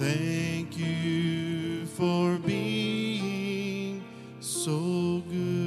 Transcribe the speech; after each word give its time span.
Thank 0.00 0.78
you 0.78 1.84
for 1.84 2.38
being 2.38 4.02
so 4.40 5.22
good. 5.28 5.58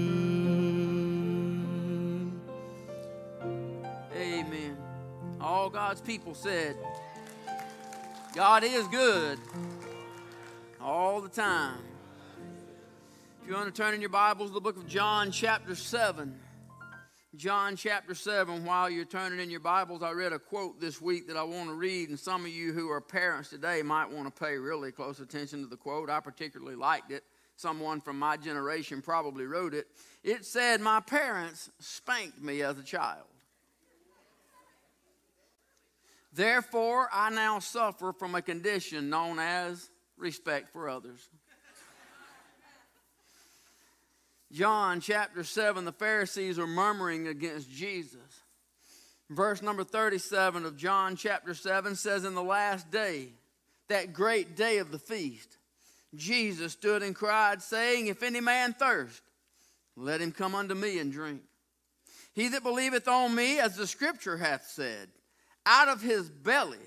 Amen. 4.17 4.75
All 5.39 5.69
God's 5.69 6.01
people 6.01 6.33
said, 6.33 6.75
God 8.33 8.63
is 8.63 8.87
good 8.87 9.37
all 10.81 11.21
the 11.21 11.29
time. 11.29 11.77
If 13.43 13.49
you 13.49 13.53
want 13.53 13.67
to 13.67 13.81
turn 13.83 13.93
in 13.93 14.01
your 14.01 14.09
Bibles 14.09 14.49
to 14.49 14.55
the 14.55 14.61
book 14.61 14.77
of 14.77 14.87
John, 14.87 15.29
chapter 15.31 15.75
7. 15.75 16.33
John 17.35 17.75
chapter 17.75 18.13
7. 18.13 18.63
While 18.63 18.91
you're 18.91 19.05
turning 19.05 19.39
in 19.39 19.49
your 19.49 19.59
Bibles, 19.59 20.03
I 20.03 20.11
read 20.11 20.33
a 20.33 20.39
quote 20.39 20.79
this 20.79 21.01
week 21.01 21.27
that 21.29 21.35
I 21.35 21.41
want 21.41 21.67
to 21.67 21.73
read, 21.73 22.09
and 22.09 22.19
some 22.19 22.45
of 22.45 22.51
you 22.51 22.73
who 22.73 22.91
are 22.91 23.01
parents 23.01 23.49
today 23.49 23.81
might 23.81 24.11
want 24.11 24.33
to 24.33 24.43
pay 24.43 24.55
really 24.57 24.91
close 24.91 25.19
attention 25.19 25.61
to 25.63 25.67
the 25.67 25.75
quote. 25.75 26.11
I 26.11 26.19
particularly 26.19 26.75
liked 26.75 27.11
it. 27.11 27.23
Someone 27.55 28.01
from 28.01 28.19
my 28.19 28.37
generation 28.37 29.01
probably 29.01 29.45
wrote 29.45 29.73
it. 29.73 29.87
It 30.23 30.45
said, 30.45 30.79
My 30.79 30.99
parents 30.99 31.71
spanked 31.79 32.39
me 32.39 32.61
as 32.61 32.77
a 32.77 32.83
child. 32.83 33.25
Therefore, 36.33 37.09
I 37.11 37.31
now 37.31 37.57
suffer 37.57 38.13
from 38.13 38.35
a 38.35 38.43
condition 38.43 39.09
known 39.09 39.39
as 39.39 39.89
respect 40.17 40.71
for 40.71 40.87
others. 40.87 41.29
John 44.53 45.01
chapter 45.01 45.43
7, 45.43 45.83
the 45.83 45.91
Pharisees 45.91 46.59
are 46.59 46.67
murmuring 46.67 47.27
against 47.27 47.71
Jesus. 47.71 48.19
Verse 49.27 49.63
number 49.63 49.83
37 49.83 50.63
of 50.63 50.77
John 50.77 51.15
chapter 51.15 51.55
7 51.55 51.95
says, 51.95 52.23
In 52.23 52.35
the 52.35 52.43
last 52.43 52.91
day, 52.91 53.29
that 53.89 54.13
great 54.13 54.55
day 54.55 54.77
of 54.77 54.91
the 54.91 54.99
feast, 54.99 55.57
Jesus 56.13 56.73
stood 56.73 57.01
and 57.01 57.15
cried, 57.15 57.63
saying, 57.63 58.05
If 58.05 58.21
any 58.21 58.41
man 58.41 58.73
thirst, 58.73 59.23
let 59.95 60.21
him 60.21 60.31
come 60.31 60.53
unto 60.53 60.75
me 60.75 60.99
and 60.99 61.11
drink. 61.11 61.41
He 62.33 62.47
that 62.49 62.61
believeth 62.61 63.07
on 63.07 63.33
me, 63.33 63.59
as 63.59 63.75
the 63.75 63.87
scripture 63.87 64.37
hath 64.37 64.67
said, 64.67 65.09
out 65.65 65.87
of 65.87 66.01
his 66.01 66.29
belly 66.29 66.77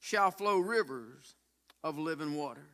shall 0.00 0.32
flow 0.32 0.58
rivers 0.58 1.36
of 1.84 1.98
living 1.98 2.34
water. 2.34 2.66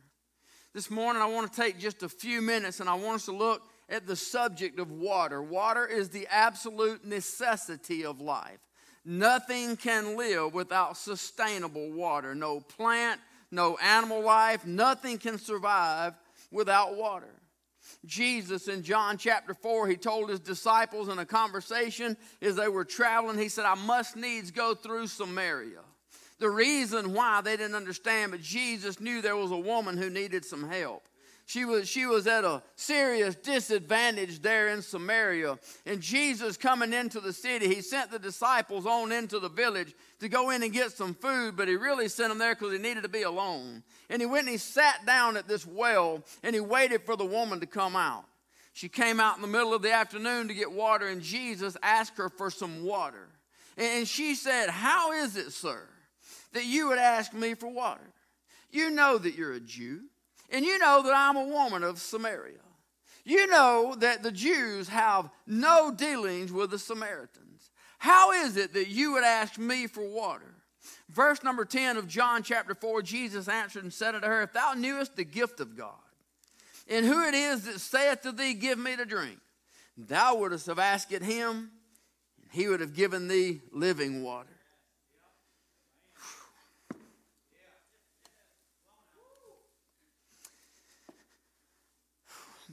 This 0.73 0.89
morning, 0.89 1.21
I 1.21 1.27
want 1.27 1.53
to 1.53 1.61
take 1.61 1.77
just 1.77 2.01
a 2.01 2.09
few 2.09 2.41
minutes 2.41 2.79
and 2.79 2.89
I 2.89 2.95
want 2.95 3.17
us 3.17 3.25
to 3.25 3.31
look 3.31 3.61
at 3.89 4.07
the 4.07 4.15
subject 4.15 4.79
of 4.79 4.91
water. 4.91 5.41
Water 5.41 5.85
is 5.85 6.09
the 6.09 6.27
absolute 6.29 7.05
necessity 7.05 8.05
of 8.05 8.21
life. 8.21 8.59
Nothing 9.05 9.75
can 9.75 10.17
live 10.17 10.53
without 10.53 10.97
sustainable 10.97 11.91
water. 11.91 12.33
No 12.33 12.61
plant, 12.61 13.19
no 13.51 13.77
animal 13.77 14.21
life, 14.21 14.65
nothing 14.65 15.17
can 15.17 15.37
survive 15.37 16.13
without 16.51 16.95
water. 16.95 17.29
Jesus 18.05 18.67
in 18.67 18.83
John 18.83 19.17
chapter 19.17 19.53
4, 19.53 19.87
he 19.87 19.97
told 19.97 20.29
his 20.29 20.39
disciples 20.39 21.09
in 21.09 21.19
a 21.19 21.25
conversation 21.25 22.15
as 22.41 22.55
they 22.55 22.67
were 22.67 22.85
traveling, 22.85 23.37
he 23.37 23.49
said, 23.49 23.65
I 23.65 23.75
must 23.75 24.15
needs 24.15 24.51
go 24.51 24.73
through 24.73 25.07
Samaria. 25.07 25.81
The 26.39 26.49
reason 26.49 27.13
why 27.13 27.41
they 27.41 27.55
didn't 27.55 27.75
understand, 27.75 28.31
but 28.31 28.41
Jesus 28.41 28.99
knew 28.99 29.21
there 29.21 29.35
was 29.35 29.51
a 29.51 29.57
woman 29.57 29.97
who 29.97 30.09
needed 30.09 30.43
some 30.43 30.67
help. 30.67 31.03
She 31.53 31.65
was, 31.65 31.87
she 31.87 32.07
was 32.07 32.25
at 32.25 32.45
a 32.45 32.63
serious 32.75 33.35
disadvantage 33.35 34.41
there 34.41 34.69
in 34.69 34.81
Samaria. 34.81 35.59
And 35.85 36.01
Jesus 36.01 36.57
coming 36.57 36.93
into 36.93 37.19
the 37.19 37.31
city, 37.31 37.67
he 37.67 37.81
sent 37.81 38.09
the 38.09 38.17
disciples 38.17 38.87
on 38.87 39.11
into 39.11 39.37
the 39.37 39.49
village 39.49 39.93
to 40.21 40.29
go 40.29 40.49
in 40.49 40.63
and 40.63 40.73
get 40.73 40.93
some 40.93 41.13
food, 41.13 41.55
but 41.55 41.67
he 41.67 41.75
really 41.75 42.07
sent 42.07 42.29
them 42.29 42.39
there 42.39 42.55
because 42.55 42.71
he 42.71 42.79
needed 42.79 43.03
to 43.03 43.07
be 43.09 43.21
alone. 43.21 43.83
And 44.09 44.19
he 44.19 44.25
went 44.25 44.47
and 44.47 44.53
he 44.53 44.57
sat 44.57 45.05
down 45.05 45.37
at 45.37 45.47
this 45.47 45.63
well 45.63 46.23
and 46.41 46.55
he 46.55 46.59
waited 46.59 47.03
for 47.03 47.15
the 47.15 47.23
woman 47.23 47.59
to 47.59 47.67
come 47.67 47.95
out. 47.95 48.25
She 48.73 48.89
came 48.89 49.19
out 49.19 49.35
in 49.35 49.43
the 49.43 49.47
middle 49.47 49.75
of 49.75 49.83
the 49.83 49.93
afternoon 49.93 50.47
to 50.47 50.55
get 50.55 50.71
water, 50.71 51.07
and 51.07 51.21
Jesus 51.21 51.77
asked 51.83 52.17
her 52.17 52.29
for 52.29 52.49
some 52.49 52.83
water. 52.83 53.29
And 53.77 54.07
she 54.07 54.33
said, 54.33 54.71
How 54.71 55.11
is 55.11 55.37
it, 55.37 55.51
sir, 55.51 55.87
that 56.53 56.65
you 56.65 56.87
would 56.87 56.97
ask 56.97 57.31
me 57.31 57.53
for 57.53 57.67
water? 57.67 58.09
You 58.71 58.89
know 58.89 59.19
that 59.19 59.35
you're 59.35 59.53
a 59.53 59.59
Jew 59.59 60.05
and 60.53 60.63
you 60.63 60.77
know 60.77 61.01
that 61.03 61.13
I'm 61.13 61.35
a 61.35 61.47
woman 61.47 61.83
of 61.83 61.99
Samaria. 61.99 62.59
You 63.25 63.47
know 63.47 63.95
that 63.99 64.21
the 64.21 64.31
Jews 64.31 64.87
have 64.89 65.29
no 65.47 65.91
dealings 65.91 66.51
with 66.51 66.69
the 66.69 66.79
Samaritans. 66.79 67.71
How 67.97 68.31
is 68.31 68.55
it 68.55 68.73
that 68.73 68.87
you 68.87 69.13
would 69.13 69.23
ask 69.23 69.57
me 69.57 69.87
for 69.87 70.07
water? 70.07 70.53
Verse 71.09 71.41
number 71.41 71.65
10 71.65 71.97
of 71.97 72.07
John 72.07 72.43
chapter 72.43 72.75
4 72.75 73.01
Jesus 73.01 73.47
answered 73.47 73.83
and 73.83 73.93
said 73.93 74.13
unto 74.13 74.27
her, 74.27 74.43
If 74.43 74.53
thou 74.53 74.73
knewest 74.73 75.15
the 75.15 75.23
gift 75.23 75.59
of 75.59 75.75
God, 75.75 75.93
and 76.87 77.05
who 77.05 77.25
it 77.27 77.33
is 77.33 77.65
that 77.65 77.79
saith 77.79 78.21
to 78.21 78.31
thee, 78.31 78.53
Give 78.53 78.77
me 78.77 78.95
to 78.95 79.05
drink, 79.05 79.39
thou 79.97 80.35
wouldst 80.35 80.67
have 80.67 80.79
asked 80.79 81.11
it 81.13 81.23
him, 81.23 81.71
and 82.41 82.51
he 82.51 82.67
would 82.67 82.81
have 82.81 82.93
given 82.93 83.27
thee 83.27 83.61
living 83.71 84.21
water. 84.21 84.52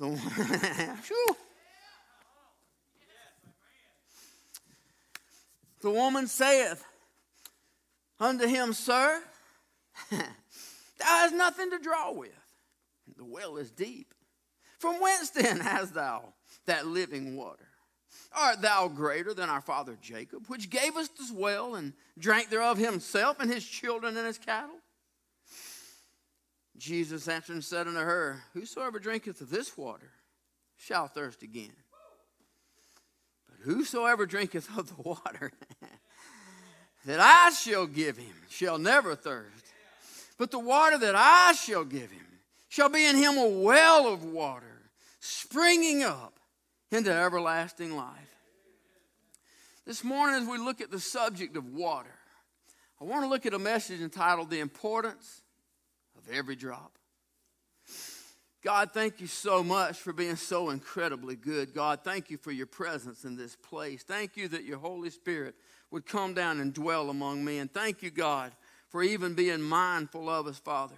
The 0.01 0.09
the 5.83 5.91
woman 5.91 6.27
saith 6.27 6.83
unto 8.19 8.47
him, 8.47 8.73
Sir, 8.73 9.23
thou 10.11 10.19
hast 10.99 11.35
nothing 11.35 11.71
to 11.73 11.79
draw 11.79 12.13
with. 12.13 12.31
The 13.19 13.27
well 13.27 13.59
is 13.59 13.71
deep. 13.71 14.15
From 14.79 15.03
whence 15.03 15.29
then 15.31 15.61
hast 15.61 15.93
thou 15.93 16.33
that 16.65 16.87
living 16.87 17.37
water? 17.37 17.69
Art 18.33 18.63
thou 18.63 18.89
greater 18.89 19.35
than 19.35 19.51
our 19.51 19.61
father 19.61 19.99
Jacob, 20.01 20.47
which 20.47 20.71
gave 20.71 20.97
us 20.97 21.09
this 21.09 21.31
well 21.31 21.75
and 21.75 21.93
drank 22.19 22.49
thereof 22.49 22.79
himself 22.79 23.39
and 23.39 23.51
his 23.53 23.67
children 23.67 24.17
and 24.17 24.27
his 24.27 24.39
cattle? 24.39 24.80
Jesus 26.81 27.29
answered 27.29 27.53
and 27.53 27.65
said 27.65 27.87
unto 27.87 28.01
her, 28.01 28.43
Whosoever 28.55 28.99
drinketh 28.99 29.41
of 29.43 29.51
this 29.51 29.77
water 29.77 30.11
shall 30.77 31.07
thirst 31.07 31.43
again. 31.43 31.75
But 33.49 33.59
whosoever 33.63 34.25
drinketh 34.25 34.77
of 34.79 34.89
the 34.89 35.03
water 35.03 35.53
that 37.05 37.21
I 37.21 37.51
shall 37.51 37.87
give 37.87 38.17
him 38.17 38.35
shall 38.49 38.79
never 38.79 39.15
thirst. 39.15 39.67
But 40.39 40.51
the 40.51 40.59
water 40.59 40.97
that 40.97 41.15
I 41.15 41.53
shall 41.53 41.85
give 41.85 42.11
him 42.11 42.27
shall 42.71 42.89
be 42.89 43.05
in 43.05 43.17
him 43.17 43.37
a 43.37 43.47
well 43.47 44.11
of 44.11 44.25
water, 44.25 44.91
springing 45.21 46.03
up 46.03 46.41
into 46.91 47.13
everlasting 47.13 47.95
life. 47.95 48.17
This 49.87 50.03
morning, 50.03 50.43
as 50.43 50.49
we 50.49 50.57
look 50.57 50.81
at 50.81 50.91
the 50.91 51.01
subject 51.01 51.59
of 51.59 51.67
water, 51.67 52.15
I 52.99 53.05
want 53.05 53.25
to 53.25 53.29
look 53.29 53.45
at 53.45 53.53
a 53.53 53.59
message 53.59 54.01
entitled 54.01 54.49
The 54.49 54.61
Importance 54.61 55.43
every 56.31 56.57
drop. 56.57 56.99
God, 58.63 58.91
thank 58.93 59.21
you 59.21 59.27
so 59.27 59.63
much 59.63 59.97
for 59.97 60.13
being 60.13 60.37
so 60.37 60.69
incredibly 60.69 61.35
good. 61.35 61.73
God, 61.73 62.01
thank 62.05 62.29
you 62.29 62.37
for 62.37 62.53
your 62.53 62.67
presence 62.67 63.25
in 63.25 63.35
this 63.35 63.57
place. 63.57 64.03
Thank 64.03 64.37
you 64.37 64.49
that 64.49 64.65
your 64.65 64.79
Holy 64.79 65.09
Spirit 65.09 65.55
would 65.91 66.05
come 66.05 66.35
down 66.35 66.61
and 66.61 66.75
dwell 66.75 67.09
among 67.09 67.43
me. 67.43 67.59
And 67.59 67.73
thank 67.73 68.03
you, 68.03 68.11
God, 68.11 68.53
for 68.91 69.03
even 69.03 69.35
being 69.35 69.63
mindful 69.63 70.29
of 70.29 70.47
us, 70.47 70.59
Father. 70.59 70.95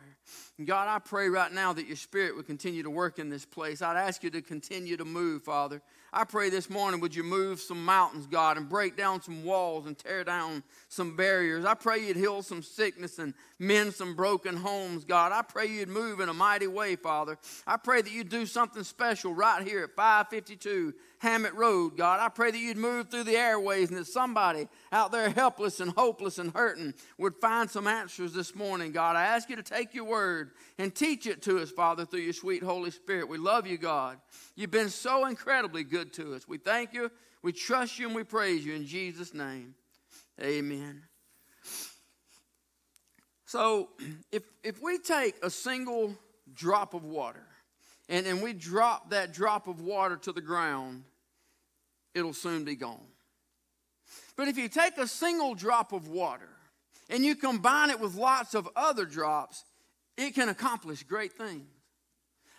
God, 0.64 0.88
I 0.88 0.98
pray 0.98 1.28
right 1.28 1.52
now 1.52 1.72
that 1.72 1.86
your 1.86 1.96
Spirit 1.96 2.36
would 2.36 2.46
continue 2.46 2.82
to 2.82 2.90
work 2.90 3.18
in 3.18 3.28
this 3.28 3.44
place. 3.44 3.82
I'd 3.82 3.96
ask 3.96 4.22
you 4.22 4.30
to 4.30 4.42
continue 4.42 4.96
to 4.96 5.04
move, 5.04 5.42
Father. 5.42 5.82
I 6.12 6.24
pray 6.24 6.50
this 6.50 6.68
morning, 6.68 7.00
would 7.00 7.14
you 7.14 7.24
move 7.24 7.58
some 7.58 7.84
mountains, 7.84 8.26
God, 8.26 8.58
and 8.58 8.68
break 8.68 8.96
down 8.96 9.22
some 9.22 9.44
walls 9.44 9.86
and 9.86 9.96
tear 9.98 10.24
down 10.24 10.62
some 10.88 11.16
barriers. 11.16 11.64
I 11.64 11.72
pray 11.74 12.06
you'd 12.06 12.18
heal 12.18 12.42
some 12.42 12.62
sickness 12.62 13.18
and 13.18 13.32
mend 13.58 13.94
some 13.94 14.14
broken 14.14 14.56
homes, 14.56 15.04
God. 15.04 15.32
I 15.32 15.40
pray 15.42 15.66
you'd 15.66 15.88
move 15.88 16.20
in 16.20 16.28
a 16.28 16.34
mighty 16.34 16.66
way, 16.66 16.96
Father. 16.96 17.38
I 17.66 17.78
pray 17.78 18.02
that 18.02 18.12
you'd 18.12 18.28
do 18.28 18.44
something 18.44 18.84
special 18.84 19.34
right 19.34 19.66
here 19.66 19.84
at 19.84 19.96
552 19.96 20.92
Hammett 21.22 21.54
Road, 21.54 21.96
God. 21.96 22.18
I 22.18 22.28
pray 22.28 22.50
that 22.50 22.58
you'd 22.58 22.76
move 22.76 23.08
through 23.08 23.22
the 23.22 23.36
airways 23.36 23.90
and 23.90 23.98
that 23.98 24.08
somebody 24.08 24.66
out 24.90 25.12
there 25.12 25.30
helpless 25.30 25.78
and 25.78 25.92
hopeless 25.92 26.38
and 26.38 26.52
hurting 26.52 26.94
would 27.16 27.36
find 27.36 27.70
some 27.70 27.86
answers 27.86 28.32
this 28.32 28.56
morning, 28.56 28.90
God. 28.90 29.14
I 29.14 29.22
ask 29.26 29.48
you 29.48 29.54
to 29.54 29.62
take 29.62 29.94
your 29.94 30.02
word 30.02 30.50
and 30.78 30.92
teach 30.92 31.28
it 31.28 31.40
to 31.42 31.60
us, 31.60 31.70
Father, 31.70 32.04
through 32.04 32.22
your 32.22 32.32
sweet 32.32 32.60
Holy 32.60 32.90
Spirit. 32.90 33.28
We 33.28 33.38
love 33.38 33.68
you, 33.68 33.78
God. 33.78 34.18
You've 34.56 34.72
been 34.72 34.88
so 34.88 35.26
incredibly 35.26 35.84
good 35.84 36.12
to 36.14 36.34
us. 36.34 36.48
We 36.48 36.58
thank 36.58 36.92
you, 36.92 37.08
we 37.40 37.52
trust 37.52 38.00
you, 38.00 38.08
and 38.08 38.16
we 38.16 38.24
praise 38.24 38.66
you 38.66 38.74
in 38.74 38.84
Jesus' 38.84 39.32
name. 39.32 39.76
Amen. 40.42 41.02
So, 43.46 43.90
if, 44.32 44.42
if 44.64 44.82
we 44.82 44.98
take 44.98 45.36
a 45.40 45.50
single 45.50 46.16
drop 46.52 46.94
of 46.94 47.04
water 47.04 47.46
and, 48.08 48.26
and 48.26 48.42
we 48.42 48.54
drop 48.54 49.10
that 49.10 49.32
drop 49.32 49.68
of 49.68 49.80
water 49.80 50.16
to 50.16 50.32
the 50.32 50.40
ground, 50.40 51.04
it'll 52.14 52.32
soon 52.32 52.64
be 52.64 52.76
gone. 52.76 53.06
But 54.36 54.48
if 54.48 54.56
you 54.56 54.68
take 54.68 54.98
a 54.98 55.06
single 55.06 55.54
drop 55.54 55.92
of 55.92 56.08
water 56.08 56.48
and 57.08 57.24
you 57.24 57.34
combine 57.34 57.90
it 57.90 58.00
with 58.00 58.14
lots 58.14 58.54
of 58.54 58.68
other 58.76 59.04
drops, 59.04 59.64
it 60.16 60.34
can 60.34 60.48
accomplish 60.48 61.02
great 61.02 61.32
things. 61.32 61.66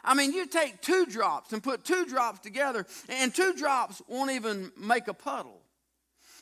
I 0.04 0.14
mean, 0.16 0.34
you 0.34 0.48
take 0.48 0.82
two 0.82 1.06
drops 1.06 1.54
and 1.54 1.64
put 1.64 1.86
two 1.86 2.06
drops 2.06 2.40
together, 2.40 2.86
and 3.08 3.34
two 3.34 3.54
drops 3.54 4.02
won't 4.08 4.32
even 4.32 4.72
make 4.78 5.08
a 5.08 5.14
puddle. 5.14 5.62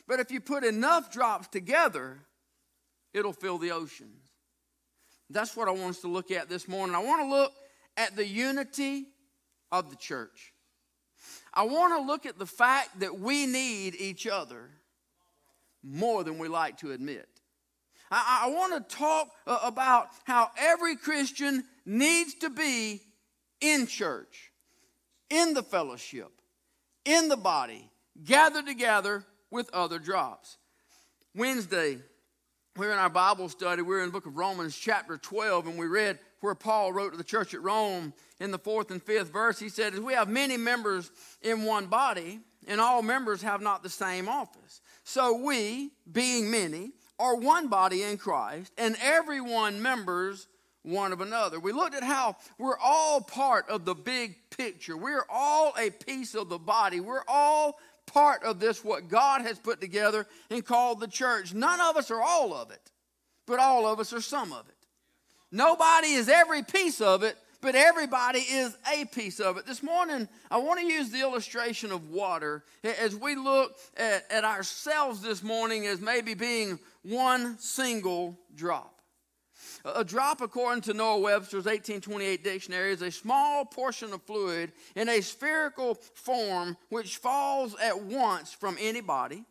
But 0.08 0.18
if 0.18 0.32
you 0.32 0.40
put 0.40 0.64
enough 0.64 1.12
drops 1.12 1.46
together, 1.46 2.18
it'll 3.14 3.32
fill 3.32 3.58
the 3.58 3.70
oceans. 3.70 4.20
That's 5.30 5.56
what 5.56 5.68
I 5.68 5.70
want 5.70 5.90
us 5.90 6.00
to 6.00 6.08
look 6.08 6.30
at 6.30 6.48
this 6.48 6.66
morning. 6.66 6.96
I 6.96 6.98
want 6.98 7.22
to 7.22 7.28
look 7.28 7.52
at 7.96 8.16
the 8.16 8.26
unity 8.26 9.06
of 9.70 9.90
the 9.90 9.96
church. 9.96 10.51
I 11.54 11.64
want 11.64 11.98
to 11.98 12.06
look 12.06 12.26
at 12.26 12.38
the 12.38 12.46
fact 12.46 13.00
that 13.00 13.18
we 13.18 13.46
need 13.46 13.94
each 13.94 14.26
other 14.26 14.70
more 15.82 16.24
than 16.24 16.38
we 16.38 16.48
like 16.48 16.78
to 16.78 16.92
admit. 16.92 17.28
I, 18.10 18.42
I 18.44 18.50
want 18.50 18.88
to 18.88 18.96
talk 18.96 19.28
uh, 19.46 19.58
about 19.62 20.08
how 20.24 20.50
every 20.58 20.96
Christian 20.96 21.64
needs 21.84 22.34
to 22.34 22.50
be 22.50 23.00
in 23.60 23.86
church, 23.86 24.52
in 25.30 25.54
the 25.54 25.62
fellowship, 25.62 26.30
in 27.04 27.28
the 27.28 27.36
body, 27.36 27.90
gathered 28.24 28.66
together 28.66 29.24
with 29.50 29.70
other 29.72 29.98
drops. 29.98 30.58
Wednesday, 31.34 31.98
we're 32.76 32.92
in 32.92 32.98
our 32.98 33.10
Bible 33.10 33.48
study. 33.48 33.82
We're 33.82 34.00
in 34.00 34.06
the 34.06 34.12
book 34.12 34.26
of 34.26 34.36
Romans, 34.36 34.76
chapter 34.76 35.18
12, 35.18 35.66
and 35.66 35.78
we 35.78 35.86
read 35.86 36.18
where 36.42 36.54
Paul 36.54 36.92
wrote 36.92 37.12
to 37.12 37.16
the 37.16 37.24
church 37.24 37.54
at 37.54 37.62
Rome 37.62 38.12
in 38.40 38.50
the 38.50 38.58
fourth 38.58 38.90
and 38.90 39.02
fifth 39.02 39.32
verse. 39.32 39.58
He 39.58 39.68
said, 39.68 39.94
As 39.94 40.00
we 40.00 40.12
have 40.12 40.28
many 40.28 40.56
members 40.56 41.10
in 41.40 41.64
one 41.64 41.86
body, 41.86 42.40
and 42.66 42.80
all 42.80 43.00
members 43.00 43.42
have 43.42 43.60
not 43.60 43.82
the 43.82 43.88
same 43.88 44.28
office. 44.28 44.80
So 45.04 45.36
we, 45.36 45.92
being 46.10 46.50
many, 46.50 46.90
are 47.18 47.36
one 47.36 47.68
body 47.68 48.02
in 48.02 48.18
Christ, 48.18 48.72
and 48.76 48.96
everyone 49.00 49.80
members 49.80 50.48
one 50.82 51.12
of 51.12 51.20
another. 51.20 51.60
We 51.60 51.70
looked 51.70 51.94
at 51.94 52.02
how 52.02 52.36
we're 52.58 52.78
all 52.78 53.20
part 53.20 53.68
of 53.68 53.84
the 53.84 53.94
big 53.94 54.36
picture. 54.50 54.96
We're 54.96 55.24
all 55.30 55.72
a 55.78 55.90
piece 55.90 56.34
of 56.34 56.48
the 56.48 56.58
body. 56.58 56.98
We're 56.98 57.22
all 57.28 57.78
part 58.06 58.42
of 58.42 58.58
this, 58.58 58.84
what 58.84 59.08
God 59.08 59.42
has 59.42 59.60
put 59.60 59.80
together 59.80 60.26
and 60.50 60.64
called 60.64 60.98
the 60.98 61.06
church. 61.06 61.54
None 61.54 61.80
of 61.80 61.96
us 61.96 62.10
are 62.10 62.20
all 62.20 62.52
of 62.52 62.72
it, 62.72 62.90
but 63.46 63.60
all 63.60 63.86
of 63.86 64.00
us 64.00 64.12
are 64.12 64.20
some 64.20 64.52
of 64.52 64.68
it. 64.68 64.81
Nobody 65.54 66.12
is 66.12 66.30
every 66.30 66.62
piece 66.62 67.02
of 67.02 67.22
it, 67.22 67.36
but 67.60 67.74
everybody 67.74 68.38
is 68.38 68.74
a 68.90 69.04
piece 69.04 69.38
of 69.38 69.58
it. 69.58 69.66
This 69.66 69.82
morning, 69.82 70.26
I 70.50 70.56
want 70.56 70.80
to 70.80 70.86
use 70.86 71.10
the 71.10 71.20
illustration 71.20 71.92
of 71.92 72.08
water 72.08 72.64
as 72.82 73.14
we 73.14 73.36
look 73.36 73.76
at, 73.98 74.24
at 74.30 74.44
ourselves 74.44 75.20
this 75.20 75.42
morning 75.42 75.86
as 75.86 76.00
maybe 76.00 76.32
being 76.32 76.78
one 77.02 77.58
single 77.58 78.38
drop. 78.54 79.02
A 79.84 80.02
drop, 80.02 80.40
according 80.40 80.82
to 80.82 80.94
Noah 80.94 81.20
Webster's 81.20 81.66
1828 81.66 82.42
dictionary, 82.42 82.92
is 82.92 83.02
a 83.02 83.10
small 83.10 83.66
portion 83.66 84.14
of 84.14 84.22
fluid 84.22 84.72
in 84.96 85.10
a 85.10 85.20
spherical 85.20 85.96
form 86.14 86.78
which 86.88 87.18
falls 87.18 87.76
at 87.78 88.00
once 88.00 88.54
from 88.54 88.78
any 88.80 89.02
body, 89.02 89.44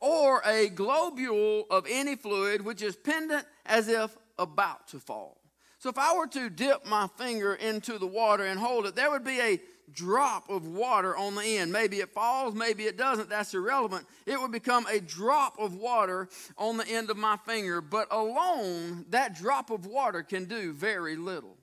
or 0.00 0.40
a 0.46 0.70
globule 0.70 1.64
of 1.70 1.86
any 1.90 2.16
fluid 2.16 2.64
which 2.64 2.80
is 2.80 2.96
pendant 2.96 3.44
as 3.66 3.88
if 3.88 4.16
about 4.38 4.88
to 4.88 5.00
fall. 5.00 5.40
So 5.78 5.88
if 5.88 5.98
I 5.98 6.16
were 6.16 6.26
to 6.28 6.50
dip 6.50 6.86
my 6.86 7.06
finger 7.16 7.54
into 7.54 7.98
the 7.98 8.06
water 8.06 8.44
and 8.44 8.58
hold 8.58 8.86
it, 8.86 8.96
there 8.96 9.10
would 9.10 9.24
be 9.24 9.40
a 9.40 9.60
drop 9.92 10.50
of 10.50 10.66
water 10.66 11.16
on 11.16 11.34
the 11.34 11.42
end. 11.42 11.72
Maybe 11.72 11.98
it 12.00 12.10
falls, 12.10 12.54
maybe 12.54 12.84
it 12.84 12.98
doesn't. 12.98 13.30
That's 13.30 13.54
irrelevant. 13.54 14.06
It 14.26 14.40
would 14.40 14.52
become 14.52 14.86
a 14.86 15.00
drop 15.00 15.58
of 15.58 15.76
water 15.76 16.28
on 16.56 16.76
the 16.76 16.86
end 16.86 17.10
of 17.10 17.16
my 17.16 17.36
finger. 17.46 17.80
But 17.80 18.08
alone, 18.10 19.06
that 19.10 19.36
drop 19.36 19.70
of 19.70 19.86
water 19.86 20.22
can 20.22 20.46
do 20.46 20.72
very 20.72 21.16
little. 21.16 21.56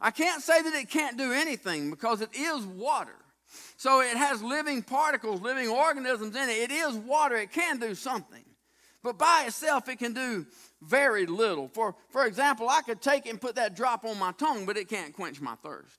I 0.00 0.10
can't 0.10 0.42
say 0.42 0.60
that 0.62 0.74
it 0.74 0.90
can't 0.90 1.16
do 1.16 1.32
anything 1.32 1.90
because 1.90 2.20
it 2.20 2.30
is 2.34 2.64
water. 2.66 3.16
So 3.76 4.00
it 4.00 4.16
has 4.16 4.42
living 4.42 4.82
particles, 4.82 5.40
living 5.40 5.68
organisms 5.68 6.34
in 6.36 6.48
it. 6.48 6.70
It 6.70 6.70
is 6.70 6.94
water. 6.94 7.36
It 7.36 7.52
can 7.52 7.78
do 7.78 7.94
something. 7.94 8.44
But 9.02 9.18
by 9.18 9.44
itself, 9.46 9.88
it 9.88 9.98
can 9.98 10.12
do 10.12 10.46
very 10.82 11.26
little. 11.26 11.68
For, 11.68 11.94
for 12.10 12.26
example, 12.26 12.68
I 12.68 12.82
could 12.82 13.00
take 13.00 13.26
it 13.26 13.30
and 13.30 13.40
put 13.40 13.54
that 13.56 13.74
drop 13.74 14.04
on 14.04 14.18
my 14.18 14.32
tongue, 14.32 14.66
but 14.66 14.76
it 14.76 14.88
can't 14.88 15.14
quench 15.14 15.40
my 15.40 15.54
thirst. 15.62 15.98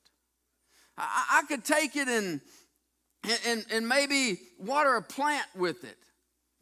I, 0.96 1.42
I 1.42 1.46
could 1.46 1.64
take 1.64 1.96
it 1.96 2.08
and, 2.08 2.40
and, 3.46 3.64
and 3.72 3.88
maybe 3.88 4.38
water 4.58 4.94
a 4.96 5.02
plant 5.02 5.46
with 5.56 5.84
it, 5.84 5.96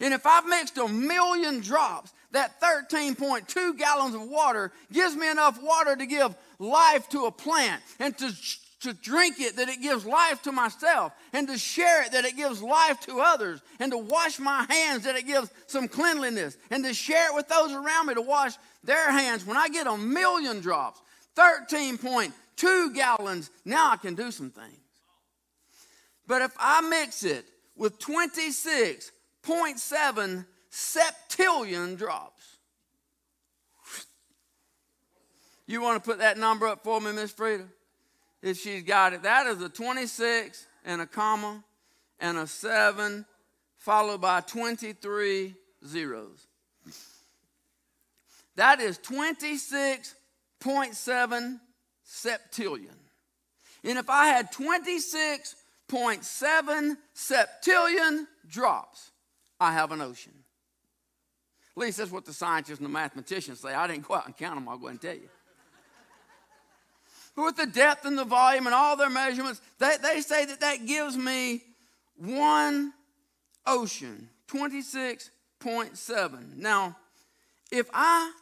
And 0.00 0.14
if 0.14 0.26
I've 0.26 0.46
mixed 0.46 0.78
a 0.78 0.88
million 0.88 1.60
drops, 1.60 2.12
that 2.32 2.60
13.2 2.60 3.76
gallons 3.76 4.14
of 4.14 4.22
water 4.22 4.72
gives 4.92 5.16
me 5.16 5.30
enough 5.30 5.60
water 5.62 5.96
to 5.96 6.06
give 6.06 6.34
life 6.58 7.08
to 7.10 7.26
a 7.26 7.30
plant 7.30 7.82
and 7.98 8.16
to 8.18 8.32
to 8.80 8.94
drink 8.94 9.38
it 9.40 9.56
that 9.56 9.68
it 9.68 9.82
gives 9.82 10.06
life 10.06 10.42
to 10.42 10.52
myself, 10.52 11.12
and 11.32 11.46
to 11.48 11.58
share 11.58 12.02
it 12.02 12.12
that 12.12 12.24
it 12.24 12.36
gives 12.36 12.62
life 12.62 12.98
to 13.00 13.20
others, 13.20 13.60
and 13.78 13.92
to 13.92 13.98
wash 13.98 14.38
my 14.38 14.64
hands 14.68 15.04
that 15.04 15.16
it 15.16 15.26
gives 15.26 15.50
some 15.66 15.86
cleanliness, 15.86 16.56
and 16.70 16.84
to 16.84 16.94
share 16.94 17.30
it 17.30 17.34
with 17.34 17.48
those 17.48 17.72
around 17.72 18.06
me 18.06 18.14
to 18.14 18.22
wash 18.22 18.54
their 18.82 19.10
hands. 19.12 19.44
When 19.44 19.56
I 19.56 19.68
get 19.68 19.86
a 19.86 19.96
million 19.96 20.60
drops, 20.60 21.00
13.2 21.36 22.94
gallons, 22.94 23.50
now 23.64 23.90
I 23.90 23.96
can 23.96 24.14
do 24.14 24.30
some 24.30 24.50
things. 24.50 24.78
But 26.26 26.42
if 26.42 26.54
I 26.58 26.80
mix 26.80 27.22
it 27.22 27.44
with 27.76 27.98
26.7 29.44 30.46
septillion 30.70 31.96
drops, 31.96 32.56
you 35.66 35.80
want 35.80 36.02
to 36.02 36.10
put 36.10 36.18
that 36.18 36.38
number 36.38 36.66
up 36.66 36.82
for 36.82 37.00
me, 37.00 37.12
Miss 37.12 37.32
Frida? 37.32 37.64
if 38.42 38.58
she's 38.58 38.82
got 38.82 39.12
it. 39.12 39.22
That 39.22 39.46
is 39.46 39.62
a 39.62 39.68
26 39.68 40.66
and 40.84 41.00
a 41.00 41.06
comma 41.06 41.62
and 42.18 42.38
a 42.38 42.46
7 42.46 43.24
followed 43.76 44.20
by 44.20 44.40
23 44.42 45.54
zeros. 45.86 46.46
That 48.56 48.80
is 48.80 48.98
26.7 48.98 51.60
septillion. 52.06 52.96
And 53.82 53.98
if 53.98 54.10
I 54.10 54.26
had 54.26 54.52
26.7 54.52 56.96
septillion 57.14 58.26
drops, 58.46 59.09
I 59.60 59.72
have 59.72 59.92
an 59.92 60.00
ocean. 60.00 60.32
At 61.76 61.80
least 61.80 61.98
that's 61.98 62.10
what 62.10 62.24
the 62.24 62.32
scientists 62.32 62.78
and 62.78 62.86
the 62.86 62.90
mathematicians 62.90 63.60
say. 63.60 63.74
I 63.74 63.86
didn't 63.86 64.08
go 64.08 64.14
out 64.14 64.26
and 64.26 64.36
count 64.36 64.56
them, 64.56 64.68
I'll 64.68 64.78
go 64.78 64.88
and 64.88 65.00
tell 65.00 65.14
you. 65.14 65.28
But 67.36 67.44
with 67.44 67.56
the 67.56 67.66
depth 67.66 68.04
and 68.06 68.18
the 68.18 68.24
volume 68.24 68.66
and 68.66 68.74
all 68.74 68.96
their 68.96 69.08
measurements, 69.08 69.60
they, 69.78 69.94
they 70.02 70.20
say 70.20 70.46
that 70.46 70.58
that 70.60 70.84
gives 70.86 71.16
me 71.16 71.62
one 72.16 72.92
ocean, 73.66 74.28
26.7. 74.48 76.56
Now, 76.56 76.96
if 77.70 77.88
I 77.94 78.32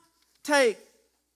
take 0.42 0.78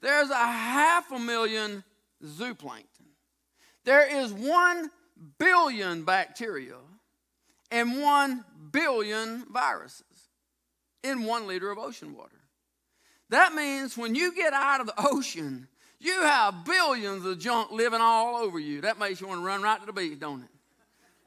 There's 0.00 0.30
a 0.30 0.34
half 0.34 1.12
a 1.12 1.18
million 1.18 1.84
zooplankton. 2.24 3.10
There 3.84 4.24
is 4.24 4.32
one 4.32 4.90
billion 5.38 6.04
bacteria 6.04 6.76
and 7.70 8.00
one 8.00 8.44
billion 8.72 9.44
viruses 9.50 10.04
in 11.02 11.24
one 11.24 11.46
liter 11.46 11.70
of 11.70 11.78
ocean 11.78 12.14
water. 12.14 12.30
That 13.30 13.54
means 13.54 13.96
when 13.96 14.14
you 14.14 14.34
get 14.34 14.52
out 14.52 14.80
of 14.80 14.86
the 14.86 14.94
ocean, 14.98 15.68
you 15.98 16.22
have 16.22 16.64
billions 16.64 17.24
of 17.24 17.38
junk 17.38 17.72
living 17.72 18.00
all 18.00 18.36
over 18.36 18.58
you. 18.58 18.82
That 18.82 18.98
makes 18.98 19.20
you 19.20 19.26
want 19.26 19.40
to 19.40 19.46
run 19.46 19.62
right 19.62 19.80
to 19.80 19.86
the 19.86 19.92
beach, 19.92 20.18
don't 20.20 20.42
it? 20.42 20.48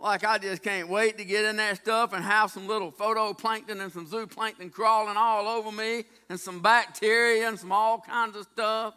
Like 0.01 0.23
I 0.23 0.37
just 0.37 0.63
can't 0.63 0.87
wait 0.87 1.17
to 1.17 1.25
get 1.25 1.43
in 1.43 1.57
that 1.57 1.77
stuff 1.77 2.13
and 2.13 2.23
have 2.23 2.51
some 2.51 2.67
little 2.67 2.91
phytoplankton 2.91 3.81
and 3.81 3.91
some 3.91 4.07
zooplankton 4.07 4.71
crawling 4.71 5.17
all 5.17 5.47
over 5.47 5.71
me 5.71 6.05
and 6.29 6.39
some 6.39 6.61
bacteria 6.61 7.49
and 7.49 7.59
some 7.59 7.73
all 7.73 7.99
kinds 7.99 8.37
of 8.37 8.47
stuff. 8.53 8.93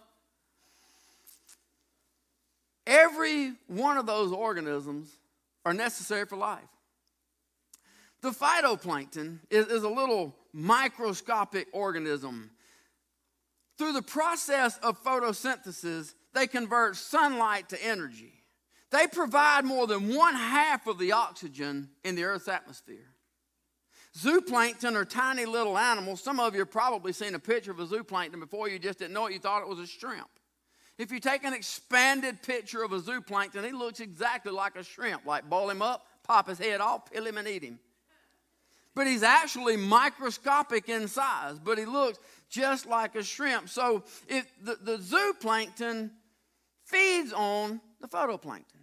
Every 2.87 3.53
one 3.67 3.97
of 3.97 4.07
those 4.07 4.33
organisms 4.33 5.17
are 5.65 5.75
necessary 5.75 6.27
for 6.27 6.37
life. 6.37 6.63
The 8.23 8.31
phytoplankton 8.31 9.41
is, 9.51 9.67
is 9.67 9.83
a 9.83 9.89
little 9.89 10.37
microscopic 10.53 11.67
organism. 11.73 12.51
Through 13.79 13.95
the 13.95 14.03
process 14.03 14.79
of 14.79 15.03
photosynthesis, 15.03 16.15
they 16.33 16.47
convert 16.47 16.97
sunlight 16.97 17.69
to 17.71 17.85
energy. 17.85 18.33
They 18.91 19.07
provide 19.07 19.65
more 19.65 19.87
than 19.87 20.15
one 20.15 20.35
half 20.35 20.87
of 20.87 20.99
the 20.99 21.13
oxygen 21.13 21.91
in 22.05 22.15
the 22.15 22.25
Earth's 22.25 22.47
atmosphere. 22.47 23.09
Zooplankton 24.17 24.95
are 24.95 25.07
tiny 25.07 25.47
little 25.47 25.77
animals. 25.77 26.23
Some 26.23 26.39
of 26.39 26.53
you 26.53 26.61
have 26.61 26.71
probably 26.71 27.13
seen 27.13 27.35
a 27.35 27.39
picture 27.39 27.71
of 27.71 27.81
a 27.81 27.87
zooplankton 27.87 28.39
before 28.39 28.69
you 28.69 28.79
just 28.79 28.99
didn't 28.99 29.15
know 29.15 29.27
it, 29.27 29.33
you 29.33 29.39
thought 29.39 29.63
it 29.63 29.69
was 29.69 29.79
a 29.79 29.87
shrimp. 29.87 30.29
If 30.99 31.11
you 31.11 31.19
take 31.19 31.45
an 31.45 31.55
expanded 31.55 32.43
picture 32.43 32.83
of 32.83 32.93
a 32.93 33.01
zooplankton, 33.01 33.65
he 33.65 33.73
looks 33.73 34.01
exactly 34.01 34.53
like 34.53 34.77
a 34.77 34.85
shrimp, 34.85 35.25
like 35.25 35.49
boil 35.49 35.71
him 35.71 35.81
up, 35.81 36.07
pop 36.23 36.49
his 36.49 36.59
head 36.59 36.83
off, 36.83 37.11
peel 37.11 37.27
him, 37.27 37.39
and 37.39 37.49
eat 37.49 37.65
him. 37.65 37.79
But 38.95 39.07
he's 39.07 39.23
actually 39.23 39.77
microscopic 39.77 40.89
in 40.89 41.09
size, 41.09 41.59
but 41.59 41.79
he 41.79 41.85
looks 41.85 42.19
just 42.51 42.87
like 42.87 43.15
a 43.17 43.23
shrimp. 43.23 43.69
So 43.69 44.05
if 44.29 44.47
the, 44.63 44.77
the 44.83 44.99
zooplankton 44.99 46.11
feeds 46.85 47.33
on 47.33 47.81
the 48.01 48.09
phytoplankton. 48.09 48.83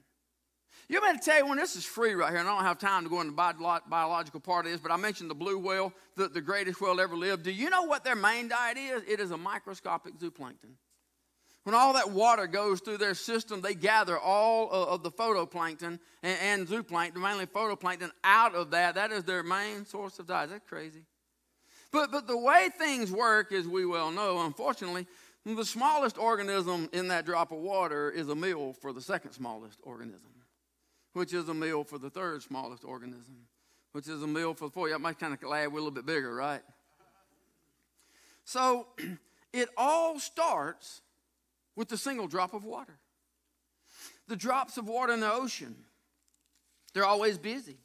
You 0.87 0.99
to 0.99 1.19
tell 1.23 1.37
you 1.37 1.45
when 1.45 1.59
this 1.59 1.75
is 1.75 1.85
free 1.85 2.13
right 2.13 2.31
here, 2.31 2.39
and 2.39 2.49
I 2.49 2.55
don't 2.55 2.63
have 2.63 2.79
time 2.79 3.03
to 3.03 3.09
go 3.11 3.21
into 3.21 3.31
the 3.31 3.81
biological 3.87 4.39
part 4.39 4.65
of 4.65 4.71
this, 4.71 4.81
but 4.81 4.91
I 4.91 4.97
mentioned 4.97 5.29
the 5.29 5.35
blue 5.35 5.59
whale, 5.59 5.93
the, 6.15 6.27
the 6.27 6.41
greatest 6.41 6.81
whale 6.81 6.99
ever 6.99 7.15
lived. 7.15 7.43
Do 7.43 7.51
you 7.51 7.69
know 7.69 7.83
what 7.83 8.03
their 8.03 8.15
main 8.15 8.47
diet 8.47 8.77
is? 8.77 9.03
It 9.07 9.19
is 9.19 9.29
a 9.29 9.37
microscopic 9.37 10.17
zooplankton. 10.17 10.73
When 11.63 11.75
all 11.75 11.93
that 11.93 12.11
water 12.11 12.47
goes 12.47 12.79
through 12.79 12.97
their 12.97 13.13
system, 13.13 13.61
they 13.61 13.75
gather 13.75 14.17
all 14.17 14.71
of 14.71 15.03
the 15.03 15.11
phytoplankton 15.11 15.99
and, 16.23 16.67
zooplankton, 16.67 17.17
mainly 17.17 17.45
phytoplankton, 17.45 18.11
out 18.23 18.55
of 18.55 18.71
that. 18.71 18.95
That 18.95 19.11
is 19.11 19.23
their 19.23 19.43
main 19.43 19.85
source 19.85 20.19
of 20.19 20.27
diet. 20.27 20.49
Is 20.49 20.53
that 20.53 20.67
crazy? 20.67 21.03
But, 21.91 22.11
but 22.11 22.27
the 22.27 22.37
way 22.37 22.69
things 22.77 23.11
work, 23.11 23.51
as 23.51 23.67
we 23.67 23.85
well 23.85 24.11
know, 24.11 24.45
unfortunately, 24.45 25.05
the 25.45 25.65
smallest 25.65 26.17
organism 26.17 26.89
in 26.93 27.07
that 27.09 27.25
drop 27.25 27.51
of 27.51 27.59
water 27.59 28.11
is 28.11 28.29
a 28.29 28.35
meal 28.35 28.73
for 28.73 28.93
the 28.93 29.01
second 29.01 29.31
smallest 29.31 29.79
organism, 29.83 30.29
which 31.13 31.33
is 31.33 31.49
a 31.49 31.53
meal 31.53 31.83
for 31.83 31.97
the 31.97 32.09
third 32.09 32.43
smallest 32.43 32.85
organism, 32.85 33.35
which 33.91 34.07
is 34.07 34.21
a 34.21 34.27
meal 34.27 34.53
for 34.53 34.65
the 34.65 34.71
fourth. 34.71 34.93
I 34.93 34.97
might 34.97 35.19
kind 35.19 35.33
of 35.33 35.41
glad 35.41 35.71
we're 35.71 35.79
a 35.79 35.81
little 35.81 35.91
bit 35.91 36.05
bigger, 36.05 36.33
right? 36.33 36.61
So 38.45 38.87
it 39.53 39.69
all 39.75 40.19
starts 40.19 41.01
with 41.79 41.89
a 41.93 41.98
single 41.98 42.27
drop 42.27 42.53
of 42.53 42.65
water. 42.65 43.00
The 44.27 44.36
drops 44.36 44.77
of 44.77 44.89
water 44.89 45.13
in 45.13 45.21
the 45.21 45.31
ocean, 45.31 45.77
they're 46.93 47.05
always 47.05 47.38
busy. 47.38 47.77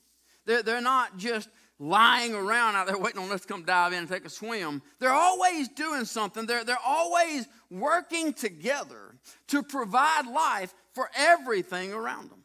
They're, 0.47 0.65
they're 0.65 0.81
not 0.81 1.17
just 1.17 1.49
lying 1.79 2.35
around 2.35 2.75
out 2.75 2.89
there 2.89 2.99
waiting 2.99 3.23
on 3.23 3.31
us 3.31 3.43
to 3.43 3.47
come 3.47 3.63
dive 3.63 3.93
in 3.93 4.01
and 4.01 4.09
take 4.09 4.25
a 4.25 4.31
swim. 4.31 4.83
They're 4.99 5.13
always 5.13 5.69
doing 5.69 6.07
something. 6.07 6.45
They're, 6.45 6.65
they're 6.65 6.77
always 6.85 7.47
working 7.71 8.33
together 8.33 9.15
to 9.49 9.63
provide 9.63 10.27
life 10.27 10.75
for 10.93 11.09
everything 11.17 11.93
around 11.93 12.31
them 12.31 12.44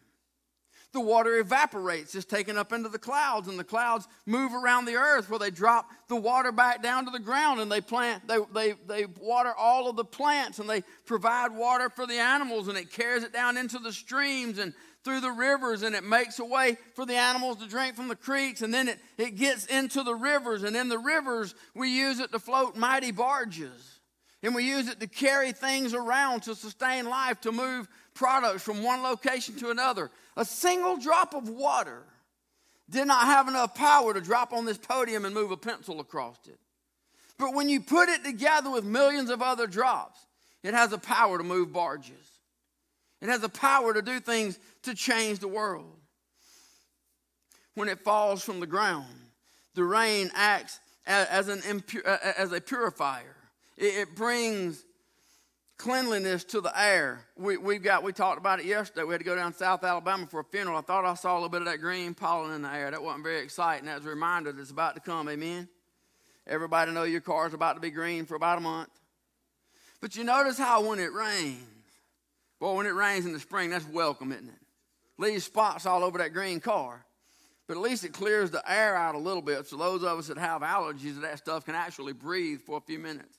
the 0.91 0.99
water 0.99 1.37
evaporates, 1.37 2.15
is 2.15 2.25
taken 2.25 2.57
up 2.57 2.73
into 2.73 2.89
the 2.89 2.97
clouds, 2.97 3.47
and 3.47 3.59
the 3.59 3.63
clouds 3.63 4.07
move 4.25 4.53
around 4.53 4.85
the 4.85 4.95
earth 4.95 5.29
where 5.29 5.39
they 5.39 5.51
drop 5.51 5.87
the 6.07 6.15
water 6.15 6.51
back 6.51 6.81
down 6.81 7.05
to 7.05 7.11
the 7.11 7.19
ground 7.19 7.59
and 7.59 7.71
they 7.71 7.81
plant, 7.81 8.27
they, 8.27 8.39
they, 8.53 8.73
they 8.87 9.05
water 9.19 9.53
all 9.55 9.89
of 9.89 9.95
the 9.95 10.03
plants 10.03 10.59
and 10.59 10.69
they 10.69 10.83
provide 11.05 11.51
water 11.51 11.89
for 11.89 12.07
the 12.07 12.17
animals 12.17 12.67
and 12.67 12.77
it 12.77 12.91
carries 12.91 13.23
it 13.23 13.31
down 13.31 13.57
into 13.57 13.77
the 13.77 13.93
streams 13.93 14.57
and 14.57 14.73
through 15.03 15.21
the 15.21 15.31
rivers 15.31 15.83
and 15.83 15.95
it 15.95 16.03
makes 16.03 16.39
a 16.39 16.45
way 16.45 16.77
for 16.95 17.05
the 17.05 17.15
animals 17.15 17.57
to 17.57 17.67
drink 17.67 17.95
from 17.95 18.07
the 18.07 18.15
creeks 18.15 18.61
and 18.61 18.73
then 18.73 18.87
it, 18.87 18.99
it 19.17 19.35
gets 19.35 19.65
into 19.67 20.03
the 20.03 20.13
rivers 20.13 20.63
and 20.63 20.75
in 20.75 20.89
the 20.89 20.97
rivers 20.97 21.55
we 21.73 21.89
use 21.89 22.19
it 22.19 22.31
to 22.31 22.39
float 22.39 22.75
mighty 22.75 23.11
barges 23.11 23.99
and 24.43 24.55
we 24.55 24.63
use 24.63 24.87
it 24.87 24.99
to 24.99 25.07
carry 25.07 25.51
things 25.51 25.93
around 25.93 26.43
to 26.43 26.55
sustain 26.55 27.09
life 27.09 27.39
to 27.41 27.51
move 27.51 27.87
products 28.19 28.61
from 28.61 28.83
one 28.83 29.01
location 29.01 29.55
to 29.55 29.69
another 29.69 30.11
a 30.35 30.43
single 30.43 30.97
drop 30.97 31.33
of 31.33 31.47
water 31.47 32.03
did 32.89 33.07
not 33.07 33.25
have 33.25 33.47
enough 33.47 33.73
power 33.73 34.13
to 34.13 34.19
drop 34.19 34.51
on 34.51 34.65
this 34.65 34.77
podium 34.77 35.23
and 35.23 35.33
move 35.33 35.51
a 35.51 35.57
pencil 35.57 36.01
across 36.01 36.37
it. 36.45 36.59
But 37.37 37.53
when 37.53 37.69
you 37.69 37.79
put 37.79 38.09
it 38.09 38.25
together 38.25 38.69
with 38.69 38.83
millions 38.83 39.29
of 39.29 39.41
other 39.41 39.67
drops, 39.67 40.19
it 40.63 40.73
has 40.73 40.91
a 40.91 40.97
power 40.97 41.37
to 41.37 41.43
move 41.45 41.71
barges. 41.71 42.13
It 43.21 43.29
has 43.29 43.41
a 43.43 43.49
power 43.49 43.93
to 43.93 44.01
do 44.01 44.19
things 44.19 44.59
to 44.83 44.93
change 44.93 45.39
the 45.39 45.47
world. 45.47 45.95
When 47.75 47.87
it 47.87 47.99
falls 47.99 48.43
from 48.43 48.59
the 48.59 48.67
ground, 48.67 49.15
the 49.75 49.85
rain 49.85 50.29
acts 50.33 50.79
as, 51.07 51.47
an 51.47 51.61
impure, 51.69 52.05
as 52.05 52.51
a 52.51 52.59
purifier. 52.59 53.35
It 53.77 54.13
brings 54.15 54.83
cleanliness 55.79 56.43
to 56.43 56.61
the 56.61 56.77
air. 56.79 57.25
We, 57.37 57.57
we've 57.57 57.81
got, 57.81 58.03
we 58.03 58.11
talked 58.11 58.37
about 58.37 58.59
it 58.59 58.65
yesterday. 58.65 59.05
We 59.05 59.13
had 59.13 59.21
to 59.21 59.25
go 59.25 59.35
down 59.35 59.53
South 59.53 59.83
Alabama 59.83 60.27
for 60.27 60.41
a 60.41 60.43
funeral. 60.43 60.77
I 60.77 60.81
thought 60.81 61.05
I 61.05 61.15
saw 61.15 61.33
a 61.33 61.35
little 61.35 61.49
bit 61.49 61.61
of 61.61 61.67
that 61.67 61.79
green 61.79 62.13
pollen 62.13 62.53
in 62.53 62.61
the 62.61 62.71
air. 62.71 62.91
That 62.91 63.01
wasn't 63.01 63.23
very 63.23 63.39
exciting. 63.39 63.85
That 63.85 63.95
was 63.95 64.05
a 64.05 64.09
reminder 64.09 64.51
that 64.51 64.61
it's 64.61 64.71
about 64.71 64.95
to 64.95 65.01
come. 65.01 65.29
Amen. 65.29 65.69
Everybody 66.45 66.91
know 66.91 67.03
your 67.03 67.21
car's 67.21 67.53
about 67.53 67.73
to 67.73 67.79
be 67.79 67.91
green 67.91 68.25
for 68.25 68.35
about 68.35 68.57
a 68.57 68.61
month. 68.61 68.89
But 70.01 70.17
you 70.17 70.25
notice 70.25 70.57
how 70.57 70.85
when 70.85 70.99
it 70.99 71.13
rains, 71.13 71.63
boy, 72.59 72.75
when 72.75 72.85
it 72.85 72.93
rains 72.93 73.25
in 73.25 73.31
the 73.31 73.39
spring, 73.39 73.69
that's 73.69 73.87
welcome, 73.87 74.33
isn't 74.33 74.49
it? 74.49 74.55
Leaves 75.17 75.45
spots 75.45 75.85
all 75.85 76.03
over 76.03 76.17
that 76.17 76.33
green 76.33 76.59
car. 76.59 77.05
But 77.67 77.77
at 77.77 77.83
least 77.83 78.03
it 78.03 78.13
clears 78.13 78.51
the 78.51 78.63
air 78.69 78.97
out 78.97 79.15
a 79.15 79.19
little 79.19 79.41
bit 79.41 79.65
so 79.67 79.77
those 79.77 80.03
of 80.03 80.19
us 80.19 80.27
that 80.27 80.37
have 80.37 80.61
allergies 80.61 81.15
to 81.15 81.21
that 81.21 81.37
stuff 81.37 81.65
can 81.65 81.75
actually 81.75 82.13
breathe 82.13 82.61
for 82.61 82.77
a 82.77 82.81
few 82.81 82.99
minutes. 82.99 83.38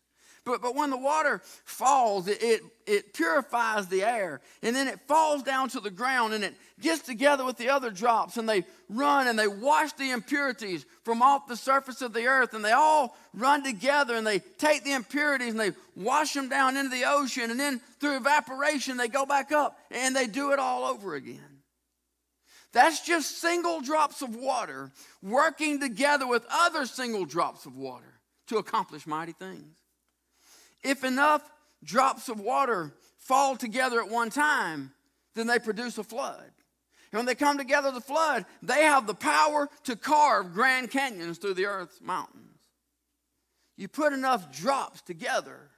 But, 0.50 0.62
but 0.62 0.75
when 0.75 0.90
the 0.90 0.97
water 0.97 1.40
falls, 1.64 2.26
it, 2.26 2.42
it, 2.42 2.62
it 2.87 3.14
purifies 3.14 3.87
the 3.87 4.02
air. 4.02 4.40
And 4.62 4.75
then 4.75 4.88
it 4.88 4.99
falls 5.07 5.42
down 5.42 5.69
to 5.71 5.80
the 5.80 5.90
ground 5.90 6.35
and 6.35 6.42
it 6.42 6.54
gets 6.80 7.02
together 7.02 7.45
with 7.45 7.57
the 7.57 7.69
other 7.69 7.90
drops. 7.90 8.37
And 8.37 8.49
they 8.49 8.64
run 8.88 9.28
and 9.28 9.38
they 9.38 9.47
wash 9.47 9.92
the 9.92 10.11
impurities 10.11 10.85
from 11.04 11.23
off 11.23 11.47
the 11.47 11.57
surface 11.57 12.02
of 12.02 12.12
the 12.12 12.26
earth. 12.26 12.52
And 12.52 12.64
they 12.64 12.73
all 12.73 13.16
run 13.33 13.62
together 13.62 14.16
and 14.16 14.26
they 14.26 14.40
take 14.59 14.83
the 14.83 14.92
impurities 14.92 15.50
and 15.50 15.61
they 15.61 15.73
wash 15.95 16.33
them 16.33 16.49
down 16.49 16.76
into 16.76 16.90
the 16.90 17.04
ocean. 17.07 17.50
And 17.50 17.61
then 17.61 17.80
through 18.00 18.16
evaporation, 18.16 18.97
they 18.97 19.09
go 19.09 19.25
back 19.25 19.52
up 19.52 19.78
and 19.90 20.16
they 20.16 20.26
do 20.26 20.52
it 20.52 20.59
all 20.59 20.85
over 20.85 21.14
again. 21.14 21.38
That's 22.73 23.04
just 23.04 23.40
single 23.40 23.80
drops 23.80 24.23
of 24.23 24.35
water 24.37 24.90
working 25.23 25.80
together 25.80 26.26
with 26.26 26.45
other 26.50 26.87
single 26.87 27.25
drops 27.25 27.66
of 27.66 27.76
water 27.76 28.21
to 28.47 28.59
accomplish 28.59 29.07
mighty 29.07 29.33
things. 29.33 29.80
If 30.83 31.05
enough 31.05 31.43
drops 31.85 32.29
of 32.29 32.41
water 32.41 32.93
fall 33.19 33.57
together 33.57 34.01
at 34.01 34.11
one 34.11 34.31
time, 34.31 34.93
then 35.35 35.47
they 35.47 35.59
produce 35.59 35.99
a 35.99 36.05
flood. 36.05 36.51
And 37.13 37.19
when 37.19 37.27
they 37.27 37.35
come 37.35 37.59
together, 37.59 37.91
the 37.91 38.01
flood, 38.01 38.47
they 38.63 38.83
have 38.83 39.07
the 39.07 39.15
power 39.15 39.69
to 39.85 39.97
carve 39.97 40.53
Grand 40.53 40.91
Canyons 40.91 41.39
through 41.39 41.55
the 41.55 41.67
earth's 41.67 42.01
mountains. 42.01 42.59
You 43.77 43.89
put 43.89 44.13
enough 44.13 44.53
drops 44.53 45.01
together, 45.03 45.71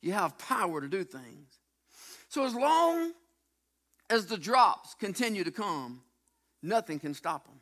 you 0.00 0.12
have 0.12 0.38
power 0.38 0.80
to 0.80 0.88
do 0.88 1.04
things. 1.04 1.58
So 2.28 2.44
as 2.44 2.54
long 2.54 3.12
as 4.10 4.26
the 4.26 4.36
drops 4.36 4.94
continue 4.94 5.44
to 5.44 5.50
come, 5.50 6.02
nothing 6.62 6.98
can 6.98 7.14
stop 7.14 7.46
them. 7.46 7.60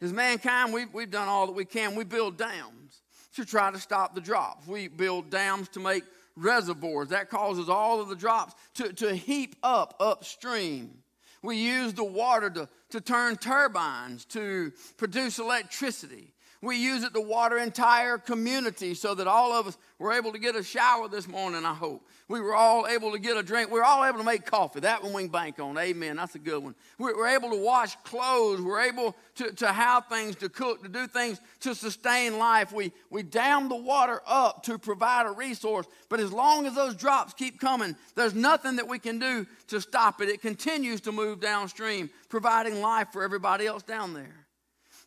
As 0.00 0.12
mankind, 0.12 0.72
we've, 0.72 0.92
we've 0.92 1.10
done 1.10 1.28
all 1.28 1.46
that 1.46 1.52
we 1.52 1.64
can. 1.64 1.94
We 1.94 2.04
build 2.04 2.36
dams 2.36 3.02
to 3.36 3.44
try 3.44 3.70
to 3.70 3.78
stop 3.78 4.14
the 4.14 4.20
drops. 4.20 4.66
We 4.66 4.88
build 4.88 5.30
dams 5.30 5.68
to 5.70 5.80
make 5.80 6.04
reservoirs. 6.36 7.08
That 7.08 7.30
causes 7.30 7.68
all 7.68 8.00
of 8.00 8.08
the 8.08 8.16
drops 8.16 8.54
to, 8.74 8.92
to 8.94 9.14
heap 9.14 9.56
up 9.62 9.94
upstream. 10.00 10.98
We 11.42 11.56
use 11.56 11.94
the 11.94 12.04
water 12.04 12.50
to, 12.50 12.68
to 12.90 13.00
turn 13.00 13.36
turbines 13.36 14.24
to 14.26 14.72
produce 14.96 15.38
electricity. 15.38 16.32
We 16.66 16.78
use 16.78 17.04
it 17.04 17.14
to 17.14 17.20
water 17.20 17.58
entire 17.58 18.18
communities 18.18 19.00
so 19.00 19.14
that 19.14 19.28
all 19.28 19.52
of 19.52 19.68
us 19.68 19.78
were 20.00 20.12
able 20.12 20.32
to 20.32 20.38
get 20.40 20.56
a 20.56 20.64
shower 20.64 21.06
this 21.06 21.28
morning, 21.28 21.64
I 21.64 21.72
hope. 21.72 22.04
We 22.26 22.40
were 22.40 22.56
all 22.56 22.88
able 22.88 23.12
to 23.12 23.20
get 23.20 23.36
a 23.36 23.42
drink. 23.44 23.70
We 23.70 23.78
were 23.78 23.84
all 23.84 24.04
able 24.04 24.18
to 24.18 24.24
make 24.24 24.44
coffee. 24.44 24.80
That 24.80 25.00
one 25.00 25.12
we 25.12 25.22
can 25.22 25.30
bank 25.30 25.60
on. 25.60 25.78
Amen. 25.78 26.16
That's 26.16 26.34
a 26.34 26.40
good 26.40 26.60
one. 26.64 26.74
We 26.98 27.12
were 27.12 27.28
able 27.28 27.50
to 27.50 27.56
wash 27.56 27.94
clothes. 28.02 28.60
We're 28.60 28.80
able 28.80 29.14
to, 29.36 29.52
to 29.52 29.72
have 29.72 30.06
things 30.08 30.34
to 30.36 30.48
cook, 30.48 30.82
to 30.82 30.88
do 30.88 31.06
things 31.06 31.40
to 31.60 31.72
sustain 31.72 32.36
life. 32.36 32.72
We, 32.72 32.90
we 33.10 33.22
dam 33.22 33.68
the 33.68 33.76
water 33.76 34.20
up 34.26 34.64
to 34.64 34.76
provide 34.76 35.26
a 35.26 35.30
resource. 35.30 35.86
But 36.08 36.18
as 36.18 36.32
long 36.32 36.66
as 36.66 36.74
those 36.74 36.96
drops 36.96 37.32
keep 37.32 37.60
coming, 37.60 37.94
there's 38.16 38.34
nothing 38.34 38.74
that 38.74 38.88
we 38.88 38.98
can 38.98 39.20
do 39.20 39.46
to 39.68 39.80
stop 39.80 40.20
it. 40.20 40.28
It 40.28 40.42
continues 40.42 41.00
to 41.02 41.12
move 41.12 41.38
downstream, 41.38 42.10
providing 42.28 42.80
life 42.80 43.12
for 43.12 43.22
everybody 43.22 43.68
else 43.68 43.84
down 43.84 44.14
there. 44.14 44.45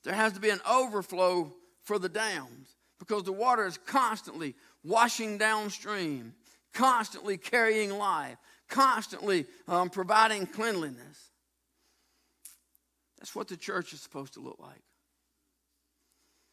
There 0.03 0.13
has 0.13 0.33
to 0.33 0.39
be 0.39 0.49
an 0.49 0.61
overflow 0.69 1.53
for 1.83 1.99
the 1.99 2.09
dams 2.09 2.75
because 2.99 3.23
the 3.23 3.31
water 3.31 3.65
is 3.65 3.77
constantly 3.77 4.55
washing 4.83 5.37
downstream, 5.37 6.33
constantly 6.73 7.37
carrying 7.37 7.91
life, 7.91 8.37
constantly 8.69 9.45
um, 9.67 9.89
providing 9.89 10.45
cleanliness. 10.45 11.31
That's 13.17 13.35
what 13.35 13.47
the 13.47 13.57
church 13.57 13.91
is 13.93 14.01
supposed 14.01 14.33
to 14.35 14.39
look 14.39 14.57
like. 14.59 14.81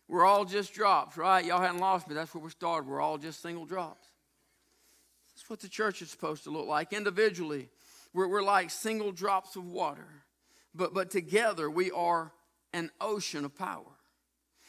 We're 0.08 0.24
all 0.24 0.44
just 0.44 0.72
drops, 0.72 1.16
right? 1.16 1.44
Y'all 1.44 1.60
hadn't 1.60 1.80
lost 1.80 2.08
me. 2.08 2.14
That's 2.14 2.32
where 2.34 2.42
we 2.42 2.50
started. 2.50 2.88
We're 2.88 3.00
all 3.00 3.18
just 3.18 3.42
single 3.42 3.66
drops. 3.66 4.06
That's 5.34 5.50
what 5.50 5.60
the 5.60 5.68
church 5.68 6.00
is 6.00 6.10
supposed 6.10 6.44
to 6.44 6.50
look 6.50 6.66
like. 6.66 6.92
Individually, 6.92 7.68
we're, 8.12 8.28
we're 8.28 8.42
like 8.42 8.70
single 8.70 9.12
drops 9.12 9.56
of 9.56 9.66
water, 9.66 10.06
but, 10.74 10.94
but 10.94 11.10
together 11.10 11.68
we 11.68 11.90
are 11.90 12.32
an 12.76 12.90
ocean 13.00 13.44
of 13.44 13.56
power. 13.56 13.84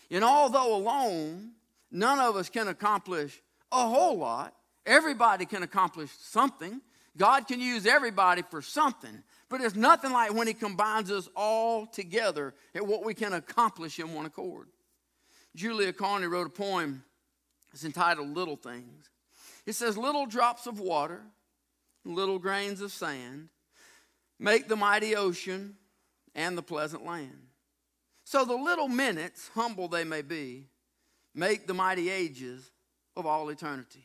And 0.10 0.24
although 0.24 0.76
alone, 0.76 1.52
none 1.92 2.20
of 2.20 2.36
us 2.36 2.50
can 2.50 2.68
accomplish 2.68 3.42
a 3.72 3.86
whole 3.86 4.18
lot, 4.18 4.54
everybody 4.86 5.46
can 5.46 5.64
accomplish 5.64 6.10
something. 6.22 6.82
God 7.18 7.48
can 7.48 7.60
use 7.60 7.86
everybody 7.86 8.44
for 8.44 8.62
something, 8.62 9.24
but 9.50 9.60
it's 9.60 9.76
nothing 9.76 10.12
like 10.12 10.34
when 10.34 10.48
He 10.48 10.54
combines 10.54 11.12
us 11.12 11.28
all 11.36 11.86
together 11.86 12.54
at 12.74 12.86
what 12.86 13.04
we 13.04 13.14
can 13.14 13.34
accomplish 13.34 14.00
in 14.00 14.14
one 14.14 14.26
accord. 14.26 14.68
Julia 15.56 15.92
Carney 15.92 16.28
wrote 16.28 16.48
a 16.48 16.52
poem. 16.52 17.04
It's 17.74 17.84
entitled 17.84 18.30
Little 18.30 18.56
Things. 18.56 19.10
It 19.66 19.74
says, 19.74 19.98
Little 19.98 20.28
drops 20.28 20.68
of 20.68 20.80
water, 20.80 21.22
little 22.06 22.40
grains 22.40 22.80
of 22.82 22.92
sand, 22.92 23.50
make 24.40 24.68
the 24.68 24.76
mighty 24.76 25.16
ocean 25.16 25.76
and 26.36 26.58
the 26.58 26.64
pleasant 26.64 27.04
land. 27.04 27.47
So 28.30 28.44
the 28.44 28.58
little 28.58 28.90
minutes, 28.90 29.50
humble 29.56 29.88
they 29.88 30.04
may 30.04 30.22
be, 30.22 30.66
make 31.34 31.66
the 31.66 31.74
mighty 31.74 32.10
ages 32.10 32.72
of 33.16 33.26
all 33.26 33.48
eternity. 33.48 34.04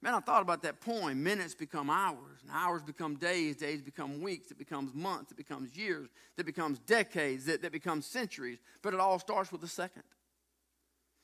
Man, 0.00 0.14
I 0.14 0.20
thought 0.20 0.42
about 0.42 0.62
that 0.62 0.80
poem. 0.80 1.24
Minutes 1.24 1.56
become 1.56 1.90
hours, 1.90 2.38
and 2.42 2.52
hours 2.52 2.84
become 2.84 3.16
days, 3.16 3.56
days 3.56 3.82
become 3.82 4.22
weeks, 4.22 4.52
it 4.52 4.58
becomes 4.58 4.94
months, 4.94 5.32
it 5.32 5.36
becomes 5.36 5.76
years, 5.76 6.08
it 6.36 6.46
becomes 6.46 6.78
decades, 6.78 7.46
that, 7.46 7.62
that 7.62 7.72
becomes 7.72 8.06
centuries. 8.06 8.60
But 8.80 8.94
it 8.94 9.00
all 9.00 9.18
starts 9.18 9.50
with 9.50 9.64
a 9.64 9.68
second. 9.68 10.04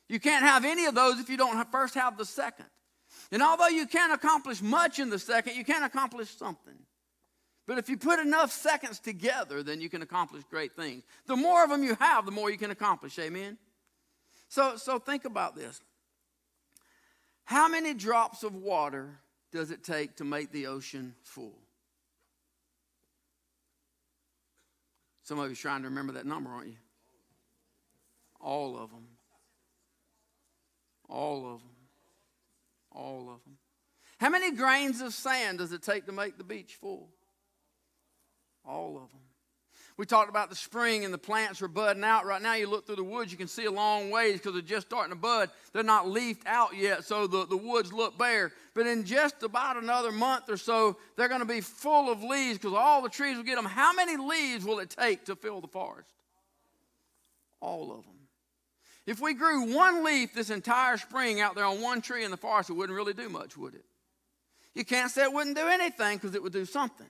You 0.09 0.19
can't 0.19 0.45
have 0.45 0.65
any 0.65 0.87
of 0.87 0.97
those 0.97 1.21
if 1.21 1.31
you 1.31 1.37
don't 1.37 1.71
first 1.71 1.95
have 1.95 2.19
the 2.19 2.25
second. 2.25 2.67
And 3.31 3.45
although 3.45 3.69
you 3.69 3.87
can't 3.87 4.13
accomplish 4.13 4.61
much 4.61 4.99
in 4.99 5.09
the 5.09 5.21
second, 5.21 5.55
you 5.55 5.65
can 5.65 5.85
accomplish 5.85 6.37
something. 6.37 6.81
But 7.67 7.79
if 7.79 7.89
you 7.89 7.97
put 7.97 8.19
enough 8.19 8.53
seconds 8.53 8.99
together, 8.99 9.63
then 9.63 9.81
you 9.81 9.89
can 9.89 10.03
accomplish 10.03 10.45
great 10.51 10.77
things. 10.77 11.03
The 11.27 11.37
more 11.37 11.65
of 11.65 11.71
them 11.71 11.83
you 11.83 11.95
have, 11.99 12.27
the 12.27 12.33
more 12.33 12.51
you 12.51 12.59
can 12.59 12.71
accomplish. 12.71 13.19
Amen? 13.19 13.57
So, 14.49 14.77
so 14.77 14.99
think 14.99 15.25
about 15.25 15.57
this. 15.57 15.81
How 17.45 17.69
many 17.69 17.95
drops 17.95 18.43
of 18.43 18.55
water 18.55 19.19
does 19.51 19.71
it 19.71 19.83
take 19.83 20.17
to 20.17 20.25
make 20.25 20.53
the 20.53 20.67
ocean 20.67 21.15
full? 21.23 21.59
Some 25.23 25.39
of 25.39 25.49
you 25.49 25.57
trying 25.57 25.83
to 25.83 25.89
remember 25.89 26.13
that 26.15 26.27
number, 26.27 26.51
aren't 26.51 26.69
you? 26.69 26.77
All 28.41 28.77
of 28.77 28.91
them. 28.91 29.07
All 31.09 31.47
of 31.47 31.61
them. 31.61 31.77
All 32.93 33.31
of 33.31 33.43
them. 33.45 33.57
How 34.19 34.29
many 34.29 34.53
grains 34.53 35.01
of 35.01 35.15
sand 35.15 35.59
does 35.59 35.73
it 35.73 35.83
take 35.83 36.05
to 36.07 36.13
make 36.13 36.37
the 36.37 36.45
beach 36.45 36.75
full? 36.75 37.09
All 38.65 38.97
of 38.97 39.11
them. 39.11 39.21
We 39.97 40.07
talked 40.07 40.29
about 40.29 40.51
the 40.51 40.57
spring 40.57 41.05
and 41.05 41.15
the 41.15 41.19
plants 41.19 41.63
are 41.63 41.69
budding 41.69 42.03
out. 42.03 42.27
Right 42.27 42.43
now, 42.43 42.55
you 42.55 42.69
look 42.69 42.85
through 42.85 42.97
the 42.97 43.05
woods, 43.05 43.31
you 43.31 43.39
can 43.39 43.47
see 43.47 43.67
a 43.67 43.71
long 43.71 44.11
ways 44.11 44.35
because 44.35 44.55
they're 44.55 44.63
just 44.63 44.89
starting 44.89 45.13
to 45.13 45.19
bud. 45.19 45.51
They're 45.73 45.85
not 45.85 46.09
leafed 46.09 46.47
out 46.49 46.77
yet, 46.77 47.05
so 47.05 47.29
the, 47.29 47.47
the 47.47 47.57
woods 47.57 47.93
look 47.93 48.19
bare. 48.19 48.51
But 48.75 48.89
in 48.89 49.05
just 49.05 49.45
about 49.45 49.77
another 49.77 50.11
month 50.11 50.51
or 50.51 50.57
so, 50.57 50.97
they're 51.17 51.29
going 51.29 51.43
to 51.43 51.47
be 51.47 51.61
full 51.61 52.11
of 52.11 52.25
leaves 52.25 52.59
because 52.59 52.77
all 52.77 53.03
the 53.03 53.09
trees 53.09 53.37
will 53.37 53.45
get 53.45 53.55
them. 53.55 53.67
How 53.67 53.93
many 53.93 54.17
leaves 54.17 54.65
will 54.65 54.81
it 54.81 54.91
take 54.91 55.27
to 55.27 55.37
fill 55.37 55.61
the 55.61 55.69
forest? 55.69 56.11
All 57.61 57.93
of 57.93 58.05
them. 58.05 58.15
If 59.07 59.21
we 59.21 59.35
grew 59.35 59.75
one 59.77 60.05
leaf 60.05 60.35
this 60.35 60.51
entire 60.51 60.97
spring 60.97 61.41
out 61.41 61.55
there 61.55 61.67
on 61.67 61.81
one 61.81 62.01
tree 62.01 62.25
in 62.25 62.33
the 62.33 62.37
forest, 62.37 62.69
it 62.69 62.73
wouldn't 62.73 62.97
really 62.97 63.13
do 63.13 63.29
much, 63.29 63.57
would 63.57 63.75
it? 63.75 63.85
You 64.75 64.85
can't 64.85 65.11
say 65.11 65.23
it 65.23 65.33
wouldn't 65.33 65.57
do 65.57 65.69
anything 65.69 66.17
because 66.17 66.35
it 66.35 66.43
would 66.43 66.53
do 66.53 66.65
something 66.65 67.07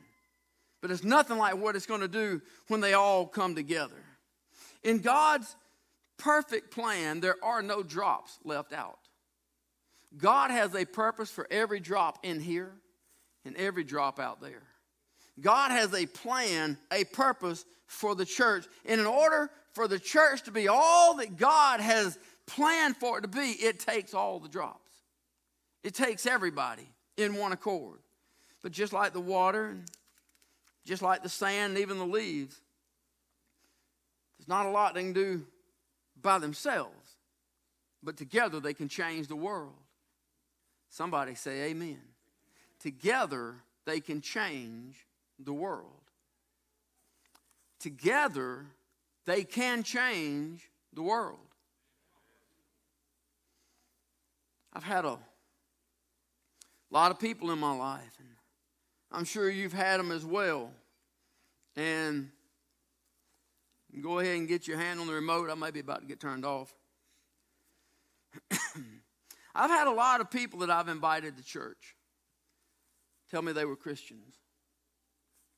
but 0.85 0.91
it's 0.91 1.03
nothing 1.03 1.39
like 1.39 1.57
what 1.57 1.75
it's 1.75 1.87
going 1.87 2.03
to 2.03 2.09
do 2.09 2.43
when 2.69 2.83
they 2.83 2.93
all 2.93 3.27
come 3.27 3.55
together. 3.55 4.05
In 4.83 4.99
God's 4.99 5.57
perfect 6.19 6.71
plan, 6.71 7.21
there 7.21 7.37
are 7.43 7.63
no 7.63 7.83
drops 7.83 8.39
left 8.45 8.75
out. 8.75 8.99
God 10.19 10.51
has 10.51 10.75
a 10.75 10.85
purpose 10.85 11.31
for 11.31 11.49
every 11.51 11.81
drop 11.81 12.19
in 12.23 12.39
here 12.39 12.71
and 13.47 13.57
every 13.57 13.83
drop 13.83 14.21
out 14.21 14.43
there. 14.43 14.63
God 15.41 15.71
has 15.71 15.95
a 15.95 16.05
plan, 16.05 16.77
a 16.93 17.05
purpose 17.05 17.65
for 17.87 18.15
the 18.15 18.27
church. 18.27 18.67
And 18.85 19.01
in 19.01 19.07
order 19.07 19.51
for 19.73 19.89
the 19.89 19.99
church 19.99 20.43
to 20.43 20.51
be 20.51 20.69
all 20.69 21.17
that 21.17 21.39
God 21.39 21.81
has 21.81 22.19
planned 22.47 22.99
for 22.99 23.17
it 23.17 23.23
to 23.23 23.29
be, 23.29 23.53
it 23.53 23.81
takes 23.81 24.13
all 24.13 24.39
the 24.39 24.51
drops. 24.51 24.93
It 25.83 25.95
takes 25.95 26.27
everybody 26.27 26.87
in 27.17 27.37
one 27.37 27.53
accord. 27.53 28.01
But 28.63 28.73
just 28.73 28.93
like 28.93 29.15
the 29.15 29.21
water 29.21 29.79
just 30.85 31.03
like 31.03 31.23
the 31.23 31.29
sand 31.29 31.73
and 31.73 31.79
even 31.79 31.99
the 31.99 32.07
leaves. 32.07 32.61
There's 34.39 34.49
not 34.49 34.67
a 34.67 34.71
lot 34.71 34.95
they 34.95 35.03
can 35.03 35.13
do 35.13 35.47
by 36.21 36.39
themselves, 36.39 37.17
but 38.03 38.17
together 38.17 38.61
they 38.61 38.75
can 38.75 38.89
change 38.89 39.29
the 39.29 39.37
world. 39.37 39.75
Somebody 40.91 41.35
say 41.35 41.71
amen. 41.71 42.01
Together 42.81 43.55
they 43.85 44.01
can 44.01 44.21
change 44.21 45.07
the 45.39 45.53
world. 45.53 45.91
Together 47.81 48.67
they 49.25 49.45
can 49.45 49.83
change 49.83 50.69
the 50.93 51.03
world. 51.03 51.39
I've 54.73 54.85
had 54.85 55.05
a 55.05 55.19
A 56.91 56.95
lot 56.95 57.11
of 57.11 57.19
people 57.19 57.51
in 57.51 57.59
my 57.59 57.75
life, 57.75 58.17
and 58.21 58.29
I'm 59.15 59.25
sure 59.25 59.49
you've 59.49 59.73
had 59.73 60.01
them 60.01 60.11
as 60.11 60.25
well. 60.25 60.73
And 61.77 62.31
go 64.03 64.19
ahead 64.19 64.37
and 64.37 64.49
get 64.49 64.67
your 64.67 64.77
hand 64.77 64.99
on 64.99 65.07
the 65.07 65.13
remote. 65.13 65.49
I 65.51 65.55
may 65.55 65.71
be 65.71 65.79
about 65.79 66.01
to 66.01 66.07
get 66.07 66.19
turned 66.19 66.45
off. 66.45 66.75
I've 69.55 69.71
had 69.71 69.87
a 69.87 69.93
lot 69.93 70.21
of 70.21 70.33
people 70.33 70.59
that 70.61 70.71
I've 70.71 70.89
invited 70.89 71.37
to 71.37 71.45
church 71.45 71.95
tell 73.31 73.41
me 73.41 73.53
they 73.53 73.65
were 73.65 73.77
Christians, 73.77 74.35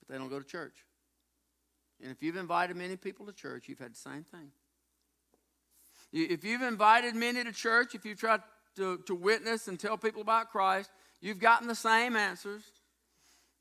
but 0.00 0.12
they 0.12 0.18
don't 0.18 0.28
go 0.28 0.38
to 0.38 0.46
church. 0.46 0.84
And 2.02 2.12
if 2.12 2.22
you've 2.22 2.36
invited 2.36 2.76
many 2.76 2.96
people 2.96 3.24
to 3.24 3.32
church, 3.32 3.68
you've 3.68 3.78
had 3.78 3.92
the 3.92 3.98
same 3.98 4.22
thing. 4.22 4.50
If 6.12 6.44
you've 6.44 6.62
invited 6.62 7.14
many 7.14 7.42
to 7.42 7.52
church, 7.52 7.94
if 7.94 8.04
you've 8.04 8.20
tried 8.20 8.40
to, 8.76 8.98
to 9.06 9.14
witness 9.14 9.66
and 9.66 9.80
tell 9.80 9.96
people 9.96 10.20
about 10.20 10.50
Christ, 10.50 10.90
you've 11.22 11.38
gotten 11.38 11.68
the 11.68 11.74
same 11.74 12.16
answers. 12.16 12.62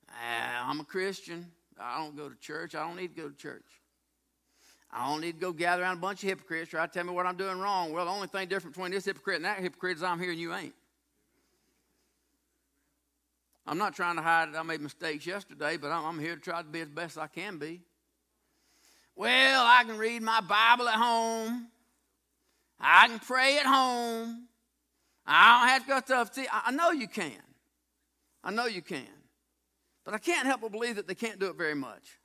Ah, 0.10 0.70
I'm 0.70 0.80
a 0.80 0.84
Christian. 0.84 1.46
I 1.80 1.98
don't 1.98 2.16
go 2.16 2.30
to 2.30 2.36
church. 2.36 2.76
I 2.76 2.88
don't 2.88 2.96
need 2.96 3.16
to 3.16 3.22
go 3.22 3.30
to 3.30 3.36
church. 3.36 3.66
I 4.92 5.10
don't 5.10 5.20
need 5.20 5.34
to 5.34 5.40
go 5.40 5.52
gather 5.52 5.84
around 5.84 5.98
a 5.98 6.00
bunch 6.00 6.24
of 6.24 6.30
hypocrites 6.30 6.70
try 6.70 6.86
to 6.86 6.92
tell 6.92 7.04
me 7.04 7.12
what 7.12 7.26
I'm 7.26 7.36
doing 7.36 7.60
wrong. 7.60 7.92
Well, 7.92 8.06
the 8.06 8.12
only 8.12 8.28
thing 8.28 8.48
different 8.48 8.76
between 8.76 8.92
this 8.92 9.06
hypocrite 9.06 9.38
and 9.38 9.46
that 9.46 9.60
hypocrite 9.60 9.98
is 9.98 10.04
I'm 10.04 10.20
here 10.20 10.32
and 10.32 10.40
you 10.40 10.54
ain't. 10.54 10.74
I'm 13.68 13.78
not 13.78 13.96
trying 13.96 14.16
to 14.16 14.22
hide 14.22 14.54
that 14.54 14.60
I 14.60 14.64
made 14.64 14.80
mistakes 14.80 15.26
yesterday, 15.26 15.78
but 15.78 15.92
I'm, 15.92 16.06
I'm 16.06 16.20
here 16.20 16.36
to 16.36 16.42
try 16.42 16.62
to 16.62 16.68
be 16.68 16.82
as 16.82 16.88
best 16.88 17.18
I 17.18 17.28
can 17.28 17.58
be. 17.58 17.82
Well, 19.16 19.66
I 19.66 19.84
can 19.84 19.98
read 19.98 20.22
my 20.22 20.40
Bible 20.42 20.88
at 20.88 20.96
home. 20.96 21.68
I 22.80 23.08
can 23.08 23.20
pray 23.20 23.58
at 23.58 23.66
home. 23.66 24.48
I 25.26 25.60
don't 25.60 25.70
have 25.70 26.04
to 26.04 26.14
go 26.14 26.24
to. 26.26 26.46
I 26.52 26.72
know 26.72 26.92
you 26.92 27.08
can. 27.08 27.32
I 28.44 28.52
know 28.52 28.66
you 28.68 28.82
can. 28.82 29.08
But 30.06 30.14
I 30.14 30.20
can't 30.20 30.46
help 30.46 30.62
but 30.62 30.72
believe 30.72 30.96
that 30.96 31.08
they 31.08 31.16
can't 31.16 31.40
do 31.40 31.48
it 31.48 31.58
very 31.58 31.76
much. 31.76 32.20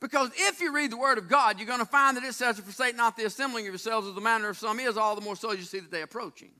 Because 0.00 0.30
if 0.36 0.60
you 0.60 0.72
read 0.72 0.92
the 0.92 0.96
Word 0.96 1.18
of 1.18 1.28
God, 1.28 1.58
you're 1.58 1.66
going 1.66 1.80
to 1.80 1.86
find 1.86 2.16
that 2.16 2.24
it 2.24 2.34
says, 2.34 2.58
Forsake 2.60 2.96
not 2.96 3.16
the 3.16 3.24
assembling 3.24 3.66
of 3.66 3.72
yourselves 3.72 4.06
as 4.06 4.14
the 4.14 4.20
manner 4.20 4.48
of 4.48 4.58
some 4.58 4.78
is, 4.78 4.96
all 4.96 5.14
the 5.14 5.22
more 5.22 5.36
so 5.36 5.52
you 5.52 5.62
see 5.62 5.80
that 5.80 5.90
they 5.90 6.02
approaching. 6.02 6.50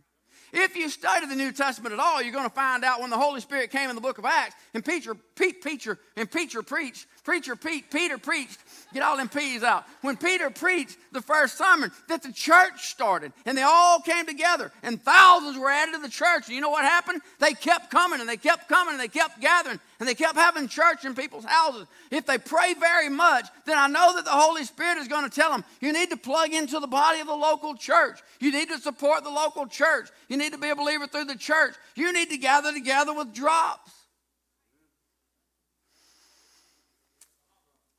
If 0.53 0.77
you 0.77 0.89
study 0.89 1.27
the 1.27 1.35
New 1.35 1.53
Testament 1.53 1.93
at 1.93 1.99
all, 1.99 2.23
you're 2.23 2.33
going 2.33 2.49
to 2.49 2.55
find 2.55 2.85
out 2.85 3.01
when 3.01 3.11
the 3.11 3.19
Holy 3.19 3.41
Spirit 3.41 3.71
came 3.71 3.91
in 3.91 3.97
the 3.97 4.01
book 4.01 4.19
of 4.19 4.25
Acts 4.25 4.55
and 4.75 4.85
Peter, 4.85 5.15
Pete, 5.15 5.63
Peter, 5.63 5.99
and 6.17 6.31
Peter 6.31 6.63
preached, 6.63 7.07
preacher 7.25 7.57
Pete, 7.57 7.91
Peter 7.91 8.17
preached, 8.17 8.59
get 8.93 9.03
all 9.03 9.17
them 9.17 9.29
peas 9.29 9.63
out. 9.63 9.85
When 10.03 10.17
Peter 10.17 10.51
preached 10.51 10.97
the 11.13 11.21
first 11.21 11.59
sermon, 11.59 11.91
that 12.09 12.23
the 12.23 12.33
church 12.33 12.89
started 12.89 13.33
and 13.45 13.57
they 13.57 13.63
all 13.63 14.01
came 14.01 14.27
together 14.27 14.73
and 14.83 15.03
thousands 15.03 15.59
were 15.59 15.71
added 15.71 15.93
to 15.95 16.01
the 16.01 16.09
church. 16.09 16.47
And 16.47 16.55
you 16.55 16.61
know 16.61 16.71
what 16.71 16.85
happened? 16.85 17.23
They 17.39 17.53
kept 17.53 17.91
coming 17.91 18.21
and 18.21 18.29
they 18.29 18.37
kept 18.37 18.69
coming 18.69 18.93
and 18.93 19.01
they 19.01 19.09
kept 19.09 19.41
gathering 19.41 19.81
and 19.99 20.09
they 20.09 20.15
kept 20.15 20.37
having 20.37 20.69
church 20.69 21.05
in 21.05 21.15
people's 21.15 21.45
houses. 21.45 21.87
If 22.11 22.27
they 22.27 22.39
pray 22.39 22.75
very 22.75 23.09
much, 23.09 23.47
then 23.65 23.79
I 23.79 23.87
know 23.87 24.15
that 24.15 24.25
the 24.25 24.31
Holy 24.31 24.65
Spirit 24.65 24.99
is 24.99 25.09
going 25.09 25.29
to 25.29 25.35
tell 25.35 25.51
them, 25.51 25.65
you 25.81 25.93
need 25.93 26.11
to 26.11 26.17
plug 26.17 26.53
into 26.53 26.79
the 26.81 26.87
body 26.87 27.21
of 27.21 27.27
the 27.27 27.35
local 27.35 27.75
church. 27.75 28.21
You 28.41 28.53
need 28.53 28.69
to 28.69 28.79
support 28.79 29.25
the 29.25 29.31
local 29.31 29.67
church. 29.67 30.09
You 30.29 30.37
need 30.37 30.53
to 30.53 30.59
be 30.59 30.69
a 30.69 30.77
believer 30.77 31.07
through 31.07 31.27
the 31.27 31.37
church. 31.37 31.75
You 31.95 32.13
need 32.13 32.31
to 32.31 32.39
gather 32.39 32.73
together 32.73 33.15
with 33.15 33.35
drops. 33.35 33.93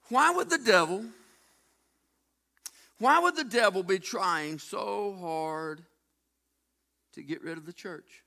Why 0.10 0.32
would 0.32 0.50
the 0.50 0.58
devil, 0.58 1.06
why 3.00 3.20
would 3.20 3.36
the 3.36 3.44
devil 3.44 3.84
be 3.84 4.00
trying 4.00 4.60
so 4.60 5.18
hard 5.20 5.84
to 7.14 7.22
get 7.22 7.44
rid 7.44 7.58
of 7.58 7.66
the 7.66 7.74
church? 7.74 8.24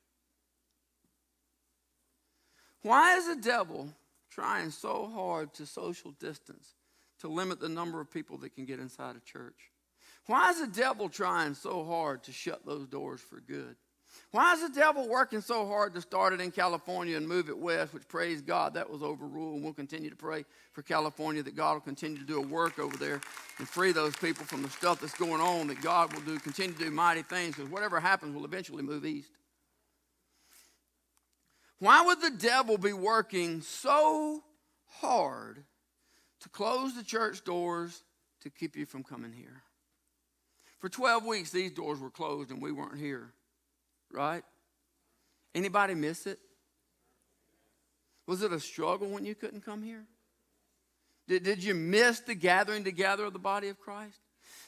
Why 2.82 3.16
is 3.16 3.26
the 3.26 3.40
devil 3.40 3.88
trying 4.30 4.70
so 4.70 5.10
hard 5.12 5.52
to 5.54 5.66
social 5.66 6.12
distance, 6.12 6.74
to 7.20 7.28
limit 7.28 7.60
the 7.60 7.68
number 7.68 8.00
of 8.00 8.10
people 8.10 8.38
that 8.38 8.54
can 8.54 8.64
get 8.64 8.80
inside 8.80 9.16
a 9.16 9.20
church? 9.20 9.70
Why 10.26 10.50
is 10.50 10.60
the 10.60 10.66
devil 10.66 11.08
trying 11.08 11.54
so 11.54 11.84
hard 11.84 12.22
to 12.24 12.32
shut 12.32 12.64
those 12.64 12.86
doors 12.86 13.20
for 13.20 13.40
good? 13.40 13.76
Why 14.32 14.52
is 14.54 14.62
the 14.62 14.68
devil 14.68 15.08
working 15.08 15.40
so 15.40 15.66
hard 15.66 15.92
to 15.94 16.00
start 16.00 16.32
it 16.32 16.40
in 16.40 16.52
California 16.52 17.16
and 17.16 17.26
move 17.26 17.48
it 17.48 17.58
west, 17.58 17.92
which 17.92 18.06
praise 18.06 18.40
God, 18.40 18.74
that 18.74 18.88
was 18.88 19.02
overruled. 19.02 19.56
And 19.56 19.64
we'll 19.64 19.72
continue 19.72 20.08
to 20.08 20.16
pray 20.16 20.44
for 20.72 20.82
California 20.82 21.42
that 21.42 21.56
God 21.56 21.72
will 21.72 21.80
continue 21.80 22.18
to 22.18 22.24
do 22.24 22.38
a 22.38 22.46
work 22.46 22.78
over 22.78 22.96
there 22.96 23.20
and 23.58 23.68
free 23.68 23.90
those 23.90 24.14
people 24.14 24.44
from 24.44 24.62
the 24.62 24.70
stuff 24.70 25.00
that's 25.00 25.14
going 25.14 25.40
on, 25.40 25.66
that 25.66 25.82
God 25.82 26.12
will 26.12 26.20
do, 26.20 26.38
continue 26.38 26.72
to 26.74 26.84
do 26.84 26.90
mighty 26.92 27.22
things, 27.22 27.56
because 27.56 27.70
whatever 27.70 27.98
happens 27.98 28.36
will 28.36 28.44
eventually 28.44 28.84
move 28.84 29.04
east. 29.04 29.32
Why 31.80 32.04
would 32.04 32.20
the 32.20 32.30
devil 32.30 32.78
be 32.78 32.92
working 32.92 33.62
so 33.62 34.44
hard 35.00 35.64
to 36.40 36.48
close 36.50 36.94
the 36.94 37.02
church 37.02 37.42
doors 37.42 38.04
to 38.42 38.50
keep 38.50 38.76
you 38.76 38.86
from 38.86 39.02
coming 39.02 39.32
here? 39.32 39.62
For 40.78 40.88
12 40.88 41.26
weeks, 41.26 41.50
these 41.50 41.72
doors 41.72 41.98
were 41.98 42.10
closed 42.10 42.50
and 42.50 42.62
we 42.62 42.70
weren't 42.70 42.98
here, 42.98 43.32
right? 44.12 44.42
Anybody 45.54 45.94
miss 45.94 46.26
it? 46.26 46.38
Was 48.26 48.42
it 48.42 48.52
a 48.52 48.60
struggle 48.60 49.08
when 49.08 49.24
you 49.24 49.34
couldn't 49.34 49.64
come 49.64 49.82
here? 49.82 50.04
Did, 51.26 51.42
did 51.42 51.64
you 51.64 51.74
miss 51.74 52.20
the 52.20 52.34
gathering 52.34 52.84
together 52.84 53.24
of 53.24 53.32
the 53.32 53.38
body 53.38 53.68
of 53.68 53.78
Christ? 53.80 54.18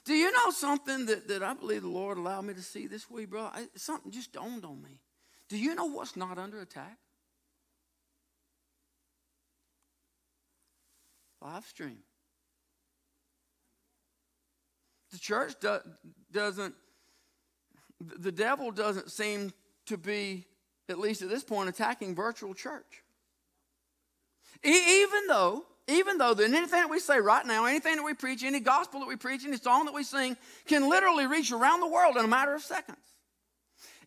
Do 0.04 0.14
you 0.14 0.32
know 0.32 0.50
something 0.50 1.06
that, 1.06 1.28
that 1.28 1.42
I 1.42 1.54
believe 1.54 1.82
the 1.82 1.88
Lord 1.88 2.18
allowed 2.18 2.44
me 2.44 2.54
to 2.54 2.62
see 2.62 2.86
this 2.86 3.08
week, 3.10 3.30
bro? 3.30 3.42
I, 3.42 3.66
something 3.76 4.10
just 4.10 4.32
dawned 4.32 4.64
on 4.64 4.82
me. 4.82 4.98
Do 5.48 5.58
you 5.58 5.74
know 5.74 5.86
what's 5.86 6.16
not 6.16 6.38
under 6.38 6.60
attack? 6.60 6.98
Live 11.40 11.66
stream. 11.66 11.98
The 15.10 15.18
church 15.18 15.54
do, 15.60 15.78
doesn't, 16.32 16.74
the 18.18 18.32
devil 18.32 18.70
doesn't 18.70 19.10
seem 19.10 19.52
to 19.86 19.96
be, 19.96 20.46
at 20.88 20.98
least 20.98 21.22
at 21.22 21.28
this 21.28 21.44
point, 21.44 21.68
attacking 21.68 22.14
virtual 22.14 22.54
church. 22.54 23.02
E- 24.64 25.02
even 25.02 25.26
though, 25.26 25.64
even 25.88 26.18
though 26.18 26.34
that 26.34 26.44
anything 26.44 26.80
that 26.80 26.90
we 26.90 27.00
say 27.00 27.18
right 27.18 27.44
now, 27.44 27.64
anything 27.64 27.96
that 27.96 28.04
we 28.04 28.14
preach, 28.14 28.44
any 28.44 28.60
gospel 28.60 29.00
that 29.00 29.08
we 29.08 29.16
preach, 29.16 29.44
any 29.44 29.56
song 29.56 29.86
that 29.86 29.94
we 29.94 30.04
sing 30.04 30.36
can 30.66 30.88
literally 30.88 31.26
reach 31.26 31.52
around 31.52 31.80
the 31.80 31.88
world 31.88 32.16
in 32.16 32.24
a 32.24 32.28
matter 32.28 32.54
of 32.54 32.62
seconds. 32.62 33.11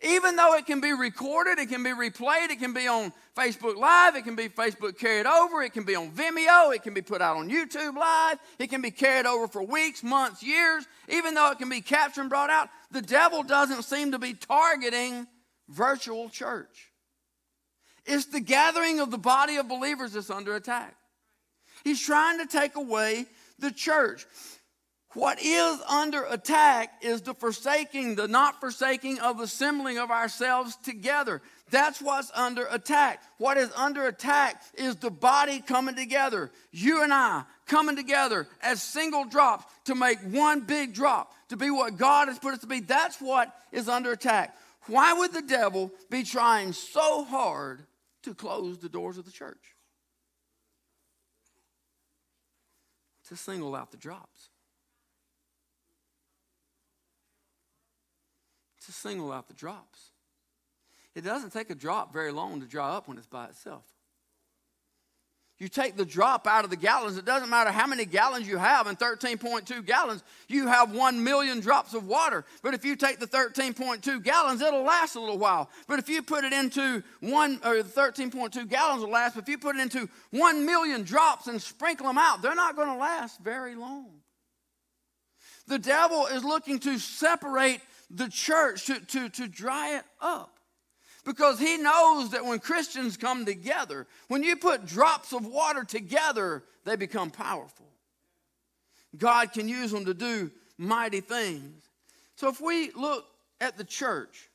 Even 0.01 0.35
though 0.35 0.55
it 0.55 0.65
can 0.65 0.81
be 0.81 0.93
recorded, 0.93 1.57
it 1.57 1.69
can 1.69 1.83
be 1.83 1.91
replayed, 1.91 2.49
it 2.49 2.59
can 2.59 2.73
be 2.73 2.87
on 2.87 3.13
Facebook 3.35 3.77
Live, 3.77 4.15
it 4.15 4.23
can 4.23 4.35
be 4.35 4.49
Facebook 4.49 4.97
carried 4.97 5.25
over, 5.25 5.61
it 5.61 5.73
can 5.73 5.83
be 5.83 5.95
on 5.95 6.11
Vimeo, 6.11 6.75
it 6.75 6.83
can 6.83 6.93
be 6.93 7.01
put 7.01 7.21
out 7.21 7.37
on 7.37 7.49
YouTube 7.49 7.95
Live, 7.95 8.37
it 8.59 8.69
can 8.69 8.81
be 8.81 8.91
carried 8.91 9.25
over 9.25 9.47
for 9.47 9.63
weeks, 9.63 10.03
months, 10.03 10.43
years. 10.43 10.85
Even 11.09 11.33
though 11.33 11.51
it 11.51 11.57
can 11.57 11.69
be 11.69 11.81
captured 11.81 12.21
and 12.21 12.29
brought 12.29 12.49
out, 12.49 12.69
the 12.91 13.01
devil 13.01 13.43
doesn't 13.43 13.83
seem 13.83 14.11
to 14.11 14.19
be 14.19 14.33
targeting 14.33 15.27
virtual 15.69 16.29
church. 16.29 16.91
It's 18.05 18.25
the 18.25 18.39
gathering 18.39 18.99
of 18.99 19.11
the 19.11 19.17
body 19.17 19.57
of 19.57 19.67
believers 19.67 20.13
that's 20.13 20.29
under 20.29 20.55
attack. 20.55 20.95
He's 21.83 22.01
trying 22.01 22.39
to 22.39 22.45
take 22.45 22.75
away 22.75 23.25
the 23.59 23.71
church. 23.71 24.25
What 25.15 25.41
is 25.41 25.79
under 25.87 26.25
attack 26.25 27.01
is 27.01 27.21
the 27.21 27.33
forsaking, 27.33 28.15
the 28.15 28.27
not 28.27 28.59
forsaking 28.59 29.19
of 29.19 29.39
assembling 29.39 29.97
of 29.97 30.11
ourselves 30.11 30.75
together. 30.83 31.41
That's 31.71 32.01
what's 32.01 32.29
under 32.35 32.65
attack. 32.65 33.23
What 33.37 33.55
is 33.55 33.71
under 33.77 34.07
attack 34.07 34.61
is 34.73 34.97
the 34.97 35.09
body 35.09 35.61
coming 35.61 35.95
together. 35.95 36.51
You 36.71 37.01
and 37.01 37.13
I 37.13 37.43
coming 37.65 37.95
together 37.95 38.45
as 38.61 38.83
single 38.83 39.23
drops 39.23 39.63
to 39.85 39.95
make 39.95 40.19
one 40.19 40.59
big 40.59 40.93
drop, 40.93 41.33
to 41.47 41.55
be 41.55 41.69
what 41.69 41.95
God 41.95 42.27
has 42.27 42.37
put 42.37 42.53
us 42.53 42.59
to 42.59 42.67
be. 42.67 42.81
That's 42.81 43.21
what 43.21 43.55
is 43.71 43.87
under 43.87 44.11
attack. 44.11 44.53
Why 44.87 45.13
would 45.13 45.31
the 45.31 45.41
devil 45.41 45.93
be 46.09 46.23
trying 46.23 46.73
so 46.73 47.23
hard 47.23 47.85
to 48.23 48.35
close 48.35 48.79
the 48.79 48.89
doors 48.89 49.17
of 49.17 49.23
the 49.23 49.31
church? 49.31 49.75
To 53.29 53.37
single 53.37 53.75
out 53.75 53.91
the 53.91 53.97
drops. 53.97 54.49
To 58.85 58.91
single 58.91 59.31
out 59.31 59.47
the 59.47 59.53
drops. 59.53 60.11
It 61.15 61.23
doesn't 61.23 61.51
take 61.51 61.69
a 61.69 61.75
drop 61.75 62.11
very 62.11 62.31
long 62.31 62.59
to 62.61 62.67
dry 62.67 62.89
up 62.89 63.07
when 63.07 63.17
it's 63.17 63.27
by 63.27 63.45
itself. 63.45 63.83
You 65.57 65.69
take 65.69 65.95
the 65.95 66.03
drop 66.03 66.47
out 66.47 66.65
of 66.65 66.69
the 66.69 66.75
gallons, 66.75 67.17
it 67.17 67.23
doesn't 67.23 67.49
matter 67.49 67.71
how 67.71 67.87
many 67.87 68.03
gallons 68.03 68.45
you 68.45 68.57
have. 68.57 68.87
In 68.87 68.97
13.2 68.97 69.85
gallons, 69.85 70.21
you 70.49 70.67
have 70.67 70.93
1 70.93 71.23
million 71.23 71.61
drops 71.61 71.93
of 71.93 72.07
water. 72.07 72.43
But 72.61 72.73
if 72.73 72.83
you 72.83 72.97
take 72.97 73.19
the 73.19 73.27
13.2 73.27 74.21
gallons, 74.21 74.59
it'll 74.59 74.83
last 74.83 75.15
a 75.15 75.21
little 75.21 75.37
while. 75.37 75.69
But 75.87 75.99
if 75.99 76.09
you 76.09 76.21
put 76.21 76.43
it 76.43 76.51
into 76.51 77.01
one, 77.21 77.61
or 77.63 77.75
13.2 77.75 78.67
gallons 78.67 79.01
will 79.01 79.11
last, 79.11 79.35
but 79.35 79.43
if 79.43 79.49
you 79.49 79.57
put 79.57 79.77
it 79.77 79.81
into 79.81 80.09
1 80.31 80.65
million 80.65 81.03
drops 81.03 81.47
and 81.47 81.61
sprinkle 81.61 82.07
them 82.07 82.17
out, 82.17 82.41
they're 82.41 82.53
not 82.53 82.75
going 82.75 82.89
to 82.89 82.95
last 82.95 83.39
very 83.39 83.75
long. 83.75 84.07
The 85.67 85.79
devil 85.79 86.25
is 86.27 86.43
looking 86.43 86.79
to 86.79 86.99
separate 86.99 87.79
the 88.09 88.29
church, 88.29 88.85
to, 88.85 88.99
to, 88.99 89.29
to 89.29 89.47
dry 89.47 89.97
it 89.97 90.03
up. 90.21 90.59
because 91.25 91.59
he 91.59 91.77
knows 91.77 92.31
that 92.31 92.45
when 92.45 92.59
Christians 92.59 93.17
come 93.17 93.45
together, 93.45 94.05
when 94.27 94.43
you 94.43 94.55
put 94.55 94.85
drops 94.85 95.33
of 95.33 95.45
water 95.45 95.83
together, 95.83 96.63
they 96.85 96.95
become 96.95 97.31
powerful. 97.31 97.87
God 99.17 99.51
can 99.51 99.67
use 99.67 99.91
them 99.91 100.05
to 100.05 100.13
do 100.13 100.51
mighty 100.77 101.21
things. 101.21 101.83
So 102.35 102.49
if 102.49 102.61
we 102.61 102.91
look 102.91 103.25
at 103.59 103.77
the 103.77 103.83
church 103.83 104.49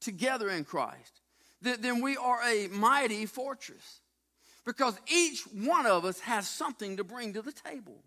together 0.00 0.50
in 0.50 0.64
Christ, 0.64 1.20
then 1.62 2.02
we 2.02 2.16
are 2.16 2.40
a 2.42 2.68
mighty 2.68 3.24
fortress 3.24 4.00
because 4.66 4.98
each 5.06 5.42
one 5.42 5.86
of 5.86 6.04
us 6.04 6.20
has 6.20 6.46
something 6.46 6.98
to 6.98 7.04
bring 7.04 7.32
to 7.32 7.42
the 7.42 7.52
table. 7.52 8.02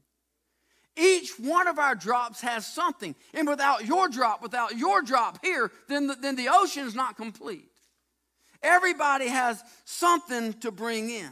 Each 0.97 1.39
one 1.39 1.67
of 1.67 1.77
our 1.77 1.93
drops 1.93 2.41
has 2.41 2.65
something. 2.65 3.15
And 3.33 3.47
without 3.47 3.86
your 3.86 4.10
drop, 4.10 4.41
without 4.41 4.77
your 4.77 5.01
drop 5.01 5.39
here, 5.43 5.71
then 5.88 6.07
the, 6.07 6.15
then 6.15 6.36
the 6.36 6.49
ocean 6.49 6.88
is 6.88 6.95
not 6.95 7.15
complete. 7.15 7.69
Everybody 8.63 9.27
has 9.27 9.63
something 9.86 10.53
to 10.53 10.71
bring 10.71 11.10
in. 11.10 11.31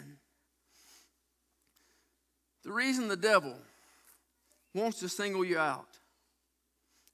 The 2.64 2.72
reason 2.72 3.08
the 3.08 3.18
devil 3.18 3.56
wants 4.74 5.00
to 5.00 5.10
single 5.10 5.44
you 5.44 5.58
out 5.58 5.88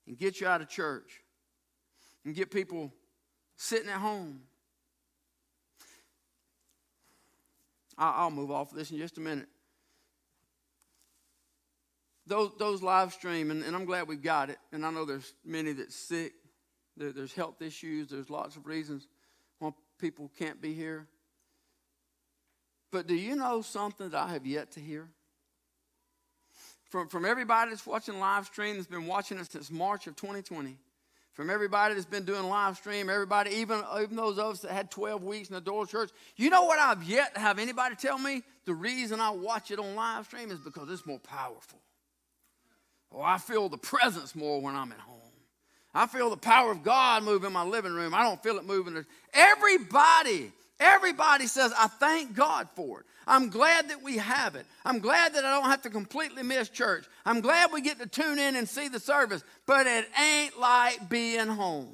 and 0.08 0.18
get 0.18 0.42
you 0.42 0.48
out 0.48 0.62
of 0.62 0.70
church 0.70 1.22
and 2.26 2.36
get 2.36 2.52
people 2.52 2.92
sitting 3.56 3.90
at 3.90 4.00
home. 4.00 4.42
I'll 7.98 8.32
move 8.32 8.52
off 8.52 8.72
of 8.72 8.78
this 8.78 8.92
in 8.92 8.98
just 8.98 9.18
a 9.18 9.22
minute 9.22 9.48
those, 12.28 12.52
those 12.58 12.84
live 12.84 13.14
stream, 13.14 13.52
and, 13.52 13.64
and, 13.64 13.76
I'm 13.76 13.86
glad 13.86 14.08
we've 14.08 14.22
got 14.22 14.50
it. 14.50 14.58
And 14.72 14.86
I 14.86 14.92
know 14.92 15.06
there's 15.06 15.34
many 15.44 15.74
that's 15.74 15.96
sick. 15.96 16.34
There, 16.96 17.12
there's 17.12 17.34
health 17.34 17.62
issues. 17.62 18.10
There's 18.10 18.30
lots 18.30 18.56
of 18.56 18.68
reasons 18.68 19.08
why 19.60 19.72
people 20.00 20.32
can't 20.38 20.62
be 20.62 20.74
here. 20.74 21.08
But 22.92 23.08
do 23.08 23.16
you 23.16 23.36
know 23.36 23.62
something 23.62 24.10
that 24.10 24.18
I 24.18 24.34
have 24.34 24.46
yet 24.46 24.72
to 24.72 24.80
hear? 24.80 25.08
From, 26.90 27.08
from 27.08 27.26
everybody 27.26 27.72
that's 27.72 27.88
watching 27.88 28.20
live 28.20 28.46
stream 28.46 28.76
that's 28.76 28.88
been 28.88 29.08
watching 29.08 29.40
us 29.40 29.50
since 29.50 29.72
March 29.72 30.08
of 30.08 30.18
2020, 30.18 30.78
from 31.34 31.50
everybody 31.50 31.94
that's 31.94 32.06
been 32.06 32.26
doing 32.26 32.44
live 32.44 32.76
stream, 32.76 33.10
everybody, 33.10 33.52
even, 33.52 33.82
even 34.02 34.18
those 34.18 34.38
of 34.38 34.54
us 34.54 34.60
that 34.60 34.72
had 34.72 34.92
12 34.92 35.24
weeks 35.24 35.48
in 35.48 35.56
the 35.56 35.62
door 35.62 35.88
church, 35.88 36.10
you 36.36 36.50
know 36.50 36.64
what 36.64 36.80
I've 36.80 37.04
yet 37.04 37.34
to 37.36 37.40
have 37.40 37.60
anybody 37.60 37.96
tell 37.96 38.18
me? 38.18 38.44
The 38.66 38.74
reason 38.74 39.22
I 39.22 39.30
watch 39.30 39.72
it 39.72 39.80
on 39.80 39.96
live 39.96 40.26
stream 40.26 40.52
is 40.52 40.60
because 40.60 40.92
it's 40.92 41.06
more 41.06 41.20
powerful. 41.20 41.80
Oh, 43.14 43.22
I 43.22 43.38
feel 43.38 43.70
the 43.70 43.78
presence 43.78 44.36
more 44.36 44.62
when 44.62 44.76
I'm 44.76 44.92
at 44.92 45.00
home. 45.00 45.18
I 45.94 46.08
feel 46.08 46.30
the 46.30 46.38
power 46.38 46.72
of 46.72 46.84
God 46.84 47.24
move 47.24 47.44
in 47.44 47.52
my 47.52 47.64
living 47.64 47.94
room. 47.94 48.14
I 48.14 48.24
don't 48.24 48.42
feel 48.42 48.58
it 48.58 48.66
moving. 48.66 49.06
Everybody, 49.34 50.52
everybody 50.80 51.48
says, 51.48 51.74
I 51.78 51.88
thank 51.88 52.34
God 52.34 52.70
for 52.76 53.02
it. 53.02 53.06
I'm 53.28 53.50
glad 53.50 53.90
that 53.90 54.02
we 54.02 54.18
have 54.18 54.56
it. 54.56 54.66
I'm 54.86 55.00
glad 55.00 55.34
that 55.34 55.46
I 55.46 55.60
don't 55.60 55.70
have 55.70 55.82
to 55.84 55.90
completely 55.90 56.44
miss 56.44 56.70
church. 56.70 57.06
I'm 57.26 57.42
glad 57.42 57.72
we 57.72 57.82
get 57.82 58.00
to 58.00 58.08
tune 58.08 58.40
in 58.40 58.56
and 58.56 58.68
see 58.68 58.88
the 58.88 59.00
service, 59.00 59.44
but 59.66 59.86
it 59.86 60.06
ain't 60.20 60.58
like 60.60 61.10
being 61.10 61.48
home. 61.48 61.94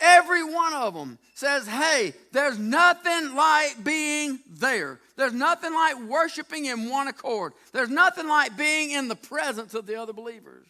Every 0.00 0.44
one 0.44 0.74
of 0.74 0.94
them 0.94 1.18
says, 1.34 1.66
hey, 1.66 2.12
there's 2.32 2.58
nothing 2.58 3.34
like 3.34 3.82
being 3.82 4.40
there. 4.48 5.00
There's 5.16 5.32
nothing 5.32 5.72
like 5.72 5.98
worshiping 6.02 6.66
in 6.66 6.90
one 6.90 7.08
accord. 7.08 7.54
There's 7.72 7.88
nothing 7.88 8.28
like 8.28 8.56
being 8.56 8.90
in 8.90 9.08
the 9.08 9.16
presence 9.16 9.72
of 9.74 9.86
the 9.86 10.00
other 10.00 10.12
believers. 10.12 10.66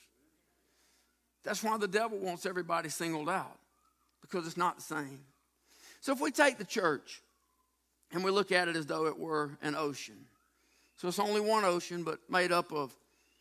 That's 1.43 1.63
why 1.63 1.77
the 1.77 1.89
devil 1.89 2.19
wants 2.19 2.47
everybody 2.47 2.89
singled 2.89 3.29
out, 3.29 3.59
because 4.21 4.47
it's 4.47 4.57
not 4.57 4.77
the 4.77 4.83
same. 4.83 5.21
So 6.01 6.13
if 6.13 6.21
we 6.21 6.31
take 6.31 6.59
the 6.59 6.65
church 6.65 7.21
and 8.13 8.23
we 8.23 8.31
look 8.31 8.53
at 8.53 8.69
it 8.69 8.77
as 8.77 8.87
though 8.87 9.07
it 9.07 9.19
were 9.19 9.59
an 9.63 9.75
ocean, 9.75 10.17
so 10.97 11.09
it's 11.09 11.19
only 11.19 11.41
one 11.41 11.65
ocean, 11.65 12.05
but 12.05 12.19
made 12.31 12.53
up 12.53 12.73
of 12.73 12.95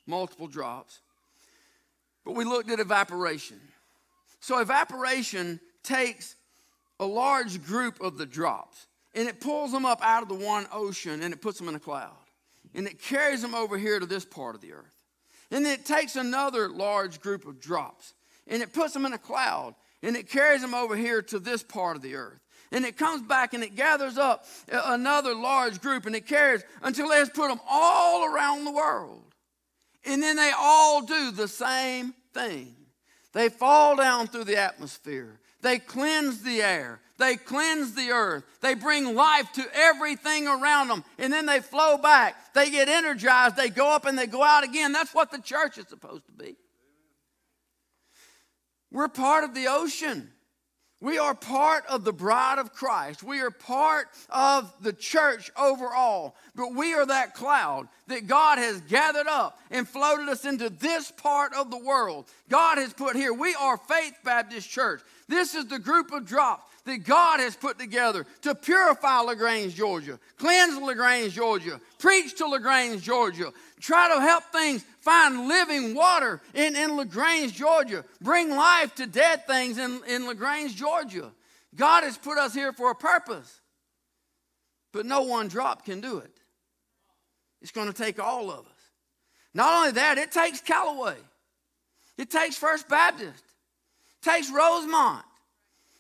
multiple 0.07 0.47
drops. 0.47 0.99
But 2.25 2.33
we 2.33 2.43
looked 2.43 2.69
at 2.71 2.79
evaporation. 2.79 3.61
So 4.39 4.59
evaporation 4.59 5.59
takes 5.85 6.35
a 6.99 7.05
large 7.05 7.63
group 7.63 8.01
of 8.01 8.17
the 8.17 8.25
drops 8.25 8.87
and 9.13 9.29
it 9.29 9.39
pulls 9.39 9.71
them 9.71 9.85
up 9.85 10.01
out 10.01 10.23
of 10.23 10.29
the 10.29 10.45
one 10.45 10.67
ocean 10.71 11.21
and 11.21 11.33
it 11.33 11.41
puts 11.41 11.57
them 11.57 11.69
in 11.69 11.75
a 11.75 11.79
cloud. 11.79 12.11
And 12.73 12.87
it 12.87 13.01
carries 13.01 13.41
them 13.41 13.55
over 13.55 13.77
here 13.77 13.99
to 13.99 14.05
this 14.05 14.25
part 14.25 14.55
of 14.55 14.61
the 14.61 14.73
earth. 14.73 14.93
And 15.51 15.65
then 15.65 15.73
it 15.73 15.85
takes 15.85 16.17
another 16.17 16.67
large 16.67 17.21
group 17.21 17.47
of 17.47 17.59
drops 17.59 18.13
and 18.47 18.61
it 18.61 18.73
puts 18.73 18.93
them 18.93 19.05
in 19.05 19.13
a 19.13 19.17
cloud 19.17 19.75
and 20.03 20.15
it 20.15 20.29
carries 20.29 20.61
them 20.61 20.73
over 20.73 20.95
here 20.95 21.21
to 21.21 21.39
this 21.39 21.63
part 21.63 21.95
of 21.95 22.01
the 22.01 22.15
earth. 22.15 22.39
And 22.71 22.83
it 22.83 22.97
comes 22.97 23.21
back 23.21 23.53
and 23.53 23.63
it 23.63 23.75
gathers 23.75 24.17
up 24.17 24.45
another 24.67 25.33
large 25.33 25.79
group 25.81 26.05
and 26.05 26.15
it 26.15 26.27
carries 26.27 26.63
until 26.81 27.09
it 27.11 27.15
has 27.15 27.29
put 27.29 27.47
them 27.47 27.61
all 27.69 28.25
around 28.25 28.65
the 28.65 28.71
world. 28.71 29.23
And 30.03 30.21
then 30.21 30.35
they 30.35 30.51
all 30.57 31.01
do 31.05 31.31
the 31.31 31.47
same 31.47 32.13
thing. 32.33 32.75
They 33.33 33.49
fall 33.49 33.95
down 33.95 34.27
through 34.27 34.45
the 34.45 34.57
atmosphere. 34.57 35.39
They 35.61 35.79
cleanse 35.79 36.43
the 36.43 36.61
air. 36.61 37.01
They 37.17 37.37
cleanse 37.37 37.93
the 37.93 38.11
earth. 38.11 38.43
They 38.61 38.73
bring 38.73 39.15
life 39.15 39.51
to 39.53 39.65
everything 39.73 40.47
around 40.47 40.89
them. 40.89 41.03
And 41.17 41.31
then 41.31 41.45
they 41.45 41.61
flow 41.61 41.97
back. 41.97 42.53
They 42.53 42.69
get 42.69 42.89
energized. 42.89 43.55
They 43.55 43.69
go 43.69 43.89
up 43.89 44.05
and 44.05 44.17
they 44.17 44.27
go 44.27 44.43
out 44.43 44.63
again. 44.63 44.91
That's 44.91 45.13
what 45.13 45.31
the 45.31 45.39
church 45.39 45.77
is 45.77 45.87
supposed 45.87 46.25
to 46.25 46.33
be. 46.33 46.57
We're 48.91 49.07
part 49.07 49.43
of 49.43 49.55
the 49.55 49.67
ocean. 49.67 50.31
We 51.01 51.17
are 51.17 51.35
part 51.35 51.85
of 51.87 52.03
the 52.03 52.13
bride 52.13 52.57
of 52.57 52.73
Christ. 52.73 53.21
We 53.21 53.41
are 53.41 53.51
part 53.51 54.07
of 54.29 54.73
the 54.81 54.93
church 54.93 55.51
overall. 55.57 56.35
But 56.55 56.73
we 56.73 56.93
are 56.93 57.05
that 57.05 57.33
cloud 57.33 57.89
that 58.07 58.27
God 58.27 58.57
has 58.57 58.79
gathered 58.81 59.27
up 59.27 59.59
and 59.71 59.87
floated 59.87 60.29
us 60.29 60.45
into 60.45 60.69
this 60.69 61.11
part 61.11 61.53
of 61.53 61.69
the 61.69 61.77
world. 61.77 62.25
God 62.49 62.77
has 62.77 62.93
put 62.93 63.15
here. 63.15 63.33
We 63.33 63.53
are 63.55 63.77
Faith 63.77 64.15
Baptist 64.23 64.69
Church. 64.69 65.01
This 65.27 65.53
is 65.53 65.65
the 65.65 65.79
group 65.79 66.11
of 66.11 66.25
drops 66.25 66.63
that 66.85 67.03
God 67.03 67.39
has 67.39 67.55
put 67.55 67.77
together 67.77 68.25
to 68.43 68.55
purify 68.55 69.19
LaGrange, 69.19 69.75
Georgia, 69.75 70.19
cleanse 70.37 70.77
LaGrange, 70.79 71.33
Georgia, 71.33 71.81
preach 71.97 72.35
to 72.37 72.45
LaGrange, 72.45 73.01
Georgia, 73.01 73.51
try 73.85 74.13
to 74.13 74.19
help 74.19 74.43
things 74.45 74.83
find 75.01 75.47
living 75.47 75.93
water 75.93 76.41
in, 76.53 76.75
in 76.75 76.97
LaGrange, 76.97 77.53
Georgia, 77.53 78.03
bring 78.19 78.49
life 78.49 78.95
to 78.95 79.05
dead 79.05 79.45
things 79.45 79.77
in, 79.77 80.01
in 80.07 80.27
LaGrange, 80.27 80.75
Georgia. 80.75 81.31
God 81.75 82.03
has 82.03 82.17
put 82.17 82.37
us 82.37 82.53
here 82.53 82.73
for 82.73 82.89
a 82.89 82.95
purpose, 82.95 83.61
but 84.91 85.05
no 85.05 85.21
one 85.21 85.47
drop 85.47 85.85
can 85.85 86.01
do 86.01 86.17
it. 86.17 86.31
It's 87.61 87.71
going 87.71 87.87
to 87.87 87.93
take 87.93 88.19
all 88.19 88.49
of 88.49 88.65
us. 88.65 88.71
Not 89.53 89.73
only 89.73 89.91
that, 89.91 90.17
it 90.17 90.31
takes 90.31 90.61
Callaway, 90.61 91.17
it 92.17 92.29
takes 92.29 92.57
First 92.57 92.89
Baptist, 92.89 93.43
it 93.43 94.23
takes 94.23 94.51
Rosemont, 94.51 95.25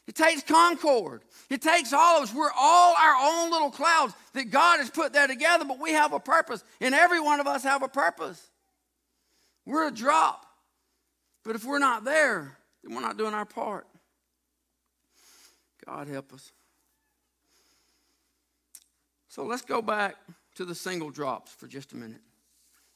it 0.07 0.15
takes 0.15 0.41
Concord. 0.41 1.21
It 1.49 1.61
takes 1.61 1.93
all 1.93 2.17
of 2.17 2.23
us. 2.23 2.33
We're 2.33 2.51
all 2.57 2.95
our 2.99 3.15
own 3.19 3.51
little 3.51 3.69
clouds 3.69 4.13
that 4.33 4.49
God 4.49 4.79
has 4.79 4.89
put 4.89 5.13
there 5.13 5.27
together, 5.27 5.65
but 5.65 5.79
we 5.79 5.91
have 5.91 6.13
a 6.13 6.19
purpose. 6.19 6.63
And 6.81 6.95
every 6.95 7.19
one 7.19 7.39
of 7.39 7.47
us 7.47 7.63
have 7.63 7.83
a 7.83 7.87
purpose. 7.87 8.49
We're 9.65 9.87
a 9.87 9.91
drop. 9.91 10.45
But 11.43 11.55
if 11.55 11.63
we're 11.63 11.79
not 11.79 12.03
there, 12.03 12.57
then 12.83 12.95
we're 12.95 13.01
not 13.01 13.17
doing 13.17 13.33
our 13.33 13.45
part. 13.45 13.85
God 15.85 16.07
help 16.07 16.33
us. 16.33 16.51
So 19.27 19.45
let's 19.45 19.61
go 19.61 19.81
back 19.81 20.15
to 20.55 20.65
the 20.65 20.73
single 20.73 21.11
drops 21.11 21.51
for 21.51 21.67
just 21.67 21.93
a 21.93 21.95
minute. 21.95 22.21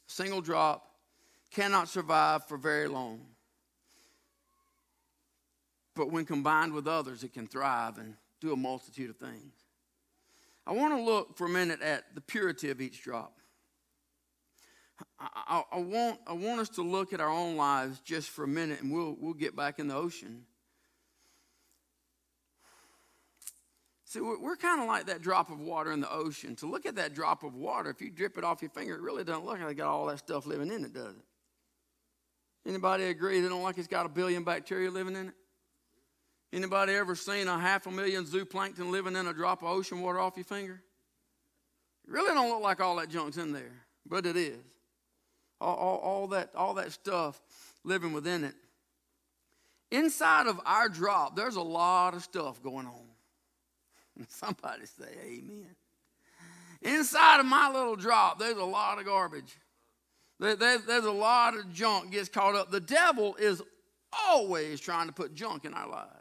A 0.08 0.12
single 0.12 0.42
drop 0.42 0.90
cannot 1.52 1.90
survive 1.90 2.48
for 2.48 2.58
very 2.58 2.88
long 2.88 3.22
but 6.00 6.14
when 6.14 6.24
combined 6.24 6.72
with 6.72 6.88
others, 6.88 7.26
it 7.26 7.34
can 7.34 7.46
thrive 7.46 7.98
and 7.98 8.16
do 8.40 8.54
a 8.54 8.56
multitude 8.56 9.10
of 9.10 9.18
things. 9.18 9.54
I 10.66 10.74
want 10.74 10.94
to 10.94 11.02
look 11.02 11.38
for 11.38 11.46
a 11.46 11.50
minute 11.50 11.82
at 11.82 12.04
the 12.16 12.22
purity 12.22 12.70
of 12.70 12.80
each 12.80 13.02
drop. 13.02 13.40
I, 15.20 15.28
I, 15.48 15.64
I, 15.78 15.80
want, 15.80 16.20
I 16.28 16.34
want 16.34 16.60
us 16.60 16.70
to 16.70 16.82
look 16.82 17.14
at 17.14 17.22
our 17.22 17.30
own 17.30 17.56
lives 17.56 18.00
just 18.02 18.30
for 18.30 18.44
a 18.44 18.48
minute, 18.48 18.82
and 18.82 18.92
we'll, 18.92 19.16
we'll 19.20 19.34
get 19.34 19.56
back 19.56 19.80
in 19.80 19.88
the 19.88 19.96
ocean. 19.96 20.44
See, 24.06 24.22
we're, 24.22 24.40
we're 24.40 24.56
kind 24.56 24.82
of 24.82 24.88
like 24.88 25.06
that 25.06 25.22
drop 25.22 25.52
of 25.52 25.60
water 25.60 25.92
in 25.92 26.02
the 26.02 26.12
ocean. 26.12 26.56
To 26.58 26.66
look 26.66 26.86
at 26.86 26.96
that 26.96 27.14
drop 27.14 27.44
of 27.44 27.56
water, 27.56 27.90
if 27.90 28.02
you 28.02 28.10
drip 28.10 28.38
it 28.38 28.44
off 28.44 28.62
your 28.62 28.72
finger, 28.72 28.96
it 28.96 29.02
really 29.02 29.24
doesn't 29.24 29.46
look 29.46 29.60
like 29.60 29.72
it 29.72 29.76
got 29.76 29.88
all 29.88 30.08
that 30.08 30.20
stuff 30.20 30.46
living 30.46 30.72
in 30.72 30.84
it, 30.84 30.94
does 30.94 31.16
it? 31.16 31.24
Anybody 32.68 33.06
agree 33.06 33.40
they 33.40 33.48
don't 33.48 33.64
like 33.64 33.78
it's 33.78 33.88
got 33.88 34.06
a 34.06 34.10
billion 34.10 34.44
bacteria 34.44 34.92
living 34.92 35.16
in 35.16 35.30
it? 35.30 35.34
Anybody 36.52 36.94
ever 36.94 37.16
seen 37.16 37.48
a 37.48 37.60
half 37.60 37.86
a 37.86 37.92
million 37.92 38.26
zooplankton 38.26 38.90
living 38.90 39.16
in 39.16 39.28
a 39.28 39.34
drop 39.34 39.62
of 39.62 39.70
ocean 39.70 40.02
water 40.02 40.20
off 40.20 40.36
your 40.36 40.46
finger? 40.46 40.82
It 42.08 42.12
really 42.12 42.34
don't 42.34 42.50
look 42.50 42.64
like 42.64 42.82
all 42.82 42.96
that 42.96 43.10
junk's 43.10 43.38
in 43.38 43.52
there, 43.52 43.84
but 44.08 44.26
it 44.26 44.36
is. 44.36 44.58
All, 45.62 45.76
all, 45.76 45.98
all, 45.98 46.28
that, 46.28 46.56
all 46.56 46.74
that 46.76 46.92
stuff 46.92 47.40
living 47.84 48.14
within 48.14 48.44
it. 48.44 48.56
inside 49.92 50.48
of 50.48 50.60
our 50.66 50.90
drop, 50.90 51.36
there's 51.36 51.56
a 51.56 51.62
lot 51.62 52.14
of 52.14 52.24
stuff 52.24 52.64
going 52.64 52.88
on. 52.88 53.10
Somebody 54.28 54.86
say 54.86 55.12
amen. 55.24 55.76
Inside 56.82 57.42
of 57.42 57.46
my 57.46 57.70
little 57.70 57.96
drop, 57.96 58.40
there's 58.40 58.58
a 58.58 58.64
lot 58.64 59.00
of 59.00 59.06
garbage. 59.06 59.58
There's 60.40 61.06
a 61.06 61.12
lot 61.12 61.58
of 61.58 61.72
junk 61.74 62.12
gets 62.12 62.30
caught 62.30 62.56
up. 62.56 62.72
The 62.72 62.80
devil 62.80 63.36
is 63.36 63.62
always 64.28 64.80
trying 64.80 65.08
to 65.08 65.14
put 65.14 65.36
junk 65.36 65.66
in 65.66 65.74
our 65.74 65.90
lives. 65.90 66.19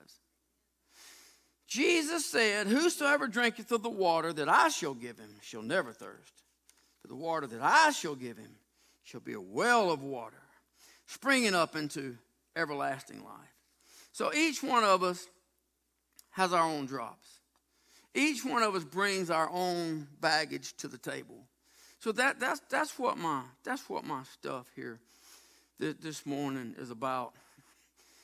Jesus 1.68 2.24
said, 2.24 2.66
Whosoever 2.66 3.28
drinketh 3.28 3.70
of 3.70 3.82
the 3.82 3.90
water 3.90 4.32
that 4.32 4.48
I 4.48 4.70
shall 4.70 4.94
give 4.94 5.18
him 5.18 5.36
shall 5.42 5.62
never 5.62 5.92
thirst. 5.92 6.32
For 7.02 7.08
the 7.08 7.14
water 7.14 7.46
that 7.46 7.60
I 7.62 7.90
shall 7.90 8.14
give 8.14 8.38
him 8.38 8.50
shall 9.04 9.20
be 9.20 9.34
a 9.34 9.40
well 9.40 9.90
of 9.90 10.02
water, 10.02 10.40
springing 11.06 11.54
up 11.54 11.76
into 11.76 12.16
everlasting 12.56 13.22
life. 13.22 13.54
So 14.12 14.32
each 14.32 14.62
one 14.62 14.82
of 14.82 15.02
us 15.02 15.26
has 16.30 16.54
our 16.54 16.64
own 16.64 16.86
drops. 16.86 17.28
Each 18.14 18.44
one 18.44 18.62
of 18.62 18.74
us 18.74 18.84
brings 18.84 19.30
our 19.30 19.50
own 19.52 20.08
baggage 20.20 20.74
to 20.78 20.88
the 20.88 20.98
table. 20.98 21.44
So 22.00 22.12
that, 22.12 22.40
that's, 22.40 22.60
that's, 22.70 22.98
what 22.98 23.18
my, 23.18 23.42
that's 23.62 23.88
what 23.90 24.04
my 24.04 24.22
stuff 24.22 24.66
here 24.74 24.98
this 25.78 26.24
morning 26.24 26.74
is 26.78 26.90
about. 26.90 27.34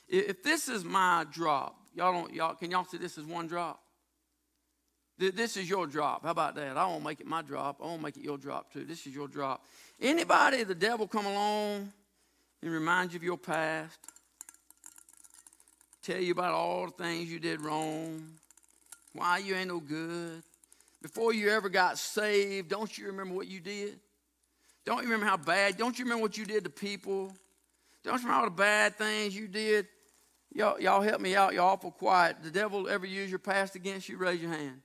If 0.07 0.43
this 0.43 0.67
is 0.67 0.83
my 0.83 1.25
drop, 1.31 1.75
y'all 1.95 2.13
don't, 2.13 2.33
y'all, 2.33 2.53
can 2.53 2.69
y'all 2.69 2.85
see 2.85 2.97
this 2.97 3.17
is 3.17 3.25
one 3.25 3.47
drop? 3.47 3.81
This 5.17 5.55
is 5.55 5.69
your 5.69 5.87
drop. 5.87 6.23
How 6.23 6.31
about 6.31 6.55
that? 6.55 6.75
I 6.75 6.85
won't 6.85 7.03
make 7.03 7.21
it 7.21 7.25
my 7.25 7.41
drop. 7.41 7.79
I 7.81 7.85
won't 7.85 8.01
make 8.01 8.17
it 8.17 8.23
your 8.23 8.37
drop 8.37 8.73
too. 8.73 8.83
This 8.83 9.07
is 9.07 9.15
your 9.15 9.29
drop. 9.29 9.63
Anybody, 10.01 10.63
the 10.63 10.75
devil 10.75 11.07
come 11.07 11.25
along 11.25 11.91
and 12.61 12.71
remind 12.71 13.13
you 13.13 13.17
of 13.17 13.23
your 13.23 13.37
past, 13.37 13.97
tell 16.03 16.19
you 16.19 16.33
about 16.33 16.53
all 16.53 16.87
the 16.87 16.91
things 16.91 17.31
you 17.31 17.39
did 17.39 17.61
wrong, 17.61 18.27
why 19.13 19.37
you 19.37 19.55
ain't 19.55 19.69
no 19.69 19.79
good. 19.79 20.43
Before 21.01 21.33
you 21.33 21.49
ever 21.49 21.69
got 21.69 21.97
saved, 21.97 22.67
don't 22.67 22.97
you 22.97 23.07
remember 23.07 23.35
what 23.35 23.47
you 23.47 23.61
did? 23.61 23.97
Don't 24.85 24.97
you 24.97 25.03
remember 25.03 25.27
how 25.27 25.37
bad? 25.37 25.77
Don't 25.77 25.97
you 25.97 26.03
remember 26.03 26.23
what 26.23 26.37
you 26.37 26.45
did 26.45 26.65
to 26.65 26.69
people? 26.69 27.33
Don't 28.03 28.21
you 28.21 28.27
remember 28.27 28.33
all 28.33 28.45
the 28.45 28.51
bad 28.51 28.97
things 28.97 29.33
you 29.33 29.47
did? 29.47 29.87
Y'all, 30.55 30.79
y'all 30.79 31.01
help 31.01 31.19
me 31.19 31.35
out. 31.35 31.53
Y'all 31.53 31.67
awful 31.67 31.91
quiet. 31.91 32.37
The 32.41 32.49
devil 32.49 32.87
ever 32.87 33.05
use 33.05 33.29
your 33.29 33.39
past 33.39 33.75
against 33.75 34.07
you? 34.07 34.17
Raise 34.17 34.41
your 34.41 34.51
hand. 34.51 34.81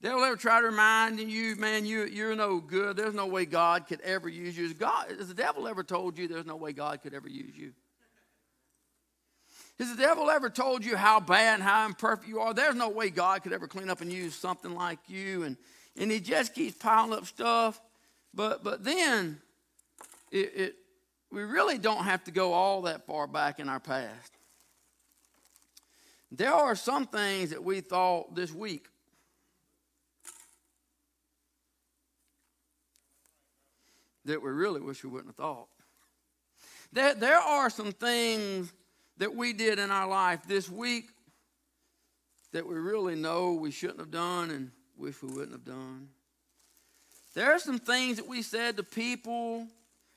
Devil 0.00 0.22
ever 0.22 0.36
try 0.36 0.60
to 0.60 0.66
remind 0.68 1.18
you, 1.18 1.56
man, 1.56 1.84
you, 1.84 2.04
you're 2.04 2.36
no 2.36 2.60
good. 2.60 2.96
There's 2.96 3.14
no 3.14 3.26
way 3.26 3.44
God 3.44 3.88
could 3.88 4.00
ever 4.02 4.28
use 4.28 4.56
you. 4.56 4.64
Has, 4.64 4.72
God, 4.72 5.06
has 5.10 5.28
the 5.28 5.34
devil 5.34 5.66
ever 5.66 5.82
told 5.82 6.16
you 6.16 6.28
there's 6.28 6.46
no 6.46 6.54
way 6.54 6.72
God 6.72 7.02
could 7.02 7.12
ever 7.12 7.28
use 7.28 7.56
you? 7.56 7.72
Has 9.80 9.90
the 9.90 10.00
devil 10.00 10.30
ever 10.30 10.48
told 10.48 10.84
you 10.84 10.96
how 10.96 11.18
bad 11.18 11.54
and 11.54 11.62
how 11.62 11.84
imperfect 11.86 12.28
you 12.28 12.38
are? 12.38 12.54
There's 12.54 12.76
no 12.76 12.88
way 12.88 13.10
God 13.10 13.42
could 13.42 13.52
ever 13.52 13.66
clean 13.66 13.90
up 13.90 14.00
and 14.00 14.12
use 14.12 14.36
something 14.36 14.76
like 14.76 15.00
you. 15.08 15.42
And, 15.42 15.56
and 15.96 16.08
he 16.08 16.20
just 16.20 16.54
keeps 16.54 16.76
piling 16.76 17.12
up 17.12 17.26
stuff. 17.26 17.80
But, 18.32 18.62
but 18.62 18.84
then 18.84 19.40
it, 20.30 20.52
it, 20.54 20.74
we 21.32 21.42
really 21.42 21.78
don't 21.78 22.04
have 22.04 22.22
to 22.24 22.30
go 22.30 22.52
all 22.52 22.82
that 22.82 23.06
far 23.06 23.26
back 23.26 23.58
in 23.58 23.68
our 23.68 23.80
past. 23.80 24.32
There 26.34 26.52
are 26.52 26.74
some 26.74 27.06
things 27.06 27.50
that 27.50 27.62
we 27.62 27.82
thought 27.82 28.34
this 28.34 28.50
week. 28.50 28.86
That 34.24 34.42
we 34.42 34.50
really 34.50 34.80
wish 34.80 35.04
we 35.04 35.10
wouldn't 35.10 35.28
have 35.28 35.36
thought. 35.36 35.68
There, 36.90 37.14
there 37.14 37.38
are 37.38 37.68
some 37.68 37.92
things 37.92 38.72
that 39.18 39.34
we 39.34 39.52
did 39.52 39.78
in 39.78 39.90
our 39.90 40.08
life 40.08 40.40
this 40.48 40.70
week 40.70 41.10
that 42.52 42.66
we 42.66 42.76
really 42.76 43.14
know 43.14 43.52
we 43.52 43.70
shouldn't 43.70 44.00
have 44.00 44.10
done 44.10 44.50
and 44.50 44.70
wish 44.96 45.22
we 45.22 45.28
wouldn't 45.28 45.52
have 45.52 45.66
done. 45.66 46.08
There 47.34 47.52
are 47.52 47.58
some 47.58 47.78
things 47.78 48.16
that 48.16 48.26
we 48.26 48.40
said 48.40 48.78
to 48.78 48.82
people, 48.82 49.66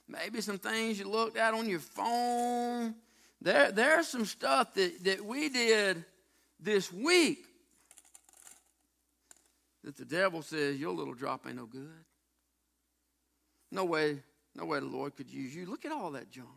maybe 0.07 0.39
some 0.39 0.59
things 0.59 0.97
you 0.97 1.09
looked 1.09 1.35
at 1.35 1.53
on 1.53 1.67
your 1.67 1.79
phone 1.79 2.95
there, 3.41 3.71
there's 3.71 4.07
some 4.07 4.25
stuff 4.25 4.73
that, 4.73 5.03
that 5.03 5.25
we 5.25 5.49
did 5.49 6.03
this 6.59 6.91
week 6.91 7.45
that 9.83 9.95
the 9.97 10.05
devil 10.05 10.41
says, 10.41 10.77
Your 10.77 10.93
little 10.93 11.13
drop 11.13 11.45
ain't 11.45 11.57
no 11.57 11.65
good. 11.65 11.89
No 13.71 13.85
way, 13.85 14.19
no 14.55 14.65
way 14.65 14.79
the 14.79 14.85
Lord 14.85 15.15
could 15.15 15.29
use 15.29 15.55
you. 15.55 15.65
Look 15.65 15.85
at 15.85 15.91
all 15.91 16.11
that 16.11 16.31
junk. 16.31 16.47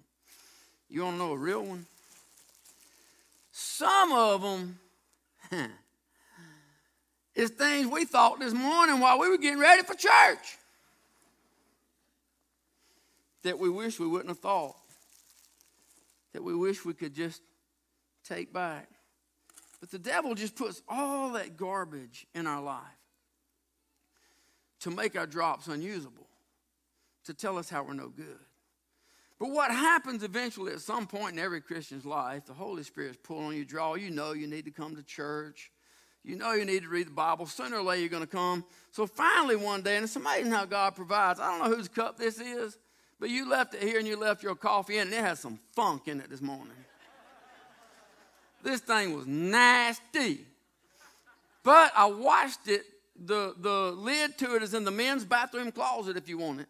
You 0.89 1.03
want 1.03 1.15
to 1.15 1.19
know 1.19 1.33
a 1.33 1.39
real 1.39 1.63
one? 1.63 1.87
Some 3.53 4.13
of 4.13 4.43
them 4.43 4.79
is 7.35 7.51
things 7.59 7.87
we 7.87 8.05
thought 8.05 8.41
this 8.41 8.55
morning 8.55 9.01
while 9.01 9.19
we 9.19 9.29
were 9.29 9.37
getting 9.37 9.59
ready 9.59 9.83
for 9.83 9.95
church 9.95 10.59
that 13.43 13.59
we 13.59 13.69
wish 13.69 13.99
we 13.99 14.07
wouldn't 14.07 14.29
have 14.29 14.39
thought 14.39 14.77
that 16.39 16.45
we 16.45 16.55
wish 16.55 16.85
we 16.85 16.95
could 16.95 17.13
just 17.13 17.43
take 18.23 18.53
back. 18.53 18.89
But 19.81 19.91
the 19.91 19.99
devil 19.99 20.37
just 20.37 20.55
puts 20.55 20.81
all 20.89 21.33
that 21.33 21.57
garbage 21.57 22.29
in 22.33 22.47
our 22.47 22.63
life 22.63 22.85
to 24.83 24.93
make 24.93 25.19
our 25.19 25.27
drops 25.27 25.67
unusable, 25.67 26.29
to 27.25 27.35
tell 27.35 27.59
us 27.59 27.69
how 27.69 27.83
we're 27.83 27.95
no 27.95 28.09
good. 28.09 28.39
But 29.41 29.51
what 29.51 29.73
happens 29.73 30.23
eventually 30.23 30.73
at 30.73 30.81
some 30.81 31.09
point 31.09 31.33
in 31.33 31.41
every 31.41 31.61
Christian's 31.61 32.07
life, 32.07 32.47
the 32.47 32.53
Holy 32.53 32.85
Spirit's 32.85 33.19
pulling 33.21 33.57
you, 33.57 33.65
draw. 33.65 33.95
You 33.95 34.11
know 34.11 34.33
you 34.33 34.47
need 34.47 34.67
to 34.67 34.71
come 34.71 34.95
to 34.95 35.03
church. 35.03 35.73
You 36.23 36.37
know 36.37 36.53
you 36.53 36.65
need 36.65 36.85
to 36.85 36.89
read 36.89 37.09
the 37.09 37.13
Bible. 37.13 37.47
Sooner 37.47 37.79
or 37.79 37.83
later 37.83 38.03
you're 38.03 38.11
going 38.11 38.23
to 38.23 38.29
come. 38.29 38.65
So 38.93 39.09
finally 39.09 39.57
one 39.57 39.83
day, 39.83 39.97
and 39.97 40.05
it's 40.05 40.15
amazing 40.15 40.53
how 40.53 40.67
God 40.67 40.95
provides. 40.95 41.41
I 41.41 41.51
don't 41.51 41.69
know 41.69 41.77
whose 41.77 41.89
cup 41.89 42.17
this 42.17 42.39
is. 42.39 42.79
But 43.21 43.31
you 43.31 43.49
left 43.49 43.75
it 43.75 43.83
here 43.83 43.99
and 43.99 44.07
you 44.07 44.17
left 44.17 44.43
your 44.43 44.55
coffee 44.55 44.99
in, 44.99 45.09
and 45.09 45.13
it 45.13 45.21
has 45.21 45.41
some 45.41 45.59
funk 45.75 46.07
in 46.07 46.21
it 46.21 46.31
this 46.31 46.41
morning. 46.41 46.73
this 48.63 48.81
thing 48.81 49.15
was 49.15 49.27
nasty. 49.27 50.47
But 51.65 51.93
I 51.97 52.07
washed 52.07 52.69
it. 52.69 52.83
The, 53.21 53.55
the 53.59 53.93
lid 53.97 54.39
to 54.39 54.55
it 54.55 54.63
is 54.63 54.75
in 54.75 54.85
the 54.85 54.93
men's 54.93 55.25
bathroom 55.25 55.73
closet 55.73 56.17
if 56.17 56.29
you 56.29 56.39
want 56.39 56.61
it. 56.61 56.69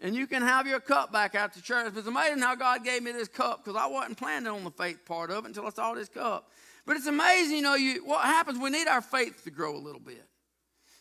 And 0.00 0.14
you 0.14 0.26
can 0.26 0.42
have 0.42 0.66
your 0.66 0.80
cup 0.80 1.12
back 1.12 1.32
to 1.32 1.62
church. 1.62 1.92
It's 1.96 2.06
amazing 2.06 2.40
how 2.40 2.54
God 2.54 2.84
gave 2.84 3.02
me 3.02 3.12
this 3.12 3.28
cup 3.28 3.64
because 3.64 3.80
I 3.80 3.86
wasn't 3.86 4.16
planning 4.16 4.48
on 4.48 4.64
the 4.64 4.70
faith 4.70 5.04
part 5.04 5.30
of 5.30 5.44
it 5.44 5.48
until 5.48 5.66
I 5.66 5.70
saw 5.70 5.94
this 5.94 6.08
cup. 6.08 6.50
But 6.86 6.96
it's 6.96 7.06
amazing, 7.06 7.56
you 7.56 7.62
know, 7.62 7.74
you, 7.74 8.04
what 8.06 8.24
happens, 8.24 8.58
we 8.58 8.70
need 8.70 8.88
our 8.88 9.02
faith 9.02 9.44
to 9.44 9.50
grow 9.50 9.76
a 9.76 9.78
little 9.78 10.00
bit. 10.00 10.24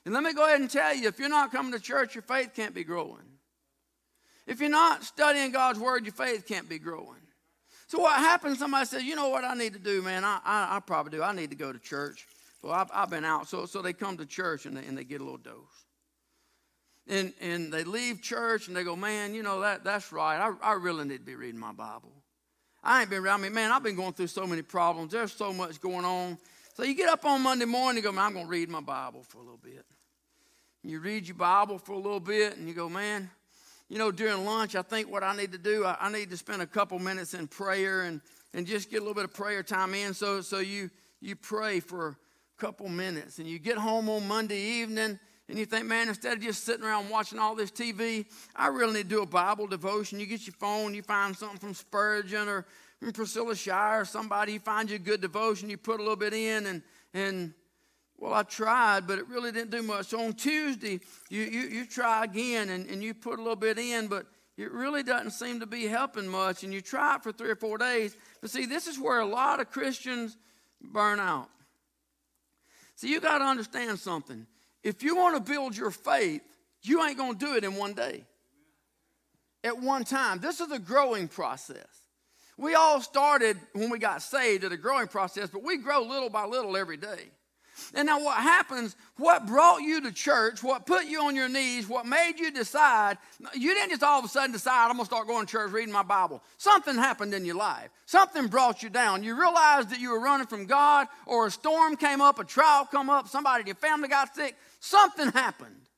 And 0.03 0.13
let 0.13 0.23
me 0.23 0.33
go 0.33 0.45
ahead 0.45 0.59
and 0.59 0.69
tell 0.69 0.95
you 0.95 1.07
if 1.07 1.19
you're 1.19 1.29
not 1.29 1.51
coming 1.51 1.71
to 1.73 1.79
church, 1.79 2.15
your 2.15 2.23
faith 2.23 2.51
can't 2.55 2.73
be 2.73 2.83
growing. 2.83 3.36
If 4.47 4.61
you're 4.61 4.69
not 4.69 5.03
studying 5.03 5.51
God's 5.51 5.79
word, 5.79 6.05
your 6.05 6.13
faith 6.13 6.47
can't 6.47 6.67
be 6.67 6.79
growing. 6.79 7.21
So 7.87 7.99
what 7.99 8.17
happens? 8.17 8.59
Somebody 8.59 8.85
says, 8.85 9.03
"You 9.03 9.15
know 9.15 9.29
what 9.29 9.43
I 9.43 9.53
need 9.53 9.73
to 9.73 9.79
do, 9.79 10.01
man? 10.01 10.23
I, 10.23 10.39
I, 10.43 10.77
I 10.77 10.79
probably 10.79 11.11
do. 11.11 11.23
I 11.23 11.33
need 11.33 11.51
to 11.51 11.55
go 11.55 11.71
to 11.71 11.79
church." 11.79 12.25
Well, 12.63 12.73
I've, 12.73 12.89
I've 12.93 13.09
been 13.09 13.25
out, 13.25 13.47
so 13.47 13.65
so 13.65 13.81
they 13.81 13.93
come 13.93 14.17
to 14.17 14.25
church 14.25 14.65
and 14.65 14.75
they, 14.75 14.85
and 14.85 14.97
they 14.97 15.03
get 15.03 15.21
a 15.21 15.23
little 15.23 15.37
dose. 15.37 15.85
And 17.07 17.33
and 17.39 17.71
they 17.71 17.83
leave 17.83 18.21
church 18.21 18.67
and 18.67 18.75
they 18.75 18.83
go, 18.83 18.95
"Man, 18.95 19.33
you 19.35 19.43
know 19.43 19.61
that 19.61 19.83
that's 19.83 20.11
right. 20.11 20.37
I, 20.37 20.53
I 20.61 20.73
really 20.73 21.05
need 21.05 21.19
to 21.19 21.23
be 21.23 21.35
reading 21.35 21.59
my 21.59 21.71
Bible. 21.73 22.11
I 22.83 23.01
ain't 23.01 23.09
been 23.09 23.23
around 23.23 23.41
me, 23.41 23.49
man. 23.49 23.71
I've 23.71 23.83
been 23.83 23.95
going 23.95 24.13
through 24.13 24.27
so 24.27 24.47
many 24.47 24.61
problems. 24.61 25.11
There's 25.11 25.33
so 25.33 25.51
much 25.51 25.81
going 25.81 26.05
on. 26.05 26.37
So 26.73 26.83
you 26.83 26.93
get 26.93 27.09
up 27.09 27.25
on 27.25 27.41
Monday 27.41 27.65
morning 27.65 27.97
and 27.97 28.03
go, 28.03 28.11
man, 28.11 28.25
I'm 28.25 28.33
going 28.33 28.45
to 28.45 28.51
read 28.51 28.69
my 28.69 28.81
Bible 28.81 29.23
for 29.23 29.39
a 29.39 29.41
little 29.41 29.59
bit. 29.61 29.83
And 30.83 30.91
you 30.91 30.99
read 30.99 31.27
your 31.27 31.35
Bible 31.35 31.79
for 31.79 31.93
a 31.93 31.97
little 31.97 32.19
bit 32.19 32.55
and 32.55 32.67
you 32.67 32.73
go, 32.73 32.87
man, 32.87 33.29
you 33.89 33.97
know, 33.97 34.11
during 34.11 34.43
lunch, 34.45 34.75
I 34.75 34.81
think 34.81 35.09
what 35.09 35.23
I 35.23 35.35
need 35.35 35.51
to 35.53 35.57
do, 35.57 35.85
I, 35.85 35.97
I 35.99 36.11
need 36.11 36.29
to 36.31 36.37
spend 36.37 36.61
a 36.61 36.67
couple 36.67 36.99
minutes 36.99 37.33
in 37.33 37.47
prayer 37.47 38.03
and, 38.03 38.21
and 38.53 38.67
just 38.67 38.89
get 38.89 38.97
a 38.97 38.99
little 38.99 39.13
bit 39.13 39.23
of 39.23 39.33
prayer 39.33 39.63
time 39.63 39.93
in. 39.93 40.13
So, 40.13 40.41
so 40.41 40.59
you, 40.59 40.89
you 41.21 41.35
pray 41.35 41.79
for 41.79 42.09
a 42.09 42.15
couple 42.61 42.89
minutes. 42.89 43.39
And 43.39 43.47
you 43.47 43.59
get 43.59 43.77
home 43.77 44.09
on 44.09 44.27
Monday 44.27 44.59
evening 44.59 45.19
and 45.49 45.57
you 45.57 45.65
think, 45.65 45.85
man, 45.85 46.09
instead 46.09 46.37
of 46.37 46.43
just 46.43 46.65
sitting 46.65 46.83
around 46.83 47.09
watching 47.09 47.39
all 47.39 47.55
this 47.55 47.71
TV, 47.71 48.25
I 48.55 48.67
really 48.67 48.93
need 48.93 49.03
to 49.03 49.15
do 49.15 49.21
a 49.21 49.25
Bible 49.25 49.67
devotion. 49.67 50.19
You 50.19 50.25
get 50.25 50.45
your 50.45 50.55
phone, 50.59 50.93
you 50.93 51.01
find 51.01 51.35
something 51.35 51.59
from 51.59 51.73
Spurgeon 51.73 52.49
or 52.49 52.65
Priscilla 53.13 53.55
Shirer 53.55 54.01
or 54.01 54.05
somebody, 54.05 54.53
you 54.53 54.59
find 54.59 54.89
you 54.89 54.97
a 54.97 54.99
good 54.99 55.21
devotion, 55.21 55.69
you 55.69 55.77
put 55.77 55.99
a 55.99 56.03
little 56.03 56.15
bit 56.15 56.33
in, 56.33 56.65
and, 56.65 56.81
and 57.13 57.53
well, 58.17 58.33
I 58.33 58.43
tried, 58.43 59.05
but 59.05 59.19
it 59.19 59.27
really 59.27 59.51
didn't 59.51 59.69
do 59.69 59.83
much. 59.83 60.07
So 60.07 60.19
on 60.21 60.33
Tuesday, 60.33 60.99
you, 61.29 61.43
you, 61.43 61.59
you 61.61 61.85
try 61.85 62.23
again 62.23 62.69
and, 62.69 62.89
and 62.89 63.03
you 63.03 63.13
put 63.13 63.37
a 63.37 63.41
little 63.41 63.55
bit 63.55 63.77
in, 63.77 64.07
but 64.07 64.25
it 64.57 64.71
really 64.71 65.03
doesn't 65.03 65.31
seem 65.31 65.59
to 65.59 65.67
be 65.67 65.85
helping 65.85 66.27
much. 66.27 66.63
And 66.63 66.73
you 66.73 66.81
try 66.81 67.15
it 67.15 67.23
for 67.23 67.31
three 67.31 67.51
or 67.51 67.55
four 67.55 67.77
days. 67.77 68.17
But 68.41 68.49
see, 68.49 68.65
this 68.65 68.87
is 68.87 68.99
where 68.99 69.19
a 69.19 69.25
lot 69.25 69.59
of 69.59 69.69
Christians 69.69 70.35
burn 70.81 71.19
out. 71.19 71.49
See, 72.95 73.09
you 73.09 73.21
got 73.21 73.37
to 73.37 73.45
understand 73.45 73.99
something. 73.99 74.47
If 74.83 75.03
you 75.03 75.15
want 75.15 75.35
to 75.35 75.51
build 75.51 75.77
your 75.77 75.91
faith, 75.91 76.41
you 76.81 77.03
ain't 77.03 77.17
going 77.17 77.37
to 77.37 77.45
do 77.45 77.55
it 77.55 77.63
in 77.63 77.75
one 77.75 77.93
day, 77.93 78.23
at 79.63 79.79
one 79.79 80.03
time. 80.03 80.39
This 80.39 80.59
is 80.59 80.71
a 80.71 80.79
growing 80.79 81.27
process. 81.27 81.85
We 82.57 82.73
all 82.73 82.99
started 83.01 83.57
when 83.73 83.91
we 83.91 83.99
got 83.99 84.23
saved 84.23 84.63
at 84.63 84.71
a 84.71 84.77
growing 84.77 85.07
process, 85.07 85.49
but 85.49 85.61
we 85.61 85.77
grow 85.77 86.01
little 86.01 86.31
by 86.31 86.45
little 86.45 86.75
every 86.75 86.97
day. 86.97 87.29
And 87.93 88.05
now, 88.05 88.23
what 88.23 88.37
happens, 88.37 88.95
what 89.17 89.45
brought 89.45 89.81
you 89.81 90.01
to 90.01 90.11
church, 90.11 90.63
what 90.63 90.85
put 90.85 91.05
you 91.05 91.21
on 91.21 91.35
your 91.35 91.49
knees, 91.49 91.87
what 91.87 92.05
made 92.05 92.35
you 92.37 92.51
decide, 92.51 93.17
you 93.53 93.73
didn't 93.73 93.91
just 93.91 94.03
all 94.03 94.19
of 94.19 94.25
a 94.25 94.27
sudden 94.27 94.51
decide, 94.51 94.89
I'm 94.89 94.97
going 94.97 94.99
to 94.99 95.05
start 95.05 95.27
going 95.27 95.45
to 95.45 95.51
church, 95.51 95.71
reading 95.71 95.93
my 95.93 96.03
Bible. 96.03 96.43
Something 96.57 96.95
happened 96.95 97.33
in 97.33 97.45
your 97.45 97.55
life. 97.55 97.89
Something 98.05 98.47
brought 98.47 98.83
you 98.83 98.89
down. 98.89 99.23
You 99.23 99.39
realized 99.39 99.89
that 99.89 99.99
you 99.99 100.11
were 100.11 100.19
running 100.19 100.47
from 100.47 100.65
God, 100.65 101.07
or 101.25 101.47
a 101.47 101.51
storm 101.51 101.95
came 101.95 102.21
up, 102.21 102.39
a 102.39 102.43
trial 102.43 102.85
come 102.85 103.09
up, 103.09 103.27
somebody 103.27 103.61
in 103.61 103.67
your 103.67 103.75
family 103.75 104.07
got 104.07 104.35
sick. 104.35 104.55
Something 104.79 105.31
happened, 105.31 105.89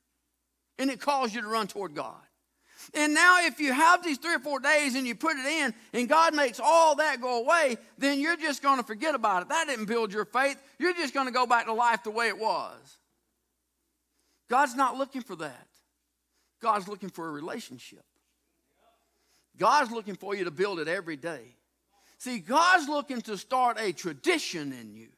and 0.78 0.90
it 0.90 1.00
caused 1.00 1.34
you 1.34 1.42
to 1.42 1.48
run 1.48 1.66
toward 1.66 1.94
God. 1.94 2.20
And 2.94 3.14
now, 3.14 3.46
if 3.46 3.60
you 3.60 3.72
have 3.72 4.02
these 4.02 4.18
three 4.18 4.34
or 4.34 4.38
four 4.38 4.60
days 4.60 4.94
and 4.94 5.06
you 5.06 5.14
put 5.14 5.36
it 5.36 5.46
in, 5.46 5.74
and 5.92 6.08
God 6.08 6.34
makes 6.34 6.60
all 6.62 6.96
that 6.96 7.20
go 7.20 7.42
away, 7.42 7.76
then 7.98 8.20
you're 8.20 8.36
just 8.36 8.62
going 8.62 8.78
to 8.78 8.84
forget 8.84 9.14
about 9.14 9.42
it. 9.42 9.48
That 9.48 9.66
didn't 9.68 9.86
build 9.86 10.12
your 10.12 10.24
faith. 10.24 10.60
You're 10.78 10.94
just 10.94 11.14
going 11.14 11.26
to 11.26 11.32
go 11.32 11.46
back 11.46 11.66
to 11.66 11.72
life 11.72 12.02
the 12.02 12.10
way 12.10 12.28
it 12.28 12.38
was. 12.38 12.98
God's 14.48 14.74
not 14.74 14.96
looking 14.96 15.22
for 15.22 15.36
that. 15.36 15.66
God's 16.60 16.88
looking 16.88 17.10
for 17.10 17.28
a 17.28 17.30
relationship. 17.30 18.04
God's 19.56 19.90
looking 19.90 20.16
for 20.16 20.34
you 20.34 20.44
to 20.44 20.50
build 20.50 20.80
it 20.80 20.88
every 20.88 21.16
day. 21.16 21.54
See, 22.18 22.38
God's 22.38 22.88
looking 22.88 23.20
to 23.22 23.38
start 23.38 23.78
a 23.80 23.92
tradition 23.92 24.72
in 24.72 24.94
you. 24.94 25.08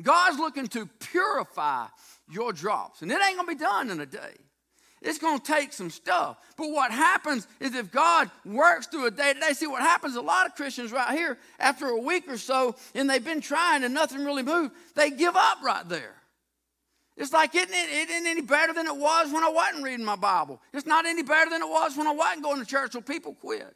God's 0.00 0.38
looking 0.38 0.66
to 0.68 0.86
purify 0.86 1.86
your 2.30 2.52
drops. 2.52 3.02
And 3.02 3.10
it 3.10 3.20
ain't 3.22 3.36
going 3.36 3.48
to 3.48 3.54
be 3.54 3.62
done 3.62 3.90
in 3.90 4.00
a 4.00 4.06
day. 4.06 4.36
It's 5.02 5.18
going 5.18 5.40
to 5.40 5.44
take 5.44 5.72
some 5.72 5.90
stuff. 5.90 6.38
But 6.56 6.70
what 6.70 6.92
happens 6.92 7.48
is 7.58 7.74
if 7.74 7.90
God 7.90 8.30
works 8.44 8.86
through 8.86 9.06
a 9.06 9.10
day 9.10 9.32
to 9.34 9.40
day, 9.40 9.52
see 9.52 9.66
what 9.66 9.82
happens, 9.82 10.14
a 10.14 10.20
lot 10.20 10.46
of 10.46 10.54
Christians 10.54 10.92
right 10.92 11.16
here, 11.16 11.38
after 11.58 11.86
a 11.86 11.98
week 11.98 12.28
or 12.28 12.38
so, 12.38 12.76
and 12.94 13.10
they've 13.10 13.24
been 13.24 13.40
trying 13.40 13.82
and 13.82 13.92
nothing 13.92 14.24
really 14.24 14.44
moved, 14.44 14.72
they 14.94 15.10
give 15.10 15.34
up 15.34 15.58
right 15.62 15.88
there. 15.88 16.14
It's 17.16 17.32
like, 17.32 17.54
isn't 17.54 17.68
it, 17.68 17.88
it 17.90 18.10
isn't 18.10 18.26
any 18.26 18.42
better 18.42 18.72
than 18.72 18.86
it 18.86 18.96
was 18.96 19.32
when 19.32 19.42
I 19.44 19.48
wasn't 19.48 19.82
reading 19.84 20.04
my 20.04 20.16
Bible? 20.16 20.62
It's 20.72 20.86
not 20.86 21.04
any 21.04 21.22
better 21.22 21.50
than 21.50 21.62
it 21.62 21.68
was 21.68 21.96
when 21.96 22.06
I 22.06 22.12
wasn't 22.12 22.44
going 22.44 22.60
to 22.60 22.66
church, 22.66 22.92
so 22.92 23.00
people 23.00 23.34
quit. 23.34 23.74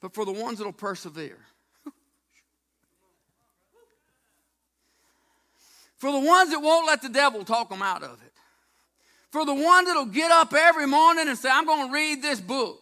But 0.00 0.14
for 0.14 0.24
the 0.24 0.32
ones 0.32 0.58
that'll 0.58 0.72
persevere, 0.72 1.38
for 5.96 6.12
the 6.12 6.20
ones 6.20 6.50
that 6.50 6.60
won't 6.60 6.86
let 6.86 7.02
the 7.02 7.10
devil 7.10 7.44
talk 7.44 7.68
them 7.68 7.82
out 7.82 8.02
of 8.02 8.22
it, 8.24 8.29
for 9.30 9.44
the 9.44 9.54
one 9.54 9.84
that'll 9.84 10.06
get 10.06 10.30
up 10.30 10.52
every 10.52 10.86
morning 10.86 11.28
and 11.28 11.38
say, 11.38 11.48
I'm 11.50 11.66
going 11.66 11.88
to 11.88 11.92
read 11.92 12.22
this 12.22 12.40
book. 12.40 12.80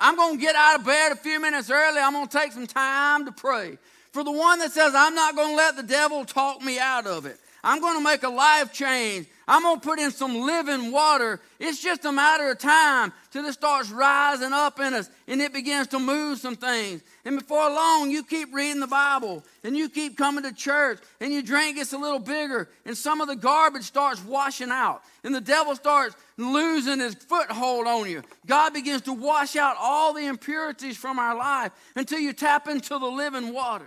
I'm 0.00 0.16
going 0.16 0.36
to 0.36 0.40
get 0.40 0.56
out 0.56 0.80
of 0.80 0.86
bed 0.86 1.12
a 1.12 1.16
few 1.16 1.40
minutes 1.40 1.70
early. 1.70 2.00
I'm 2.00 2.12
going 2.12 2.26
to 2.26 2.38
take 2.38 2.52
some 2.52 2.66
time 2.66 3.26
to 3.26 3.32
pray. 3.32 3.78
For 4.12 4.24
the 4.24 4.32
one 4.32 4.58
that 4.58 4.72
says, 4.72 4.94
I'm 4.94 5.14
not 5.14 5.36
going 5.36 5.50
to 5.50 5.56
let 5.56 5.76
the 5.76 5.82
devil 5.82 6.24
talk 6.24 6.60
me 6.60 6.78
out 6.78 7.06
of 7.06 7.26
it. 7.26 7.38
I'm 7.64 7.80
going 7.80 7.96
to 7.96 8.02
make 8.02 8.24
a 8.24 8.28
life 8.28 8.72
change. 8.72 9.26
I'm 9.46 9.62
going 9.62 9.78
to 9.78 9.86
put 9.86 9.98
in 9.98 10.10
some 10.10 10.40
living 10.40 10.90
water. 10.90 11.40
It's 11.60 11.80
just 11.80 12.04
a 12.04 12.10
matter 12.10 12.50
of 12.50 12.58
time 12.58 13.12
till 13.30 13.44
it 13.44 13.52
starts 13.52 13.90
rising 13.90 14.52
up 14.52 14.80
in 14.80 14.94
us 14.94 15.08
and 15.28 15.40
it 15.40 15.52
begins 15.52 15.86
to 15.88 16.00
move 16.00 16.38
some 16.38 16.56
things. 16.56 17.02
And 17.24 17.38
before 17.38 17.70
long, 17.70 18.10
you 18.10 18.24
keep 18.24 18.52
reading 18.52 18.80
the 18.80 18.88
Bible 18.88 19.44
and 19.62 19.76
you 19.76 19.88
keep 19.88 20.16
coming 20.16 20.42
to 20.42 20.52
church 20.52 20.98
and 21.20 21.32
your 21.32 21.42
drink 21.42 21.76
gets 21.76 21.92
a 21.92 21.98
little 21.98 22.18
bigger 22.18 22.68
and 22.84 22.96
some 22.96 23.20
of 23.20 23.28
the 23.28 23.36
garbage 23.36 23.84
starts 23.84 24.24
washing 24.24 24.70
out 24.70 25.02
and 25.22 25.32
the 25.32 25.40
devil 25.40 25.76
starts 25.76 26.16
losing 26.36 26.98
his 26.98 27.14
foothold 27.14 27.86
on 27.86 28.10
you. 28.10 28.22
God 28.46 28.74
begins 28.74 29.02
to 29.02 29.12
wash 29.12 29.54
out 29.54 29.76
all 29.78 30.12
the 30.12 30.26
impurities 30.26 30.96
from 30.96 31.20
our 31.20 31.36
life 31.36 31.70
until 31.94 32.18
you 32.18 32.32
tap 32.32 32.66
into 32.66 32.98
the 32.98 33.06
living 33.06 33.52
water. 33.52 33.86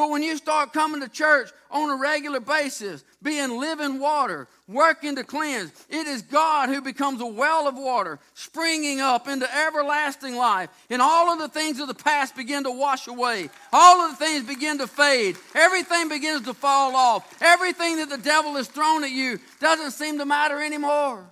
But 0.00 0.08
when 0.08 0.22
you 0.22 0.38
start 0.38 0.72
coming 0.72 1.02
to 1.02 1.10
church 1.10 1.50
on 1.70 1.90
a 1.90 2.00
regular 2.00 2.40
basis, 2.40 3.04
being 3.22 3.60
living 3.60 4.00
water, 4.00 4.48
working 4.66 5.14
to 5.16 5.24
cleanse, 5.24 5.70
it 5.90 6.06
is 6.06 6.22
God 6.22 6.70
who 6.70 6.80
becomes 6.80 7.20
a 7.20 7.26
well 7.26 7.68
of 7.68 7.76
water, 7.76 8.18
springing 8.32 9.00
up 9.00 9.28
into 9.28 9.46
everlasting 9.54 10.36
life. 10.36 10.70
And 10.88 11.02
all 11.02 11.30
of 11.30 11.38
the 11.38 11.50
things 11.50 11.80
of 11.80 11.86
the 11.86 11.92
past 11.92 12.34
begin 12.34 12.64
to 12.64 12.70
wash 12.70 13.08
away. 13.08 13.50
All 13.74 14.00
of 14.00 14.12
the 14.12 14.24
things 14.24 14.46
begin 14.46 14.78
to 14.78 14.86
fade. 14.86 15.36
Everything 15.54 16.08
begins 16.08 16.46
to 16.46 16.54
fall 16.54 16.96
off. 16.96 17.36
Everything 17.42 17.98
that 17.98 18.08
the 18.08 18.16
devil 18.16 18.54
has 18.54 18.68
thrown 18.68 19.04
at 19.04 19.10
you 19.10 19.38
doesn't 19.60 19.90
seem 19.90 20.16
to 20.16 20.24
matter 20.24 20.62
anymore. 20.62 21.30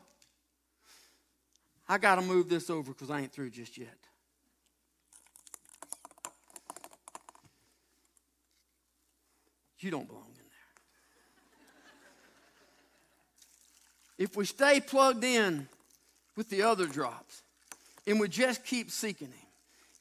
I 1.88 1.96
got 1.96 2.16
to 2.16 2.20
move 2.20 2.50
this 2.50 2.68
over 2.68 2.92
because 2.92 3.08
I 3.08 3.20
ain't 3.20 3.32
through 3.32 3.48
just 3.48 3.78
yet. 3.78 3.97
You 9.80 9.90
don't 9.90 10.06
belong 10.06 10.24
in 10.26 10.44
there. 14.18 14.26
If 14.26 14.36
we 14.36 14.44
stay 14.44 14.80
plugged 14.80 15.22
in 15.22 15.68
with 16.36 16.50
the 16.50 16.62
other 16.62 16.86
drops 16.86 17.42
and 18.06 18.18
we 18.18 18.28
just 18.28 18.64
keep 18.64 18.90
seeking 18.90 19.28
Him 19.28 19.46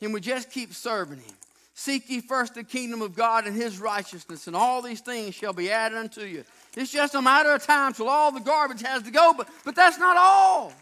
and 0.01 0.13
we 0.13 0.21
just 0.21 0.51
keep 0.51 0.73
serving 0.73 1.19
Him, 1.19 1.36
seek 1.75 2.09
ye 2.09 2.21
first 2.21 2.55
the 2.55 2.63
kingdom 2.63 3.03
of 3.03 3.15
God 3.15 3.45
and 3.45 3.55
His 3.55 3.80
righteousness, 3.80 4.47
and 4.47 4.55
all 4.55 4.82
these 4.82 5.01
things 5.01 5.36
shall 5.36 5.53
be 5.53 5.69
added 5.69 5.97
unto 5.97 6.21
you. 6.21 6.43
It's 6.75 6.91
just 6.91 7.13
a 7.13 7.21
matter 7.21 7.51
of 7.51 7.63
time 7.63 7.93
till 7.93 8.09
all 8.09 8.32
the 8.32 8.39
garbage 8.39 8.82
has 8.82 9.03
to 9.03 9.11
go, 9.11 9.34
but, 9.38 9.47
but 9.63 9.75
that's 9.75 9.99
not 9.99 10.17
all. 10.17 10.73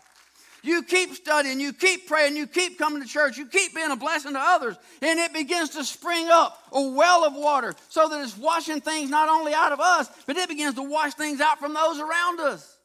You 0.65 0.81
keep 0.81 1.13
studying, 1.13 1.59
you 1.59 1.73
keep 1.73 2.07
praying, 2.07 2.35
you 2.35 2.47
keep 2.47 2.79
coming 2.79 3.01
to 3.03 3.07
church, 3.07 3.37
you 3.37 3.45
keep 3.45 3.75
being 3.75 3.91
a 3.91 3.95
blessing 3.95 4.33
to 4.33 4.39
others, 4.39 4.75
and 4.99 5.19
it 5.19 5.31
begins 5.31 5.69
to 5.71 5.83
spring 5.83 6.27
up 6.31 6.59
a 6.71 6.81
well 6.81 7.23
of 7.23 7.35
water 7.35 7.75
so 7.89 8.09
that 8.09 8.23
it's 8.23 8.35
washing 8.35 8.81
things 8.81 9.11
not 9.11 9.29
only 9.29 9.53
out 9.53 9.71
of 9.71 9.79
us, 9.79 10.09
but 10.25 10.37
it 10.37 10.49
begins 10.49 10.73
to 10.75 10.81
wash 10.81 11.13
things 11.13 11.39
out 11.39 11.59
from 11.59 11.75
those 11.75 11.99
around 11.99 12.39
us. 12.39 12.77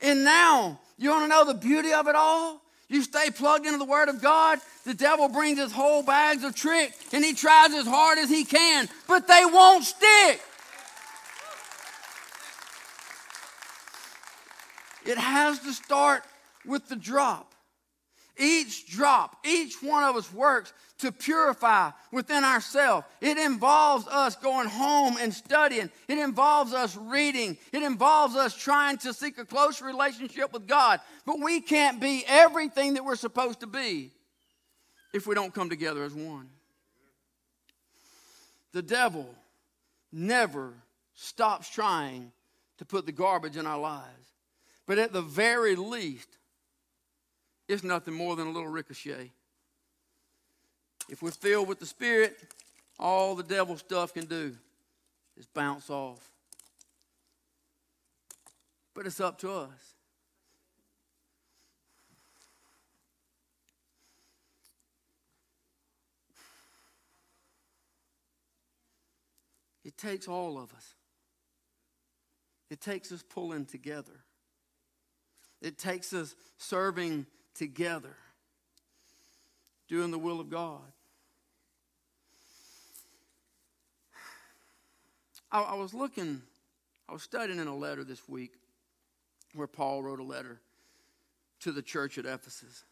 And 0.00 0.24
now, 0.24 0.80
you 0.98 1.10
want 1.10 1.22
to 1.24 1.28
know 1.28 1.44
the 1.44 1.54
beauty 1.54 1.92
of 1.92 2.08
it 2.08 2.16
all? 2.16 2.60
You 2.88 3.02
stay 3.02 3.30
plugged 3.30 3.64
into 3.64 3.78
the 3.78 3.84
Word 3.84 4.08
of 4.08 4.20
God, 4.20 4.58
the 4.84 4.94
devil 4.94 5.28
brings 5.28 5.60
his 5.60 5.70
whole 5.70 6.02
bags 6.02 6.42
of 6.42 6.56
tricks, 6.56 6.96
and 7.12 7.24
he 7.24 7.32
tries 7.32 7.72
as 7.74 7.86
hard 7.86 8.18
as 8.18 8.28
he 8.28 8.44
can, 8.44 8.88
but 9.06 9.28
they 9.28 9.44
won't 9.44 9.84
stick. 9.84 10.42
It 15.04 15.18
has 15.18 15.58
to 15.60 15.72
start 15.72 16.22
with 16.64 16.88
the 16.88 16.96
drop. 16.96 17.54
Each 18.38 18.86
drop, 18.90 19.36
each 19.44 19.82
one 19.82 20.04
of 20.04 20.16
us 20.16 20.32
works 20.32 20.72
to 20.98 21.12
purify 21.12 21.90
within 22.12 22.44
ourselves. 22.44 23.06
It 23.20 23.36
involves 23.36 24.06
us 24.08 24.36
going 24.36 24.68
home 24.68 25.16
and 25.20 25.34
studying. 25.34 25.90
It 26.08 26.18
involves 26.18 26.72
us 26.72 26.96
reading. 26.96 27.58
It 27.72 27.82
involves 27.82 28.34
us 28.34 28.56
trying 28.56 28.96
to 28.98 29.12
seek 29.12 29.36
a 29.36 29.44
close 29.44 29.82
relationship 29.82 30.52
with 30.52 30.66
God. 30.66 31.00
But 31.26 31.40
we 31.40 31.60
can't 31.60 32.00
be 32.00 32.24
everything 32.26 32.94
that 32.94 33.04
we're 33.04 33.16
supposed 33.16 33.60
to 33.60 33.66
be 33.66 34.12
if 35.12 35.26
we 35.26 35.34
don't 35.34 35.52
come 35.52 35.68
together 35.68 36.02
as 36.02 36.14
one. 36.14 36.48
The 38.72 38.82
devil 38.82 39.28
never 40.10 40.72
stops 41.14 41.68
trying 41.68 42.32
to 42.78 42.86
put 42.86 43.04
the 43.04 43.12
garbage 43.12 43.56
in 43.56 43.66
our 43.66 43.78
lives. 43.78 44.21
But 44.86 44.98
at 44.98 45.12
the 45.12 45.22
very 45.22 45.76
least, 45.76 46.28
it's 47.68 47.84
nothing 47.84 48.14
more 48.14 48.36
than 48.36 48.48
a 48.48 48.50
little 48.50 48.68
ricochet. 48.68 49.30
If 51.08 51.22
we're 51.22 51.30
filled 51.30 51.68
with 51.68 51.78
the 51.78 51.86
Spirit, 51.86 52.36
all 52.98 53.34
the 53.34 53.42
devil 53.42 53.76
stuff 53.76 54.14
can 54.14 54.26
do 54.26 54.54
is 55.36 55.46
bounce 55.46 55.90
off. 55.90 56.28
But 58.94 59.06
it's 59.06 59.20
up 59.20 59.38
to 59.38 59.50
us. 59.50 59.94
It 69.84 69.96
takes 69.96 70.28
all 70.28 70.58
of 70.58 70.72
us. 70.74 70.94
It 72.70 72.80
takes 72.80 73.10
us 73.12 73.22
pulling 73.22 73.66
together. 73.66 74.21
It 75.62 75.78
takes 75.78 76.12
us 76.12 76.34
serving 76.58 77.26
together, 77.54 78.16
doing 79.88 80.10
the 80.10 80.18
will 80.18 80.40
of 80.40 80.50
God. 80.50 80.80
I, 85.52 85.62
I, 85.62 85.74
was 85.74 85.94
looking, 85.94 86.42
I 87.08 87.12
was 87.12 87.22
studying 87.22 87.60
in 87.60 87.68
a 87.68 87.76
letter 87.76 88.02
this 88.02 88.28
week 88.28 88.54
where 89.54 89.68
Paul 89.68 90.02
wrote 90.02 90.18
a 90.18 90.24
letter 90.24 90.60
to 91.60 91.70
the 91.70 91.82
church 91.82 92.18
at 92.18 92.26
Ephesus. 92.26 92.82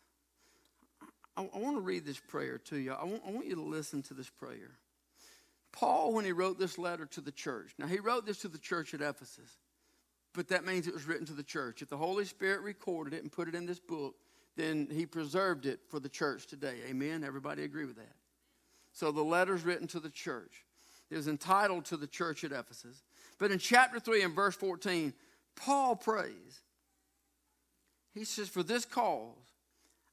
I, 1.37 1.43
I 1.43 1.59
want 1.59 1.77
to 1.77 1.81
read 1.81 2.05
this 2.05 2.21
prayer 2.21 2.59
to 2.67 2.77
you. 2.77 2.93
I 2.93 3.05
want, 3.05 3.23
I 3.27 3.31
want 3.33 3.47
you 3.47 3.57
to 3.57 3.63
listen 3.63 4.03
to 4.05 4.15
this 4.15 4.31
prayer. 4.31 4.79
Paul, 5.73 6.13
when 6.13 6.25
he 6.25 6.33
wrote 6.33 6.59
this 6.59 6.79
letter 6.79 7.07
to 7.07 7.21
the 7.21 7.33
church, 7.33 7.73
now 7.79 7.87
he 7.87 7.99
wrote 7.99 8.27
this 8.27 8.43
to 8.43 8.49
the 8.49 8.59
church 8.59 8.95
at 8.95 9.01
Ephesus 9.01 9.57
but 10.35 10.49
that 10.49 10.65
means 10.65 10.87
it 10.87 10.95
was 10.95 11.07
written 11.07 11.27
to 11.27 11.33
the 11.33 11.43
church. 11.43 11.83
If 11.83 11.89
the 11.89 11.97
Holy 11.97 12.25
Spirit 12.25 12.63
recorded 12.63 13.15
it 13.15 13.23
and 13.23 13.33
put 13.33 13.49
it 13.49 13.55
in 13.55 13.67
this 13.67 13.81
book, 13.81 14.15
then 14.57 14.89
he 14.91 15.07
preserved 15.07 15.67
it 15.67 15.81
for 15.89 16.01
the 16.01 16.09
church 16.09 16.47
today. 16.47 16.77
Amen? 16.89 17.25
Everybody 17.25 17.65
agree 17.65 17.85
with 17.85 17.97
that? 17.97 18.15
So 18.93 19.13
the 19.13 19.23
letter's 19.23 19.65
written 19.65 19.87
to 19.89 20.01
the 20.01 20.11
church. 20.11 20.65
It 21.11 21.17
was 21.17 21.29
entitled 21.29 21.85
to 21.87 21.97
the 21.97 22.07
church 22.07 22.45
at 22.45 22.53
Ephesus. 22.53 23.03
But 23.39 23.51
in 23.51 23.59
chapter 23.59 23.99
3 23.99 24.23
and 24.23 24.35
verse 24.35 24.55
14, 24.57 25.13
Paul 25.57 25.97
prays. 25.97 26.61
He 28.15 28.25
says, 28.25 28.49
For 28.49 28.63
this 28.63 28.85
cause 28.85 29.35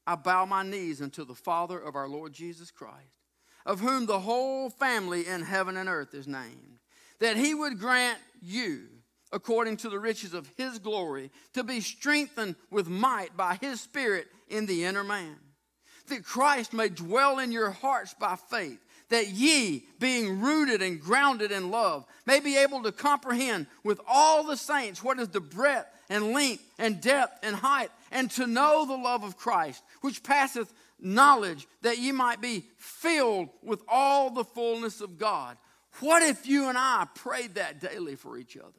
I 0.06 0.14
bow 0.14 0.46
my 0.46 0.62
knees 0.62 1.02
unto 1.02 1.24
the 1.24 1.34
Father 1.34 1.78
of 1.78 1.94
our 1.94 2.08
Lord 2.08 2.32
Jesus 2.32 2.70
Christ, 2.70 3.18
of 3.66 3.80
whom 3.80 4.06
the 4.06 4.20
whole 4.20 4.70
family 4.70 5.26
in 5.26 5.42
heaven 5.42 5.76
and 5.76 5.88
earth 5.88 6.14
is 6.14 6.26
named, 6.26 6.78
that 7.20 7.36
he 7.36 7.54
would 7.54 7.78
grant 7.78 8.18
you, 8.40 8.86
according 9.32 9.76
to 9.78 9.88
the 9.88 9.98
riches 9.98 10.34
of 10.34 10.50
his 10.56 10.78
glory, 10.78 11.30
to 11.54 11.62
be 11.62 11.80
strengthened 11.80 12.56
with 12.70 12.88
might 12.88 13.36
by 13.36 13.56
his 13.60 13.80
Spirit 13.80 14.26
in 14.48 14.66
the 14.66 14.84
inner 14.84 15.04
man, 15.04 15.36
that 16.08 16.24
Christ 16.24 16.72
may 16.72 16.88
dwell 16.88 17.38
in 17.38 17.52
your 17.52 17.70
hearts 17.70 18.14
by 18.14 18.36
faith 18.36 18.80
that 19.08 19.28
ye, 19.28 19.86
being 19.98 20.40
rooted 20.40 20.82
and 20.82 21.00
grounded 21.00 21.50
in 21.50 21.70
love, 21.70 22.04
may 22.26 22.40
be 22.40 22.56
able 22.58 22.82
to 22.82 22.92
comprehend 22.92 23.66
with 23.84 24.00
all 24.06 24.44
the 24.44 24.56
saints 24.56 25.02
what 25.02 25.18
is 25.18 25.28
the 25.28 25.40
breadth 25.40 25.88
and 26.10 26.32
length 26.32 26.62
and 26.78 27.00
depth 27.00 27.38
and 27.42 27.56
height, 27.56 27.90
and 28.10 28.30
to 28.30 28.46
know 28.46 28.86
the 28.86 28.96
love 28.96 29.24
of 29.24 29.36
Christ, 29.36 29.82
which 30.00 30.22
passeth 30.22 30.72
knowledge, 31.00 31.66
that 31.82 31.98
ye 31.98 32.12
might 32.12 32.40
be 32.40 32.66
filled 32.76 33.48
with 33.62 33.82
all 33.88 34.30
the 34.30 34.44
fullness 34.44 35.00
of 35.00 35.18
God. 35.18 35.56
What 36.00 36.22
if 36.22 36.46
you 36.46 36.68
and 36.68 36.78
I 36.78 37.06
prayed 37.14 37.56
that 37.56 37.80
daily 37.80 38.14
for 38.14 38.38
each 38.38 38.56
other? 38.56 38.72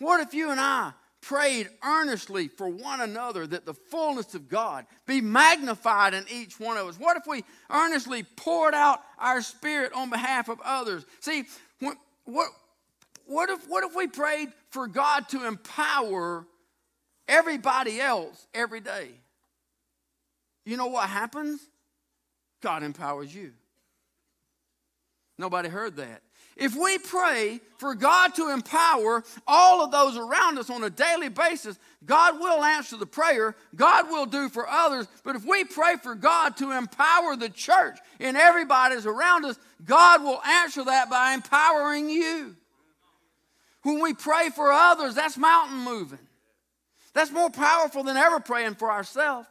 What 0.00 0.20
if 0.20 0.34
you 0.34 0.50
and 0.50 0.58
I 0.58 0.92
prayed 1.20 1.68
earnestly 1.84 2.48
for 2.48 2.68
one 2.68 3.02
another 3.02 3.46
that 3.46 3.66
the 3.66 3.74
fullness 3.74 4.34
of 4.34 4.48
God 4.48 4.86
be 5.06 5.20
magnified 5.20 6.14
in 6.14 6.24
each 6.32 6.58
one 6.58 6.78
of 6.78 6.86
us? 6.86 6.98
What 6.98 7.18
if 7.18 7.26
we 7.26 7.44
earnestly 7.70 8.22
poured 8.22 8.74
out 8.74 9.02
our 9.18 9.42
spirit 9.42 9.92
on 9.92 10.08
behalf 10.08 10.48
of 10.48 10.58
others? 10.64 11.04
See, 11.20 11.44
what, 11.80 11.98
what, 12.24 12.48
what, 13.26 13.50
if, 13.50 13.68
what 13.68 13.84
if 13.84 13.94
we 13.94 14.06
prayed 14.06 14.48
for 14.70 14.88
God 14.88 15.28
to 15.28 15.46
empower 15.46 16.46
everybody 17.28 18.00
else 18.00 18.46
every 18.54 18.80
day? 18.80 19.10
You 20.64 20.78
know 20.78 20.86
what 20.86 21.10
happens? 21.10 21.60
God 22.62 22.82
empowers 22.82 23.34
you. 23.34 23.52
Nobody 25.38 25.68
heard 25.68 25.96
that. 25.96 26.22
If 26.60 26.76
we 26.76 26.98
pray 26.98 27.60
for 27.78 27.94
God 27.94 28.34
to 28.34 28.50
empower 28.50 29.24
all 29.46 29.82
of 29.82 29.90
those 29.90 30.18
around 30.18 30.58
us 30.58 30.68
on 30.68 30.84
a 30.84 30.90
daily 30.90 31.30
basis, 31.30 31.78
God 32.04 32.38
will 32.38 32.62
answer 32.62 32.98
the 32.98 33.06
prayer, 33.06 33.56
God 33.74 34.10
will 34.10 34.26
do 34.26 34.50
for 34.50 34.68
others. 34.68 35.08
But 35.24 35.36
if 35.36 35.44
we 35.46 35.64
pray 35.64 35.96
for 35.96 36.14
God 36.14 36.58
to 36.58 36.72
empower 36.72 37.34
the 37.34 37.48
church 37.48 37.98
and 38.20 38.36
everybody's 38.36 39.06
around 39.06 39.46
us, 39.46 39.58
God 39.86 40.22
will 40.22 40.42
answer 40.42 40.84
that 40.84 41.08
by 41.08 41.32
empowering 41.32 42.10
you. 42.10 42.54
When 43.82 44.02
we 44.02 44.12
pray 44.12 44.50
for 44.50 44.70
others, 44.70 45.14
that's 45.14 45.38
mountain 45.38 45.78
moving. 45.78 46.18
That's 47.14 47.32
more 47.32 47.48
powerful 47.48 48.04
than 48.04 48.18
ever 48.18 48.38
praying 48.38 48.74
for 48.74 48.92
ourselves. 48.92 49.48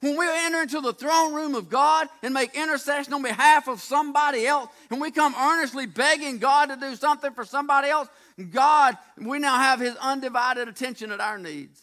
When 0.00 0.18
we 0.18 0.26
enter 0.28 0.62
into 0.62 0.80
the 0.80 0.92
throne 0.92 1.32
room 1.34 1.54
of 1.54 1.70
God 1.70 2.08
and 2.22 2.34
make 2.34 2.54
intercession 2.54 3.14
on 3.14 3.22
behalf 3.22 3.66
of 3.66 3.80
somebody 3.80 4.46
else, 4.46 4.68
and 4.90 5.00
we 5.00 5.10
come 5.10 5.34
earnestly 5.34 5.86
begging 5.86 6.38
God 6.38 6.66
to 6.66 6.76
do 6.76 6.94
something 6.96 7.32
for 7.32 7.44
somebody 7.44 7.88
else, 7.88 8.08
God, 8.52 8.98
we 9.18 9.38
now 9.38 9.56
have 9.56 9.80
His 9.80 9.96
undivided 9.96 10.68
attention 10.68 11.12
at 11.12 11.20
our 11.20 11.38
needs. 11.38 11.80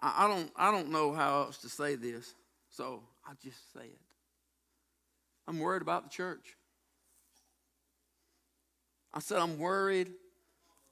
I, 0.00 0.24
I 0.24 0.28
don't, 0.28 0.50
I 0.56 0.70
don't 0.72 0.90
know 0.90 1.12
how 1.12 1.42
else 1.42 1.58
to 1.58 1.68
say 1.68 1.94
this, 1.94 2.34
so 2.68 3.04
I'll 3.26 3.36
just 3.42 3.72
say 3.72 3.84
it. 3.84 4.00
I'm 5.46 5.60
worried 5.60 5.82
about 5.82 6.04
the 6.04 6.10
church. 6.10 6.56
I 9.14 9.20
said, 9.20 9.38
I'm 9.38 9.58
worried 9.58 10.10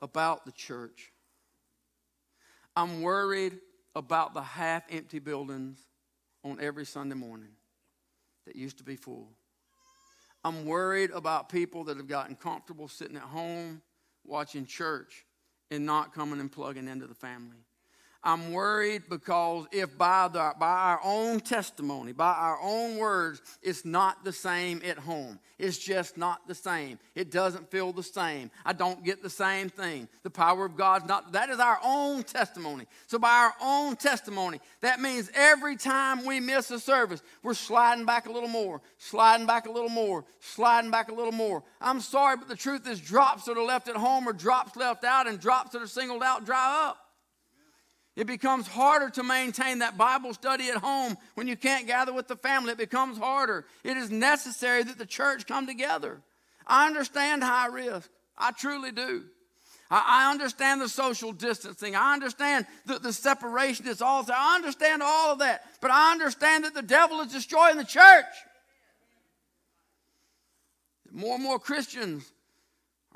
about 0.01 0.45
the 0.45 0.53
church. 0.53 1.10
I'm 2.81 3.03
worried 3.03 3.59
about 3.95 4.33
the 4.33 4.41
half 4.41 4.85
empty 4.89 5.19
buildings 5.19 5.79
on 6.43 6.57
every 6.63 6.87
Sunday 6.87 7.15
morning 7.15 7.51
that 8.47 8.57
used 8.57 8.79
to 8.79 8.85
be 8.85 8.97
full. 8.97 9.29
I'm 10.43 10.65
worried 10.65 11.11
about 11.11 11.51
people 11.51 11.85
that 11.85 11.99
have 11.99 12.09
gotten 12.09 12.37
comfortable 12.37 12.89
sitting 12.89 13.19
at 13.19 13.23
home 13.23 13.83
watching 14.25 14.65
church 14.65 15.27
and 15.71 15.85
not 15.85 16.15
coming 16.15 16.41
and 16.41 16.51
plugging 16.51 16.89
into 16.89 17.07
the 17.07 17.15
family. 17.15 17.59
I'm 18.23 18.53
worried 18.53 19.05
because 19.09 19.67
if 19.73 19.97
by, 19.97 20.29
the, 20.29 20.53
by 20.59 20.71
our 20.71 21.01
own 21.03 21.41
testimony, 21.41 22.13
by 22.13 22.35
our 22.35 22.59
own 22.61 22.99
words, 22.99 23.41
it's 23.63 23.87
not 23.87 24.25
the 24.25 24.33
same 24.33 24.83
at 24.85 24.99
home. 24.99 25.39
It's 25.59 25.79
just 25.79 26.19
not 26.19 26.47
the 26.47 26.55
same. 26.55 26.99
It 27.15 27.31
doesn't 27.31 27.71
feel 27.71 27.93
the 27.93 28.03
same. 28.03 28.51
I 28.65 28.75
don't 28.75 29.03
get 29.05 29.23
the 29.23 29.31
same 29.31 29.71
thing. 29.71 30.07
The 30.23 30.31
power 30.31 30.67
of 30.67 30.77
God's 30.77 31.07
not, 31.07 31.33
that 31.33 31.49
is 31.49 31.61
our 31.61 31.79
own 31.83 32.23
testimony. 32.23 32.87
So, 33.07 33.19
by 33.19 33.31
our 33.31 33.55
own 33.63 33.97
testimony, 33.97 34.61
that 34.83 35.01
means 35.01 35.31
every 35.35 35.77
time 35.77 36.27
we 36.27 36.41
miss 36.41 36.71
a 36.71 36.79
service, 36.81 37.23
we're 37.43 37.55
sliding 37.55 38.05
back 38.05 38.27
a 38.27 38.33
little 38.33 38.49
more, 38.49 38.83
sliding 38.99 39.47
back 39.47 39.67
a 39.67 39.71
little 39.71 39.89
more, 39.89 40.27
sliding 40.41 40.91
back 40.91 41.11
a 41.11 41.15
little 41.15 41.33
more. 41.33 41.63
I'm 41.81 42.01
sorry, 42.01 42.37
but 42.37 42.49
the 42.49 42.57
truth 42.57 42.87
is, 42.87 43.01
drops 43.01 43.45
that 43.45 43.57
are 43.57 43.65
left 43.65 43.89
at 43.89 43.97
home 43.97 44.29
or 44.29 44.35
drops 44.35 44.77
left 44.77 45.05
out, 45.05 45.27
and 45.27 45.41
drops 45.41 45.73
that 45.73 45.81
are 45.81 45.87
singled 45.87 46.23
out 46.23 46.45
dry 46.45 46.89
up. 46.89 47.10
It 48.21 48.27
becomes 48.27 48.67
harder 48.67 49.09
to 49.09 49.23
maintain 49.23 49.79
that 49.79 49.97
Bible 49.97 50.35
study 50.35 50.69
at 50.69 50.77
home 50.77 51.17
when 51.37 51.49
you 51.49 51.57
can't 51.57 51.87
gather 51.87 52.13
with 52.13 52.29
the 52.29 52.37
family. 52.37 52.73
It 52.73 52.77
becomes 52.77 53.17
harder. 53.17 53.65
It 53.83 53.97
is 53.97 54.11
necessary 54.11 54.83
that 54.83 54.99
the 54.99 55.07
church 55.07 55.47
come 55.47 55.67
together. 55.67 56.21
I 56.67 56.87
understand 56.87 57.43
high 57.43 57.69
risk. 57.69 58.11
I 58.37 58.51
truly 58.51 58.93
do. 58.93 59.25
I, 59.91 60.31
understand 60.31 60.83
the 60.83 60.89
social 60.91 61.33
distancing. 61.33 61.97
I 61.97 62.13
understand 62.13 62.67
the, 62.85 62.99
the 62.99 63.15
separation 63.15 63.87
that's 63.87 64.03
all 64.03 64.23
there. 64.23 64.37
I 64.39 64.55
understand 64.55 65.03
all 65.03 65.33
of 65.33 65.39
that. 65.39 65.65
But 65.81 65.91
I 65.91 66.13
understand 66.13 66.65
that 66.65 66.75
the 66.75 66.83
devil 66.83 67.23
is 67.23 67.33
destroying 67.33 67.79
the 67.79 67.85
church. 67.85 68.27
More 71.11 71.37
and 71.37 71.43
more 71.43 71.59
Christians 71.59 72.31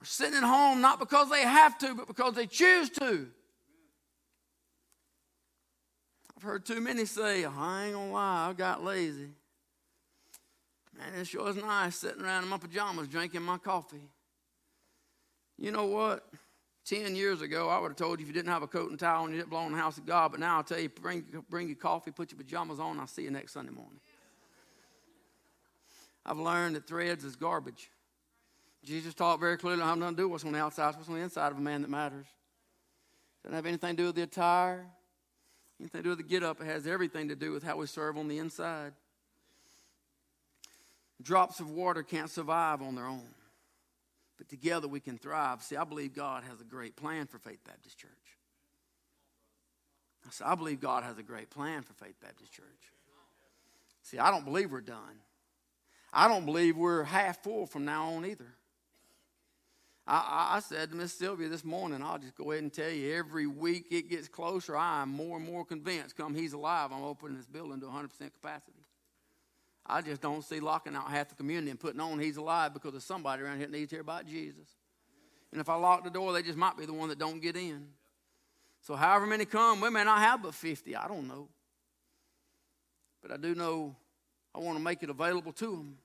are 0.00 0.06
sitting 0.06 0.38
at 0.38 0.44
home 0.44 0.80
not 0.80 0.98
because 0.98 1.28
they 1.28 1.42
have 1.42 1.76
to, 1.80 1.94
but 1.94 2.06
because 2.06 2.32
they 2.32 2.46
choose 2.46 2.88
to 2.88 3.26
heard 6.42 6.64
too 6.64 6.80
many 6.80 7.04
say, 7.04 7.44
I 7.44 7.86
ain't 7.86 7.94
gonna 7.94 8.12
lie, 8.12 8.48
I 8.48 8.52
got 8.52 8.82
lazy. 8.82 9.30
Man, 10.96 11.20
it 11.20 11.26
sure 11.26 11.48
is 11.48 11.56
nice 11.56 11.96
sitting 11.96 12.22
around 12.22 12.44
in 12.44 12.48
my 12.48 12.58
pajamas 12.58 13.08
drinking 13.08 13.42
my 13.42 13.58
coffee. 13.58 14.08
You 15.58 15.70
know 15.70 15.86
what? 15.86 16.26
Ten 16.84 17.16
years 17.16 17.40
ago, 17.40 17.68
I 17.68 17.78
would 17.78 17.88
have 17.88 17.96
told 17.96 18.20
you 18.20 18.24
if 18.24 18.28
you 18.28 18.34
didn't 18.34 18.52
have 18.52 18.62
a 18.62 18.66
coat 18.66 18.90
and 18.90 18.98
towel 18.98 19.24
and 19.24 19.32
you 19.32 19.38
didn't 19.38 19.48
belong 19.48 19.66
in 19.66 19.72
the 19.72 19.78
house 19.78 19.96
of 19.96 20.04
God, 20.04 20.32
but 20.32 20.40
now 20.40 20.56
I'll 20.56 20.64
tell 20.64 20.78
you, 20.78 20.88
bring, 20.88 21.24
bring 21.48 21.68
your 21.68 21.76
coffee, 21.76 22.10
put 22.10 22.30
your 22.30 22.38
pajamas 22.38 22.78
on, 22.78 23.00
I'll 23.00 23.06
see 23.06 23.22
you 23.22 23.30
next 23.30 23.52
Sunday 23.52 23.72
morning. 23.72 24.00
I've 26.26 26.38
learned 26.38 26.76
that 26.76 26.86
threads 26.86 27.24
is 27.24 27.36
garbage. 27.36 27.90
Jesus 28.84 29.14
taught 29.14 29.40
very 29.40 29.56
clearly 29.56 29.82
how 29.82 29.94
to 29.94 30.12
do 30.12 30.28
what's 30.28 30.44
on 30.44 30.52
the 30.52 30.58
outside, 30.58 30.94
what's 30.96 31.08
on 31.08 31.14
the 31.14 31.22
inside 31.22 31.52
of 31.52 31.58
a 31.58 31.60
man 31.60 31.82
that 31.82 31.90
matters. 31.90 32.26
Doesn't 33.42 33.56
have 33.56 33.66
anything 33.66 33.96
to 33.96 34.02
do 34.02 34.06
with 34.06 34.16
the 34.16 34.22
attire, 34.22 34.86
Anything 35.80 36.00
to 36.00 36.02
do 36.02 36.08
with 36.10 36.18
the 36.18 36.24
get 36.24 36.42
up, 36.42 36.60
it 36.60 36.66
has 36.66 36.86
everything 36.86 37.28
to 37.28 37.36
do 37.36 37.52
with 37.52 37.62
how 37.62 37.76
we 37.76 37.86
serve 37.86 38.16
on 38.16 38.28
the 38.28 38.38
inside. 38.38 38.92
Drops 41.22 41.60
of 41.60 41.70
water 41.70 42.02
can't 42.02 42.30
survive 42.30 42.82
on 42.82 42.94
their 42.94 43.06
own, 43.06 43.34
but 44.36 44.48
together 44.48 44.88
we 44.88 45.00
can 45.00 45.18
thrive. 45.18 45.62
See, 45.62 45.76
I 45.76 45.84
believe 45.84 46.14
God 46.14 46.44
has 46.44 46.60
a 46.60 46.64
great 46.64 46.96
plan 46.96 47.26
for 47.26 47.38
Faith 47.38 47.60
Baptist 47.64 47.98
Church. 47.98 48.10
I 50.26 50.30
said, 50.30 50.46
I 50.46 50.54
believe 50.54 50.80
God 50.80 51.04
has 51.04 51.18
a 51.18 51.22
great 51.22 51.50
plan 51.50 51.82
for 51.82 51.92
Faith 51.94 52.16
Baptist 52.20 52.52
Church. 52.52 52.92
See, 54.02 54.18
I 54.18 54.30
don't 54.30 54.44
believe 54.44 54.70
we're 54.70 54.80
done. 54.80 55.20
I 56.12 56.28
don't 56.28 56.44
believe 56.44 56.76
we're 56.76 57.04
half 57.04 57.42
full 57.42 57.66
from 57.66 57.84
now 57.84 58.10
on 58.10 58.24
either. 58.24 58.54
I, 60.06 60.56
I, 60.56 60.60
said 60.60 60.90
to 60.90 60.96
Miss 60.96 61.14
Sylvia 61.14 61.48
this 61.48 61.64
morning, 61.64 62.02
I'll 62.02 62.18
just 62.18 62.34
go 62.34 62.52
ahead 62.52 62.62
and 62.62 62.72
tell 62.72 62.90
you, 62.90 63.14
every 63.14 63.46
week 63.46 63.86
it 63.90 64.10
gets 64.10 64.28
closer, 64.28 64.76
I 64.76 65.00
am 65.00 65.08
more 65.08 65.38
and 65.38 65.46
more 65.46 65.64
convinced, 65.64 66.14
come 66.14 66.34
he's 66.34 66.52
alive, 66.52 66.90
I'm 66.92 67.02
opening 67.02 67.38
this 67.38 67.46
building 67.46 67.80
to 67.80 67.86
100% 67.86 68.10
capacity. 68.34 68.84
I 69.86 70.02
just 70.02 70.20
don't 70.20 70.44
see 70.44 70.60
locking 70.60 70.94
out 70.94 71.10
half 71.10 71.30
the 71.30 71.34
community 71.34 71.70
and 71.70 71.80
putting 71.80 72.00
on 72.00 72.18
he's 72.18 72.36
alive 72.36 72.74
because 72.74 72.92
there's 72.92 73.04
somebody 73.04 73.42
around 73.42 73.58
here 73.58 73.66
that 73.66 73.72
needs 73.72 73.90
to 73.90 73.96
hear 73.96 74.02
about 74.02 74.26
Jesus. 74.26 74.76
And 75.52 75.60
if 75.60 75.68
I 75.68 75.76
lock 75.76 76.04
the 76.04 76.10
door, 76.10 76.32
they 76.32 76.42
just 76.42 76.58
might 76.58 76.76
be 76.76 76.84
the 76.84 76.92
one 76.92 77.08
that 77.08 77.18
don't 77.18 77.40
get 77.40 77.56
in. 77.56 77.86
So 78.82 78.96
however 78.96 79.26
many 79.26 79.46
come, 79.46 79.80
we 79.80 79.88
may 79.88 80.04
not 80.04 80.18
have 80.18 80.42
but 80.42 80.54
50, 80.54 80.96
I 80.96 81.08
don't 81.08 81.28
know. 81.28 81.48
But 83.22 83.32
I 83.32 83.36
do 83.38 83.54
know 83.54 83.96
I 84.54 84.58
want 84.58 84.76
to 84.76 84.84
make 84.84 85.02
it 85.02 85.08
available 85.08 85.52
to 85.52 85.66
them 85.66 85.96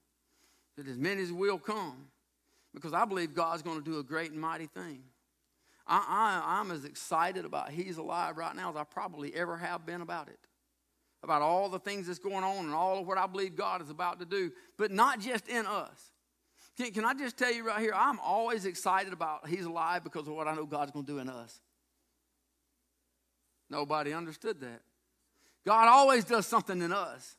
that 0.77 0.87
as 0.87 0.97
many 0.97 1.21
as 1.21 1.33
will 1.33 1.59
come 1.59 2.07
because 2.73 2.93
I 2.93 3.05
believe 3.05 3.33
God's 3.33 3.61
going 3.61 3.77
to 3.77 3.83
do 3.83 3.99
a 3.99 4.03
great 4.03 4.31
and 4.31 4.39
mighty 4.39 4.67
thing. 4.67 5.03
I, 5.91 6.43
I'm 6.45 6.69
as 6.69 6.85
excited 6.85 7.45
about 7.45 7.71
He's 7.71 7.97
alive 7.97 8.37
right 8.37 8.55
now 8.55 8.69
as 8.69 8.75
I 8.75 8.83
probably 8.83 9.33
ever 9.33 9.57
have 9.57 9.85
been 9.85 10.01
about 10.01 10.27
it. 10.27 10.39
About 11.23 11.41
all 11.41 11.67
the 11.67 11.79
things 11.79 12.07
that's 12.07 12.19
going 12.19 12.43
on 12.43 12.65
and 12.65 12.73
all 12.73 12.99
of 12.99 13.07
what 13.07 13.17
I 13.17 13.27
believe 13.27 13.55
God 13.55 13.81
is 13.81 13.89
about 13.89 14.19
to 14.19 14.25
do, 14.25 14.51
but 14.77 14.91
not 14.91 15.19
just 15.19 15.47
in 15.49 15.65
us. 15.65 16.11
Can, 16.77 16.91
can 16.91 17.05
I 17.05 17.13
just 17.13 17.37
tell 17.37 17.51
you 17.51 17.65
right 17.65 17.81
here, 17.81 17.93
I'm 17.93 18.19
always 18.19 18.65
excited 18.65 19.11
about 19.11 19.47
He's 19.47 19.65
alive 19.65 20.03
because 20.03 20.27
of 20.27 20.33
what 20.33 20.47
I 20.47 20.55
know 20.55 20.65
God's 20.65 20.91
going 20.91 21.05
to 21.05 21.11
do 21.11 21.19
in 21.19 21.27
us. 21.27 21.59
Nobody 23.69 24.13
understood 24.13 24.61
that. 24.61 24.81
God 25.65 25.87
always 25.87 26.23
does 26.23 26.47
something 26.47 26.81
in 26.81 26.93
us. 26.93 27.35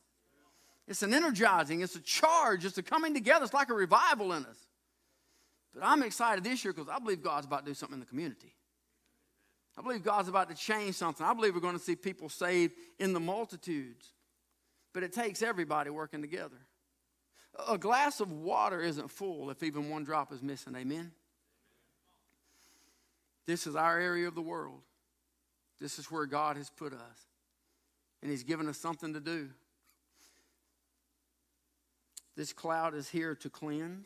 It's 0.87 1.03
an 1.03 1.13
energizing, 1.13 1.81
it's 1.81 1.95
a 1.95 2.01
charge, 2.01 2.65
it's 2.65 2.77
a 2.77 2.83
coming 2.83 3.13
together. 3.13 3.45
It's 3.45 3.53
like 3.53 3.69
a 3.69 3.73
revival 3.73 4.33
in 4.33 4.45
us. 4.45 4.57
But 5.73 5.83
I'm 5.83 6.03
excited 6.03 6.43
this 6.43 6.63
year 6.63 6.73
because 6.73 6.89
I 6.89 6.99
believe 6.99 7.23
God's 7.23 7.45
about 7.45 7.65
to 7.65 7.71
do 7.71 7.73
something 7.73 7.95
in 7.95 7.99
the 7.99 8.05
community. 8.05 8.53
I 9.77 9.81
believe 9.81 10.03
God's 10.03 10.27
about 10.27 10.49
to 10.49 10.55
change 10.55 10.95
something. 10.95 11.25
I 11.25 11.33
believe 11.33 11.55
we're 11.55 11.61
going 11.61 11.77
to 11.77 11.83
see 11.83 11.95
people 11.95 12.27
saved 12.27 12.73
in 12.99 13.13
the 13.13 13.19
multitudes. 13.19 14.05
But 14.93 15.03
it 15.03 15.13
takes 15.13 15.41
everybody 15.41 15.89
working 15.89 16.21
together. 16.21 16.57
A 17.69 17.77
glass 17.77 18.19
of 18.19 18.31
water 18.31 18.81
isn't 18.81 19.09
full 19.09 19.49
if 19.49 19.63
even 19.63 19.89
one 19.89 20.03
drop 20.03 20.33
is 20.33 20.41
missing. 20.41 20.75
Amen? 20.75 21.11
This 23.45 23.65
is 23.67 23.75
our 23.75 23.99
area 23.99 24.27
of 24.27 24.35
the 24.35 24.41
world. 24.41 24.81
This 25.79 25.99
is 25.99 26.11
where 26.11 26.25
God 26.25 26.57
has 26.57 26.69
put 26.69 26.93
us. 26.93 27.27
And 28.21 28.29
He's 28.29 28.43
given 28.43 28.67
us 28.67 28.77
something 28.77 29.13
to 29.13 29.19
do. 29.19 29.49
This 32.35 32.53
cloud 32.53 32.93
is 32.93 33.09
here 33.09 33.35
to 33.35 33.49
cleanse. 33.49 34.05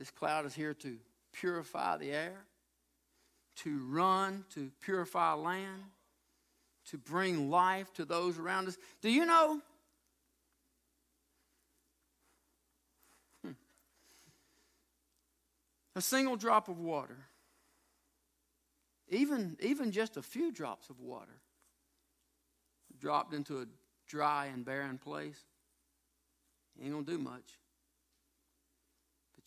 This 0.00 0.10
cloud 0.10 0.46
is 0.46 0.54
here 0.54 0.72
to 0.72 0.96
purify 1.30 1.98
the 1.98 2.10
air, 2.10 2.46
to 3.56 3.86
run, 3.90 4.46
to 4.54 4.70
purify 4.80 5.34
land, 5.34 5.82
to 6.86 6.96
bring 6.96 7.50
life 7.50 7.92
to 7.92 8.06
those 8.06 8.38
around 8.38 8.66
us. 8.66 8.78
Do 9.02 9.10
you 9.10 9.26
know? 9.26 9.60
Hmm. 13.44 13.52
A 15.94 16.00
single 16.00 16.36
drop 16.36 16.70
of 16.70 16.78
water, 16.78 17.18
even, 19.10 19.58
even 19.60 19.92
just 19.92 20.16
a 20.16 20.22
few 20.22 20.50
drops 20.50 20.88
of 20.88 20.98
water, 20.98 21.42
dropped 22.98 23.34
into 23.34 23.60
a 23.60 23.66
dry 24.08 24.46
and 24.46 24.64
barren 24.64 24.96
place, 24.96 25.44
ain't 26.82 26.90
gonna 26.90 27.04
do 27.04 27.18
much. 27.18 27.59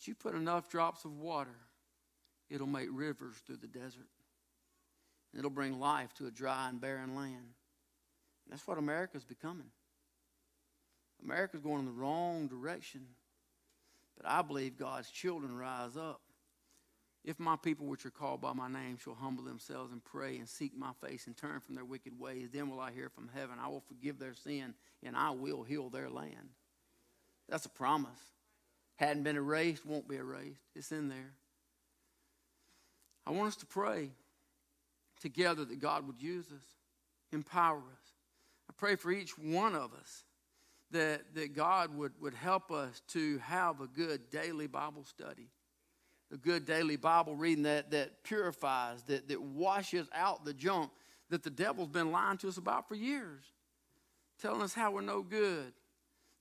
You 0.06 0.14
put 0.14 0.34
enough 0.34 0.68
drops 0.68 1.04
of 1.04 1.16
water, 1.18 1.56
it'll 2.50 2.66
make 2.66 2.88
rivers 2.90 3.36
through 3.46 3.58
the 3.58 3.66
desert. 3.66 4.08
It'll 5.36 5.50
bring 5.50 5.80
life 5.80 6.14
to 6.14 6.26
a 6.26 6.30
dry 6.30 6.68
and 6.68 6.80
barren 6.80 7.16
land. 7.16 7.54
That's 8.48 8.66
what 8.66 8.78
America's 8.78 9.24
becoming. 9.24 9.70
America's 11.22 11.60
going 11.60 11.80
in 11.80 11.86
the 11.86 11.92
wrong 11.92 12.46
direction. 12.46 13.06
But 14.16 14.28
I 14.28 14.42
believe 14.42 14.76
God's 14.76 15.10
children 15.10 15.56
rise 15.56 15.96
up. 15.96 16.20
If 17.24 17.40
my 17.40 17.56
people, 17.56 17.86
which 17.86 18.04
are 18.04 18.10
called 18.10 18.42
by 18.42 18.52
my 18.52 18.68
name, 18.68 18.98
shall 19.02 19.14
humble 19.14 19.44
themselves 19.44 19.92
and 19.92 20.04
pray 20.04 20.36
and 20.36 20.48
seek 20.48 20.76
my 20.76 20.92
face 21.06 21.26
and 21.26 21.36
turn 21.36 21.58
from 21.60 21.74
their 21.74 21.84
wicked 21.84 22.18
ways, 22.20 22.50
then 22.52 22.68
will 22.68 22.80
I 22.80 22.92
hear 22.92 23.08
from 23.08 23.30
heaven. 23.34 23.56
I 23.58 23.68
will 23.68 23.80
forgive 23.80 24.18
their 24.18 24.34
sin 24.34 24.74
and 25.02 25.16
I 25.16 25.30
will 25.30 25.62
heal 25.62 25.88
their 25.88 26.10
land. 26.10 26.50
That's 27.48 27.64
a 27.64 27.70
promise. 27.70 28.20
Hadn't 28.96 29.24
been 29.24 29.36
erased, 29.36 29.84
won't 29.84 30.08
be 30.08 30.16
erased. 30.16 30.60
It's 30.74 30.92
in 30.92 31.08
there. 31.08 31.32
I 33.26 33.30
want 33.30 33.48
us 33.48 33.56
to 33.56 33.66
pray 33.66 34.10
together 35.20 35.64
that 35.64 35.80
God 35.80 36.06
would 36.06 36.20
use 36.20 36.46
us, 36.46 36.64
empower 37.32 37.78
us. 37.78 38.12
I 38.68 38.72
pray 38.76 38.96
for 38.96 39.10
each 39.10 39.38
one 39.38 39.74
of 39.74 39.92
us 39.94 40.24
that, 40.90 41.34
that 41.34 41.54
God 41.54 41.94
would, 41.96 42.12
would 42.20 42.34
help 42.34 42.70
us 42.70 43.00
to 43.08 43.38
have 43.38 43.80
a 43.80 43.86
good 43.86 44.30
daily 44.30 44.66
Bible 44.66 45.04
study, 45.04 45.48
a 46.32 46.36
good 46.36 46.66
daily 46.66 46.96
Bible 46.96 47.34
reading 47.34 47.64
that, 47.64 47.90
that 47.90 48.22
purifies, 48.22 49.02
that, 49.04 49.28
that 49.28 49.40
washes 49.40 50.08
out 50.14 50.44
the 50.44 50.54
junk 50.54 50.90
that 51.30 51.42
the 51.42 51.50
devil's 51.50 51.88
been 51.88 52.12
lying 52.12 52.38
to 52.38 52.48
us 52.48 52.58
about 52.58 52.86
for 52.86 52.94
years, 52.94 53.44
telling 54.40 54.62
us 54.62 54.74
how 54.74 54.90
we're 54.90 55.00
no 55.00 55.22
good. 55.22 55.72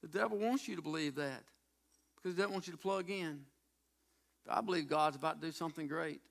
The 0.01 0.07
devil 0.09 0.37
wants 0.37 0.67
you 0.67 0.75
to 0.75 0.81
believe 0.81 1.15
that 1.15 1.43
because 2.23 2.35
he 2.35 2.41
doesn't 2.41 2.53
want 2.53 2.67
you 2.67 2.73
to 2.73 2.79
plug 2.79 3.09
in. 3.09 3.41
But 4.45 4.57
I 4.57 4.61
believe 4.61 4.87
God's 4.87 5.17
about 5.17 5.41
to 5.41 5.47
do 5.47 5.51
something 5.51 5.87
great. 5.87 6.21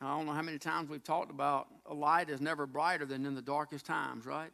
I 0.00 0.16
don't 0.16 0.26
know 0.26 0.32
how 0.32 0.42
many 0.42 0.58
times 0.58 0.88
we've 0.88 1.04
talked 1.04 1.30
about 1.30 1.68
a 1.86 1.94
light 1.94 2.30
is 2.30 2.40
never 2.40 2.66
brighter 2.66 3.04
than 3.04 3.26
in 3.26 3.34
the 3.34 3.42
darkest 3.42 3.84
times, 3.84 4.24
right? 4.24 4.50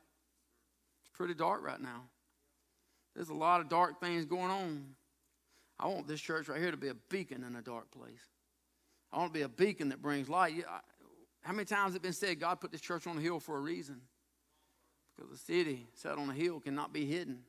It's 1.00 1.16
pretty 1.16 1.34
dark 1.34 1.62
right 1.62 1.80
now. 1.80 2.02
There's 3.14 3.28
a 3.28 3.34
lot 3.34 3.60
of 3.60 3.68
dark 3.68 4.00
things 4.00 4.24
going 4.24 4.50
on. 4.50 4.84
I 5.78 5.86
want 5.86 6.08
this 6.08 6.20
church 6.20 6.48
right 6.48 6.60
here 6.60 6.70
to 6.70 6.76
be 6.76 6.88
a 6.88 6.94
beacon 7.08 7.44
in 7.44 7.54
a 7.54 7.62
dark 7.62 7.90
place. 7.90 8.30
I 9.12 9.18
want 9.18 9.32
to 9.32 9.38
be 9.38 9.42
a 9.42 9.48
beacon 9.48 9.90
that 9.90 10.02
brings 10.02 10.28
light. 10.28 10.64
How 11.42 11.52
many 11.52 11.64
times 11.64 11.90
has 11.90 11.94
it 11.96 12.02
been 12.02 12.12
said 12.12 12.40
God 12.40 12.60
put 12.60 12.72
this 12.72 12.80
church 12.80 13.06
on 13.06 13.16
a 13.16 13.20
hill 13.20 13.38
for 13.38 13.56
a 13.56 13.60
reason? 13.60 14.00
Because 15.14 15.30
the 15.30 15.38
city 15.38 15.86
set 15.94 16.18
on 16.18 16.28
a 16.28 16.34
hill 16.34 16.60
cannot 16.60 16.92
be 16.92 17.06
hidden. 17.06 17.44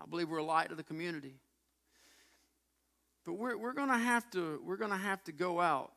I 0.00 0.06
believe 0.06 0.28
we're 0.28 0.38
a 0.38 0.44
light 0.44 0.70
to 0.70 0.74
the 0.74 0.82
community. 0.82 1.34
But 3.24 3.34
we're, 3.34 3.56
we're 3.56 3.74
going 3.74 3.90
to 3.90 3.98
have 3.98 4.28
to 4.30 4.60
we're 4.64 4.76
going 4.76 4.90
to 4.90 4.96
have 4.96 5.22
to 5.24 5.32
go 5.32 5.60
out. 5.60 5.92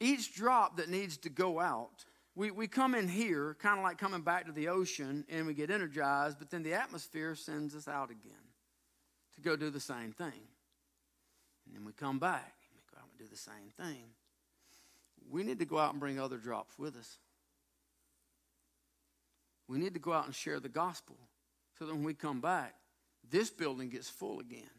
Each 0.00 0.34
drop 0.34 0.78
that 0.78 0.88
needs 0.88 1.16
to 1.18 1.28
go 1.30 1.60
out, 1.60 2.04
we, 2.34 2.50
we 2.50 2.66
come 2.66 2.94
in 2.94 3.08
here, 3.08 3.56
kind 3.60 3.78
of 3.78 3.84
like 3.84 3.96
coming 3.96 4.22
back 4.22 4.46
to 4.46 4.52
the 4.52 4.68
ocean, 4.68 5.24
and 5.30 5.46
we 5.46 5.54
get 5.54 5.70
energized, 5.70 6.38
but 6.38 6.50
then 6.50 6.64
the 6.64 6.74
atmosphere 6.74 7.34
sends 7.36 7.74
us 7.76 7.86
out 7.86 8.10
again 8.10 8.32
to 9.36 9.40
go 9.40 9.54
do 9.54 9.70
the 9.70 9.80
same 9.80 10.12
thing. 10.12 10.32
And 11.66 11.74
then 11.74 11.84
we 11.84 11.92
come 11.92 12.18
back 12.18 12.54
and 12.68 12.76
we 12.76 12.82
go 12.92 12.98
out 13.00 13.08
and 13.08 13.18
do 13.18 13.30
the 13.30 13.40
same 13.40 13.70
thing. 13.78 14.02
We 15.30 15.44
need 15.44 15.60
to 15.60 15.64
go 15.64 15.78
out 15.78 15.92
and 15.92 16.00
bring 16.00 16.18
other 16.18 16.36
drops 16.36 16.78
with 16.78 16.96
us. 16.96 17.18
We 19.68 19.78
need 19.78 19.94
to 19.94 20.00
go 20.00 20.12
out 20.12 20.26
and 20.26 20.34
share 20.34 20.60
the 20.60 20.68
gospel 20.68 21.16
so 21.78 21.86
that 21.86 21.94
when 21.94 22.04
we 22.04 22.14
come 22.14 22.40
back, 22.40 22.74
this 23.30 23.50
building 23.50 23.88
gets 23.88 24.08
full 24.08 24.40
again. 24.40 24.70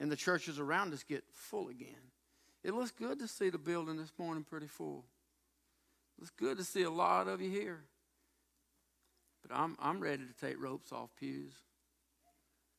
And 0.00 0.10
the 0.10 0.16
churches 0.16 0.58
around 0.58 0.92
us 0.92 1.02
get 1.02 1.24
full 1.32 1.68
again. 1.68 2.10
It 2.62 2.74
looks 2.74 2.90
good 2.90 3.18
to 3.20 3.28
see 3.28 3.50
the 3.50 3.58
building 3.58 3.96
this 3.96 4.12
morning 4.18 4.44
pretty 4.44 4.66
full. 4.66 5.04
It's 6.20 6.30
good 6.30 6.58
to 6.58 6.64
see 6.64 6.82
a 6.82 6.90
lot 6.90 7.28
of 7.28 7.40
you 7.40 7.50
here. 7.50 7.80
But 9.46 9.56
I'm, 9.56 9.76
I'm 9.80 10.00
ready 10.00 10.22
to 10.24 10.46
take 10.46 10.60
ropes 10.60 10.92
off 10.92 11.10
pews. 11.18 11.52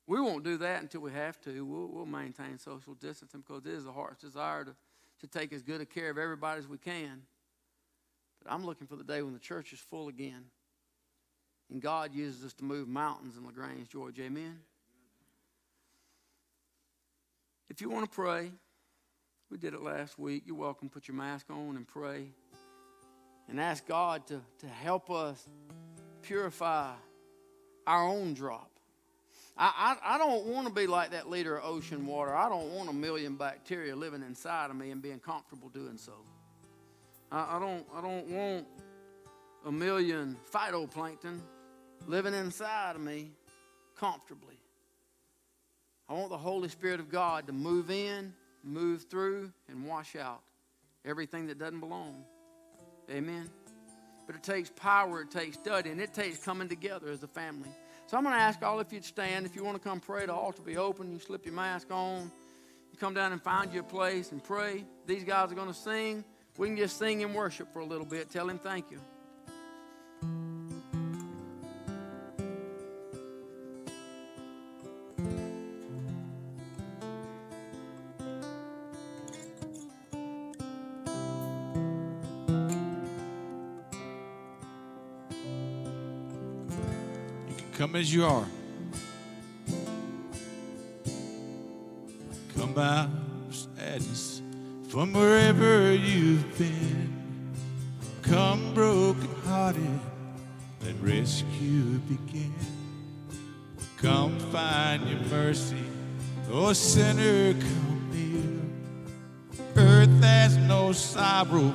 We 0.07 0.19
won't 0.19 0.43
do 0.43 0.57
that 0.57 0.81
until 0.81 1.01
we 1.01 1.11
have 1.11 1.39
to. 1.41 1.65
We'll, 1.65 1.87
we'll 1.87 2.05
maintain 2.05 2.57
social 2.57 2.93
distancing 2.95 3.43
because 3.47 3.65
it 3.65 3.73
is 3.73 3.85
the 3.85 3.91
heart's 3.91 4.21
desire 4.21 4.65
to, 4.65 4.75
to 5.21 5.27
take 5.27 5.53
as 5.53 5.61
good 5.61 5.81
a 5.81 5.85
care 5.85 6.09
of 6.09 6.17
everybody 6.17 6.59
as 6.59 6.67
we 6.67 6.77
can. 6.77 7.23
But 8.43 8.51
I'm 8.51 8.65
looking 8.65 8.87
for 8.87 8.95
the 8.95 9.03
day 9.03 9.21
when 9.21 9.33
the 9.33 9.39
church 9.39 9.73
is 9.73 9.79
full 9.79 10.07
again. 10.07 10.45
And 11.71 11.81
God 11.81 12.13
uses 12.13 12.45
us 12.45 12.53
to 12.53 12.63
move 12.63 12.87
mountains 12.87 13.37
in 13.37 13.45
LaGrange, 13.45 13.89
Georgia. 13.89 14.23
Amen. 14.23 14.59
If 17.69 17.81
you 17.81 17.89
want 17.89 18.09
to 18.09 18.15
pray, 18.15 18.51
we 19.49 19.57
did 19.57 19.73
it 19.73 19.81
last 19.81 20.19
week. 20.19 20.43
You're 20.45 20.55
welcome. 20.55 20.89
Put 20.89 21.07
your 21.07 21.17
mask 21.17 21.47
on 21.49 21.75
and 21.75 21.87
pray. 21.87 22.27
And 23.49 23.59
ask 23.59 23.85
God 23.87 24.25
to, 24.27 24.41
to 24.59 24.67
help 24.67 25.09
us 25.09 25.47
purify 26.21 26.93
our 27.85 28.07
own 28.07 28.33
drop. 28.33 28.71
I, 29.57 29.97
I, 30.03 30.15
I 30.15 30.17
don't 30.17 30.45
want 30.47 30.67
to 30.67 30.73
be 30.73 30.87
like 30.87 31.11
that 31.11 31.29
liter 31.29 31.57
of 31.57 31.65
ocean 31.65 32.05
water. 32.05 32.35
I 32.35 32.49
don't 32.49 32.71
want 32.73 32.89
a 32.89 32.93
million 32.93 33.35
bacteria 33.35 33.95
living 33.95 34.21
inside 34.21 34.69
of 34.69 34.75
me 34.75 34.91
and 34.91 35.01
being 35.01 35.19
comfortable 35.19 35.69
doing 35.69 35.97
so. 35.97 36.13
I, 37.31 37.57
I 37.57 37.59
don't, 37.59 37.85
I 37.93 38.01
don't 38.01 38.27
want 38.27 38.67
a 39.65 39.71
million 39.71 40.37
phytoplankton 40.51 41.39
living 42.07 42.33
inside 42.33 42.95
of 42.95 43.01
me 43.01 43.31
comfortably. 43.97 44.59
I 46.07 46.13
want 46.13 46.29
the 46.29 46.37
Holy 46.37 46.69
Spirit 46.69 46.99
of 46.99 47.09
God 47.09 47.47
to 47.47 47.53
move 47.53 47.89
in, 47.89 48.33
move 48.63 49.05
through, 49.09 49.51
and 49.69 49.87
wash 49.87 50.15
out 50.15 50.41
everything 51.03 51.47
that 51.47 51.57
doesn't 51.57 51.79
belong. 51.79 52.23
Amen. 53.09 53.49
But 54.27 54.35
it 54.35 54.43
takes 54.43 54.69
power, 54.69 55.21
it 55.21 55.31
takes 55.31 55.57
study, 55.57 55.91
and 55.91 56.01
it 56.01 56.13
takes 56.13 56.39
coming 56.39 56.67
together 56.67 57.09
as 57.09 57.23
a 57.23 57.27
family. 57.27 57.69
So 58.07 58.17
I'm 58.17 58.23
going 58.23 58.35
to 58.35 58.41
ask 58.41 58.61
all 58.61 58.79
of 58.79 58.91
you 58.93 58.99
to 58.99 59.07
stand. 59.07 59.45
If 59.45 59.55
you 59.55 59.63
want 59.63 59.81
to 59.81 59.87
come 59.87 59.99
pray, 59.99 60.25
the 60.25 60.33
altar 60.33 60.61
be 60.61 60.77
open. 60.77 61.11
You 61.11 61.19
slip 61.19 61.45
your 61.45 61.55
mask 61.55 61.91
on. 61.91 62.31
You 62.91 62.99
come 62.99 63.13
down 63.13 63.31
and 63.31 63.41
find 63.41 63.73
you 63.73 63.79
a 63.79 63.83
place 63.83 64.31
and 64.31 64.43
pray. 64.43 64.85
These 65.07 65.23
guys 65.23 65.51
are 65.51 65.55
going 65.55 65.67
to 65.67 65.73
sing. 65.73 66.23
We 66.57 66.67
can 66.67 66.77
just 66.77 66.97
sing 66.97 67.23
and 67.23 67.33
worship 67.35 67.73
for 67.73 67.79
a 67.79 67.85
little 67.85 68.05
bit. 68.05 68.29
Tell 68.29 68.47
him 68.47 68.59
thank 68.59 68.91
you. 68.91 68.99
Come 87.95 88.01
as 88.01 88.13
you 88.13 88.25
are. 88.25 88.45
Come 92.57 92.73
by 92.73 93.07
sadness 93.49 94.41
from 94.89 95.13
wherever 95.13 95.93
you've 95.93 96.57
been. 96.57 97.55
Come 98.21 98.73
broken 98.73 99.29
hearted, 99.45 99.99
let 100.83 100.95
rescue 101.01 101.99
begin. 101.99 102.53
Come 103.95 104.39
find 104.51 105.07
your 105.07 105.21
mercy, 105.29 105.85
oh 106.51 106.73
sinner, 106.73 107.53
come 107.53 108.09
near. 108.11 109.85
Earth 109.85 110.21
has 110.21 110.57
no 110.57 110.91
sorrow 110.91 111.73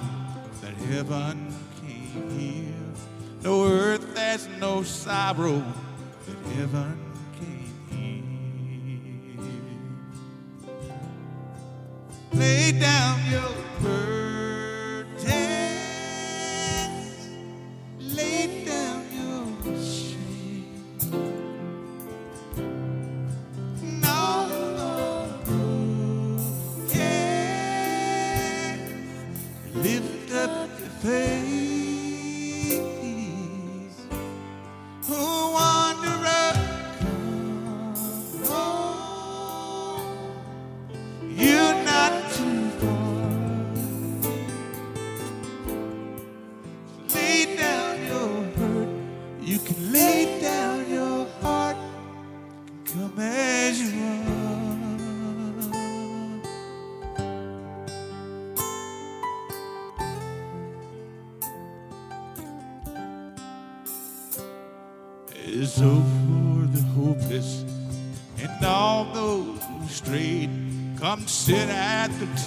that 0.61 0.75
heaven 0.91 1.55
can't 1.81 2.33
heal. 2.39 2.75
No 3.43 3.65
earth 3.65 4.19
has 4.19 4.49
no 4.59 4.83
sorrow 4.83 5.65
heaven 6.57 6.99
came 7.39 7.75
here. 7.91 9.51
Lay 12.39 12.73
down 12.73 13.19
your 13.31 13.55
burden. 13.83 14.50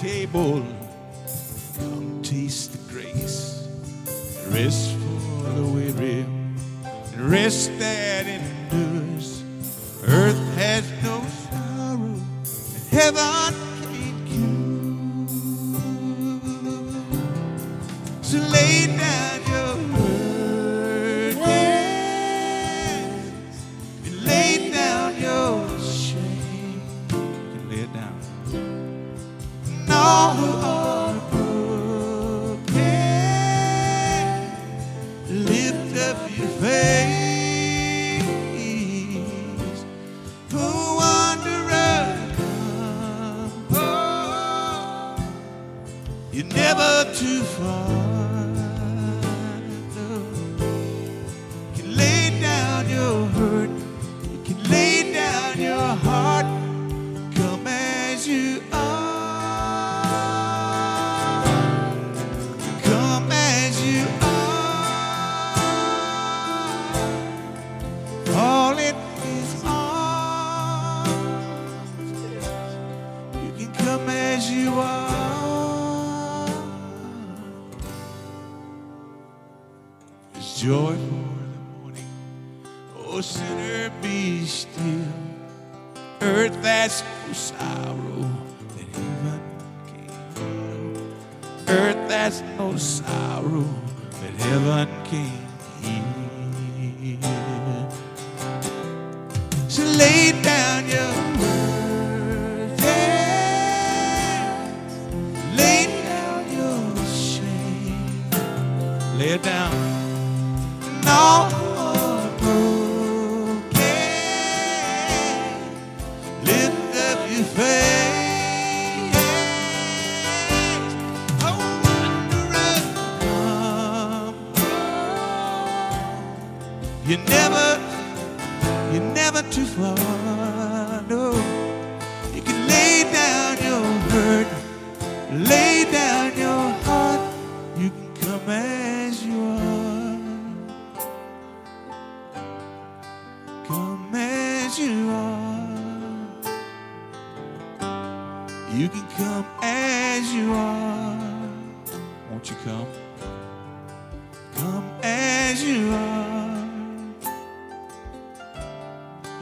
table. 0.00 0.63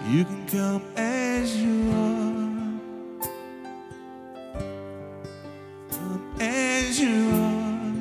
You 0.09 0.25
can 0.25 0.47
come 0.47 0.83
as 0.97 1.57
you 1.57 1.91
are. 1.91 2.43
Come 5.91 6.35
as 6.41 7.01
you 7.01 7.31
are. 7.31 7.95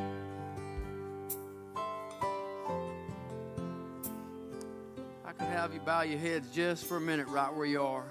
I 5.26 5.32
could 5.34 5.48
have 5.48 5.74
you 5.74 5.82
bow 5.82 6.02
your 6.02 6.20
heads 6.20 6.50
just 6.52 6.86
for 6.86 6.98
a 6.98 7.02
minute 7.02 7.28
right 7.28 7.54
where 7.54 7.68
you 7.68 7.84
are 7.84 8.06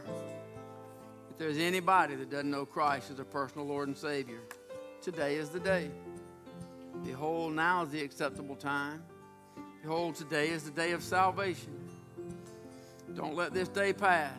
there's 1.47 1.59
anybody 1.59 2.16
that 2.16 2.28
doesn't 2.28 2.51
know 2.51 2.66
Christ 2.66 3.09
as 3.09 3.16
their 3.16 3.24
personal 3.24 3.68
Lord 3.68 3.86
and 3.86 3.97
Savior, 3.97 4.40
today 5.01 5.36
is 5.36 5.49
the 5.49 5.61
day. 5.61 5.88
Behold, 7.05 7.53
now 7.53 7.84
is 7.84 7.90
the 7.90 8.03
acceptable 8.03 8.57
time. 8.57 9.05
Behold, 9.80 10.16
today 10.16 10.49
is 10.49 10.64
the 10.64 10.72
day 10.72 10.90
of 10.90 11.05
salvation. 11.05 11.72
Don't 13.14 13.36
let 13.36 13.55
this 13.55 13.68
day 13.68 13.92
pass 13.92 14.36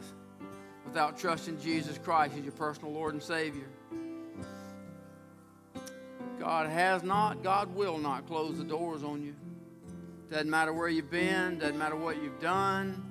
without 0.86 1.18
trusting 1.18 1.62
Jesus 1.62 1.97
Christ 1.97 2.36
as 2.38 2.43
your 2.43 2.51
personal 2.51 2.91
Lord 2.91 3.14
and 3.14 3.24
Savior. 3.24 3.70
God 6.38 6.70
has 6.70 7.03
not, 7.03 7.41
God 7.41 7.74
will 7.74 7.97
not 7.97 8.28
close 8.28 8.58
the 8.58 8.66
doors 8.66 9.05
on 9.05 9.24
you. 9.24 9.34
Doesn't 10.30 10.49
matter 10.49 10.74
where 10.74 10.89
you've 10.89 11.10
been, 11.10 11.60
doesn't 11.60 11.78
matter 11.78 11.95
what 11.95 12.22
you've 12.22 12.41
done, 12.41 13.01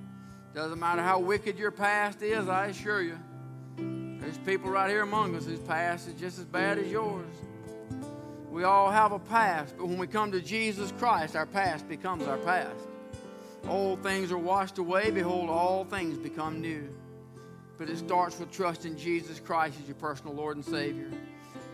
doesn't 0.54 0.78
matter 0.78 1.00
how 1.00 1.18
wicked 1.18 1.58
your 1.58 1.70
past 1.70 2.20
is, 2.20 2.46
I 2.46 2.66
assure 2.66 3.00
you. 3.00 3.18
People 4.46 4.70
right 4.70 4.88
here 4.88 5.02
among 5.02 5.34
us 5.34 5.44
whose 5.44 5.58
past 5.58 6.06
is 6.06 6.14
just 6.14 6.38
as 6.38 6.44
bad 6.44 6.78
as 6.78 6.86
yours. 6.86 7.26
We 8.48 8.62
all 8.62 8.92
have 8.92 9.10
a 9.10 9.18
past, 9.18 9.74
but 9.76 9.88
when 9.88 9.98
we 9.98 10.06
come 10.06 10.30
to 10.30 10.40
Jesus 10.40 10.92
Christ, 11.00 11.34
our 11.34 11.46
past 11.46 11.88
becomes 11.88 12.28
our 12.28 12.38
past. 12.38 12.78
Old 13.66 14.04
things 14.04 14.30
are 14.30 14.38
washed 14.38 14.78
away. 14.78 15.10
Behold, 15.10 15.50
all 15.50 15.84
things 15.84 16.16
become 16.16 16.60
new. 16.60 16.88
But 17.76 17.90
it 17.90 17.98
starts 17.98 18.38
with 18.38 18.52
trusting 18.52 18.96
Jesus 18.96 19.40
Christ 19.40 19.80
as 19.82 19.88
your 19.88 19.96
personal 19.96 20.32
Lord 20.32 20.54
and 20.54 20.64
Savior. 20.64 21.10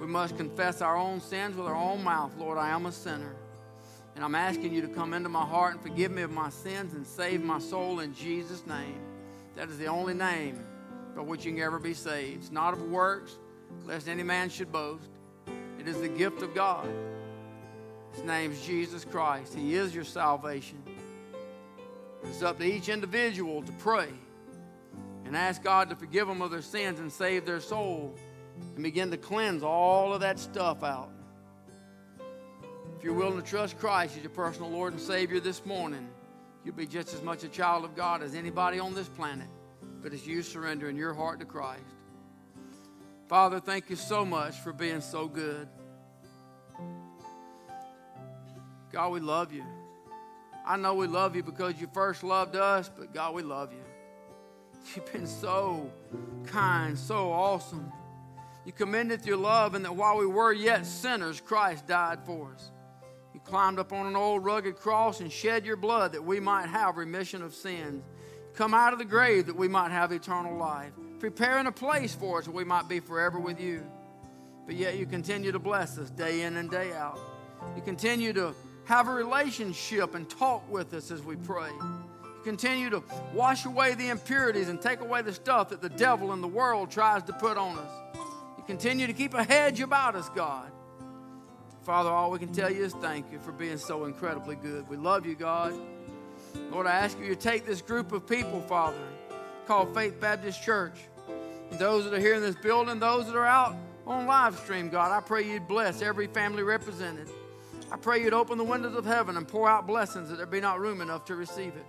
We 0.01 0.07
must 0.07 0.39
confess 0.39 0.81
our 0.81 0.97
own 0.97 1.21
sins 1.21 1.59
with 1.59 1.67
our 1.67 1.77
own 1.77 2.03
mouth. 2.03 2.35
Lord, 2.39 2.57
I 2.57 2.71
am 2.71 2.87
a 2.87 2.93
sinner. 2.93 3.37
And 4.15 4.25
I'm 4.25 4.35
asking 4.35 4.73
you 4.73 4.81
to 4.81 4.89
come 4.89 5.13
into 5.13 5.29
my 5.29 5.45
heart 5.45 5.75
and 5.75 5.83
forgive 5.83 6.11
me 6.11 6.23
of 6.23 6.31
my 6.31 6.49
sins 6.49 6.95
and 6.95 7.07
save 7.07 7.43
my 7.43 7.59
soul 7.59 8.01
in 8.01 8.15
Jesus' 8.15 8.67
name. 8.67 8.99
That 9.57 9.69
is 9.69 9.77
the 9.77 9.89
only 9.89 10.15
name 10.15 10.65
by 11.15 11.23
which 11.23 11.45
you 11.45 11.53
can 11.53 11.63
ever 11.63 11.79
be 11.79 11.95
saved. 11.95 12.43
It's 12.43 12.51
not 12.51 12.75
of 12.75 12.83
works, 12.91 13.39
lest 13.87 14.09
any 14.09 14.23
man 14.23 14.49
should 14.49 14.73
boast. 14.73 15.09
It 15.79 15.89
is 15.89 16.01
the 16.01 16.09
gift 16.09 16.43
of 16.43 16.55
God. 16.55 16.89
His 18.13 18.25
name 18.25 18.53
is 18.53 18.65
Jesus 18.65 19.05
Christ. 19.05 19.55
He 19.55 19.75
is 19.75 19.95
your 19.95 20.05
salvation. 20.05 20.83
It's 22.25 22.43
up 22.43 22.59
to 22.59 22.65
each 22.65 22.89
individual 22.89 23.63
to 23.63 23.73
pray 23.73 24.09
and 25.25 25.37
ask 25.37 25.63
God 25.63 25.89
to 25.91 25.97
forgive 25.97 26.29
them 26.29 26.43
of 26.43 26.51
their 26.51 26.63
sins 26.63 27.01
and 27.01 27.11
save 27.11 27.47
their 27.47 27.61
soul 27.61 28.15
and 28.75 28.83
begin 28.83 29.11
to 29.11 29.17
cleanse 29.17 29.63
all 29.63 30.13
of 30.13 30.21
that 30.21 30.39
stuff 30.39 30.83
out. 30.83 31.11
If 32.99 33.05
you're 33.05 33.15
willing 33.15 33.41
to 33.41 33.49
trust 33.49 33.79
Christ 33.79 34.17
as 34.17 34.23
your 34.23 34.31
personal 34.31 34.71
Lord 34.71 34.93
and 34.93 35.03
Savior 35.03 35.41
this 35.41 35.67
morning, 35.67 36.07
you'll 36.65 36.77
be 36.77 36.87
just 36.87 37.13
as 37.15 37.23
much 37.23 37.43
a 37.43 37.49
child 37.49 37.85
of 37.85 37.97
God 37.97 38.23
as 38.23 38.35
anybody 38.35 38.79
on 38.79 38.95
this 38.95 39.09
planet, 39.09 39.49
but 40.03 40.13
it's 40.13 40.27
you 40.27 40.43
surrendering 40.43 40.97
your 40.97 41.15
heart 41.15 41.41
to 41.41 41.47
Christ. 41.47 41.83
Father, 43.29 43.61
thank 43.61 43.89
you 43.89 43.97
so 43.97 44.25
much 44.25 44.59
for 44.61 44.73
being 44.73 45.01
so 45.01 45.29
good. 45.29 45.69
God, 48.93 49.13
we 49.13 49.21
love 49.21 49.53
you. 49.53 49.65
I 50.67 50.77
know 50.77 50.95
we 50.95 51.07
love 51.07 51.35
you 51.35 51.43
because 51.43 51.81
you 51.81 51.89
first 51.93 52.23
loved 52.23 52.57
us, 52.57 52.91
but 52.95 53.15
God, 53.15 53.35
we 53.35 53.43
love 53.43 53.73
you. 53.73 53.83
You've 54.95 55.13
been 55.13 55.27
so 55.27 55.91
kind, 56.47 56.99
so 56.99 57.33
awesome. 57.33 57.91
You 58.65 58.73
commended 58.73 59.25
your 59.25 59.37
love, 59.37 59.75
and 59.75 59.85
that 59.85 59.97
while 59.97 60.19
we 60.19 60.27
were 60.27 60.53
yet 60.53 60.87
sinners, 60.87 61.41
Christ 61.41 61.87
died 61.87 62.21
for 62.25 62.53
us. 62.53 62.71
You 63.35 63.41
climbed 63.41 63.79
up 63.79 63.93
on 63.93 64.07
an 64.07 64.15
old 64.15 64.45
rugged 64.45 64.77
cross 64.77 65.21
and 65.21 65.33
shed 65.33 65.65
your 65.65 65.77
blood 65.77 66.13
that 66.13 66.23
we 66.23 66.39
might 66.39 66.69
have 66.69 66.97
remission 66.97 67.43
of 67.43 67.55
sins. 67.55 68.05
Come 68.55 68.75
out 68.75 68.93
of 68.93 68.99
the 68.99 69.05
grave 69.05 69.47
that 69.47 69.57
we 69.57 69.69
might 69.69 69.91
have 69.91 70.13
eternal 70.13 70.57
life. 70.57 70.93
Preparing 71.19 71.67
a 71.67 71.73
place 71.73 72.15
for 72.15 72.39
us 72.39 72.45
that 72.45 72.53
we 72.53 72.65
might 72.65 72.89
be 72.89 73.01
forever 73.01 73.39
with 73.39 73.61
you. 73.61 73.83
But 74.67 74.75
yet 74.77 74.97
you 74.97 75.07
continue 75.07 75.53
to 75.53 75.59
bless 75.59 75.99
us 75.99 76.11
day 76.11 76.43
in 76.43 76.57
and 76.57 76.71
day 76.71 76.93
out. 76.93 77.19
You 77.77 77.83
continue 77.83 78.33
to 78.35 78.55
have 78.85 79.09
a 79.09 79.13
relationship 79.13 80.15
and 80.15 80.29
talk 80.29 80.69
with 80.71 80.93
us 80.93 81.11
as 81.11 81.23
we 81.23 81.37
pray. 81.37 81.71
You 81.71 82.41
continue 82.45 82.91
to 82.91 83.03
wash 83.33 83.65
away 83.65 83.95
the 83.95 84.09
impurities 84.09 84.69
and 84.69 84.81
take 84.81 85.01
away 85.01 85.23
the 85.23 85.33
stuff 85.33 85.71
that 85.71 85.81
the 85.81 85.89
devil 85.89 86.33
and 86.33 86.43
the 86.43 86.49
world 86.49 86.91
tries 86.91 87.23
to 87.25 87.33
put 87.33 87.57
on 87.57 87.79
us. 87.79 87.91
You 88.59 88.65
continue 88.67 89.07
to 89.07 89.13
keep 89.13 89.35
a 89.35 89.45
hedge 89.45 89.81
about 89.81 90.15
us, 90.15 90.29
God. 90.31 90.71
Father, 91.83 92.11
all 92.11 92.31
we 92.31 92.39
can 92.39 92.53
tell 92.53 92.71
you 92.71 92.85
is 92.85 92.93
thank 92.95 93.33
you 93.33 93.41
for 93.41 93.53
being 93.53 93.79
so 93.79 94.05
incredibly 94.05 94.57
good. 94.57 94.89
We 94.89 94.97
love 94.97 95.27
you, 95.27 95.35
God. 95.35 95.73
Lord, 96.71 96.87
I 96.87 96.93
ask 96.93 97.19
you 97.19 97.29
to 97.29 97.37
take 97.37 97.67
this 97.67 97.83
group 97.83 98.13
of 98.13 98.27
people, 98.27 98.61
Father, 98.63 98.97
called 99.67 99.95
Faith 99.95 100.21
Baptist 100.21 100.63
Church, 100.63 100.99
and 101.71 101.79
those 101.79 102.05
that 102.05 102.15
are 102.15 102.21
here 102.21 102.35
in 102.35 102.43
this 102.43 102.57
building, 102.57 102.99
those 102.99 103.27
that 103.27 103.37
are 103.37 103.47
out 103.47 103.77
on 104.07 104.27
live 104.27 104.59
stream, 104.59 104.89
God, 104.89 105.13
I 105.13 105.21
pray 105.21 105.43
you'd 105.49 105.69
bless 105.69 106.03
every 106.03 106.27
family 106.27 106.63
represented. 106.63 107.29
I 107.91 107.97
pray 107.97 108.23
you'd 108.23 108.35
open 108.35 108.59
the 108.59 108.65
windows 108.65 108.97
of 108.97 109.05
heaven 109.05 109.37
and 109.37 109.47
pour 109.47 109.69
out 109.69 109.87
blessings 109.87 110.31
that 110.31 110.37
there 110.37 110.47
be 110.47 110.61
not 110.61 110.81
room 110.81 111.01
enough 111.01 111.27
to 111.27 111.37
receive 111.37 111.75
it. 111.77 111.87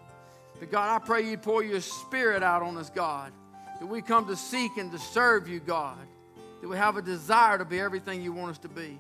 But 0.59 0.72
God, 0.72 0.93
I 0.93 1.05
pray 1.05 1.30
you'd 1.30 1.41
pour 1.41 1.64
your 1.64 1.82
spirit 1.82 2.43
out 2.43 2.61
on 2.61 2.78
us, 2.78 2.89
God, 2.89 3.32
that 3.80 3.88
we 3.88 4.01
come 4.01 4.28
to 4.28 4.36
seek 4.36 4.78
and 4.78 4.91
to 4.91 4.99
serve 4.99 5.47
you, 5.47 5.59
God 5.59 5.97
that 6.64 6.70
we 6.70 6.78
have 6.78 6.95
a 6.95 7.01
desire 7.01 7.57
to 7.57 7.66
be 7.66 7.78
everything 7.78 8.22
you 8.22 8.32
want 8.32 8.51
us 8.51 8.57
to 8.57 8.70
be. 8.70 8.97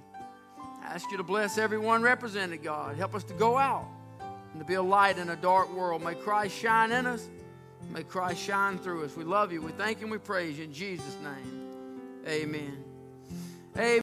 I 0.83 0.95
ask 0.95 1.09
you 1.09 1.15
to 1.15 1.23
bless 1.23 1.57
everyone 1.57 2.01
represented, 2.01 2.61
God. 2.61 2.97
Help 2.97 3.15
us 3.15 3.23
to 3.23 3.33
go 3.35 3.57
out 3.57 3.87
and 4.53 4.61
to 4.61 4.65
be 4.65 4.75
a 4.75 4.81
light 4.81 5.17
in 5.17 5.29
a 5.29 5.35
dark 5.35 5.75
world. 5.75 6.03
May 6.03 6.15
Christ 6.15 6.57
shine 6.57 6.91
in 6.91 7.05
us. 7.05 7.27
May 7.91 8.03
Christ 8.03 8.41
shine 8.41 8.77
through 8.77 9.03
us. 9.03 9.17
We 9.17 9.23
love 9.23 9.51
you. 9.51 9.61
We 9.61 9.71
thank 9.73 9.99
you 9.99 10.07
we 10.07 10.17
praise 10.17 10.57
you 10.57 10.63
in 10.65 10.73
Jesus' 10.73 11.17
name. 11.23 11.69
Amen. 12.27 12.83
Amen. 13.75 13.83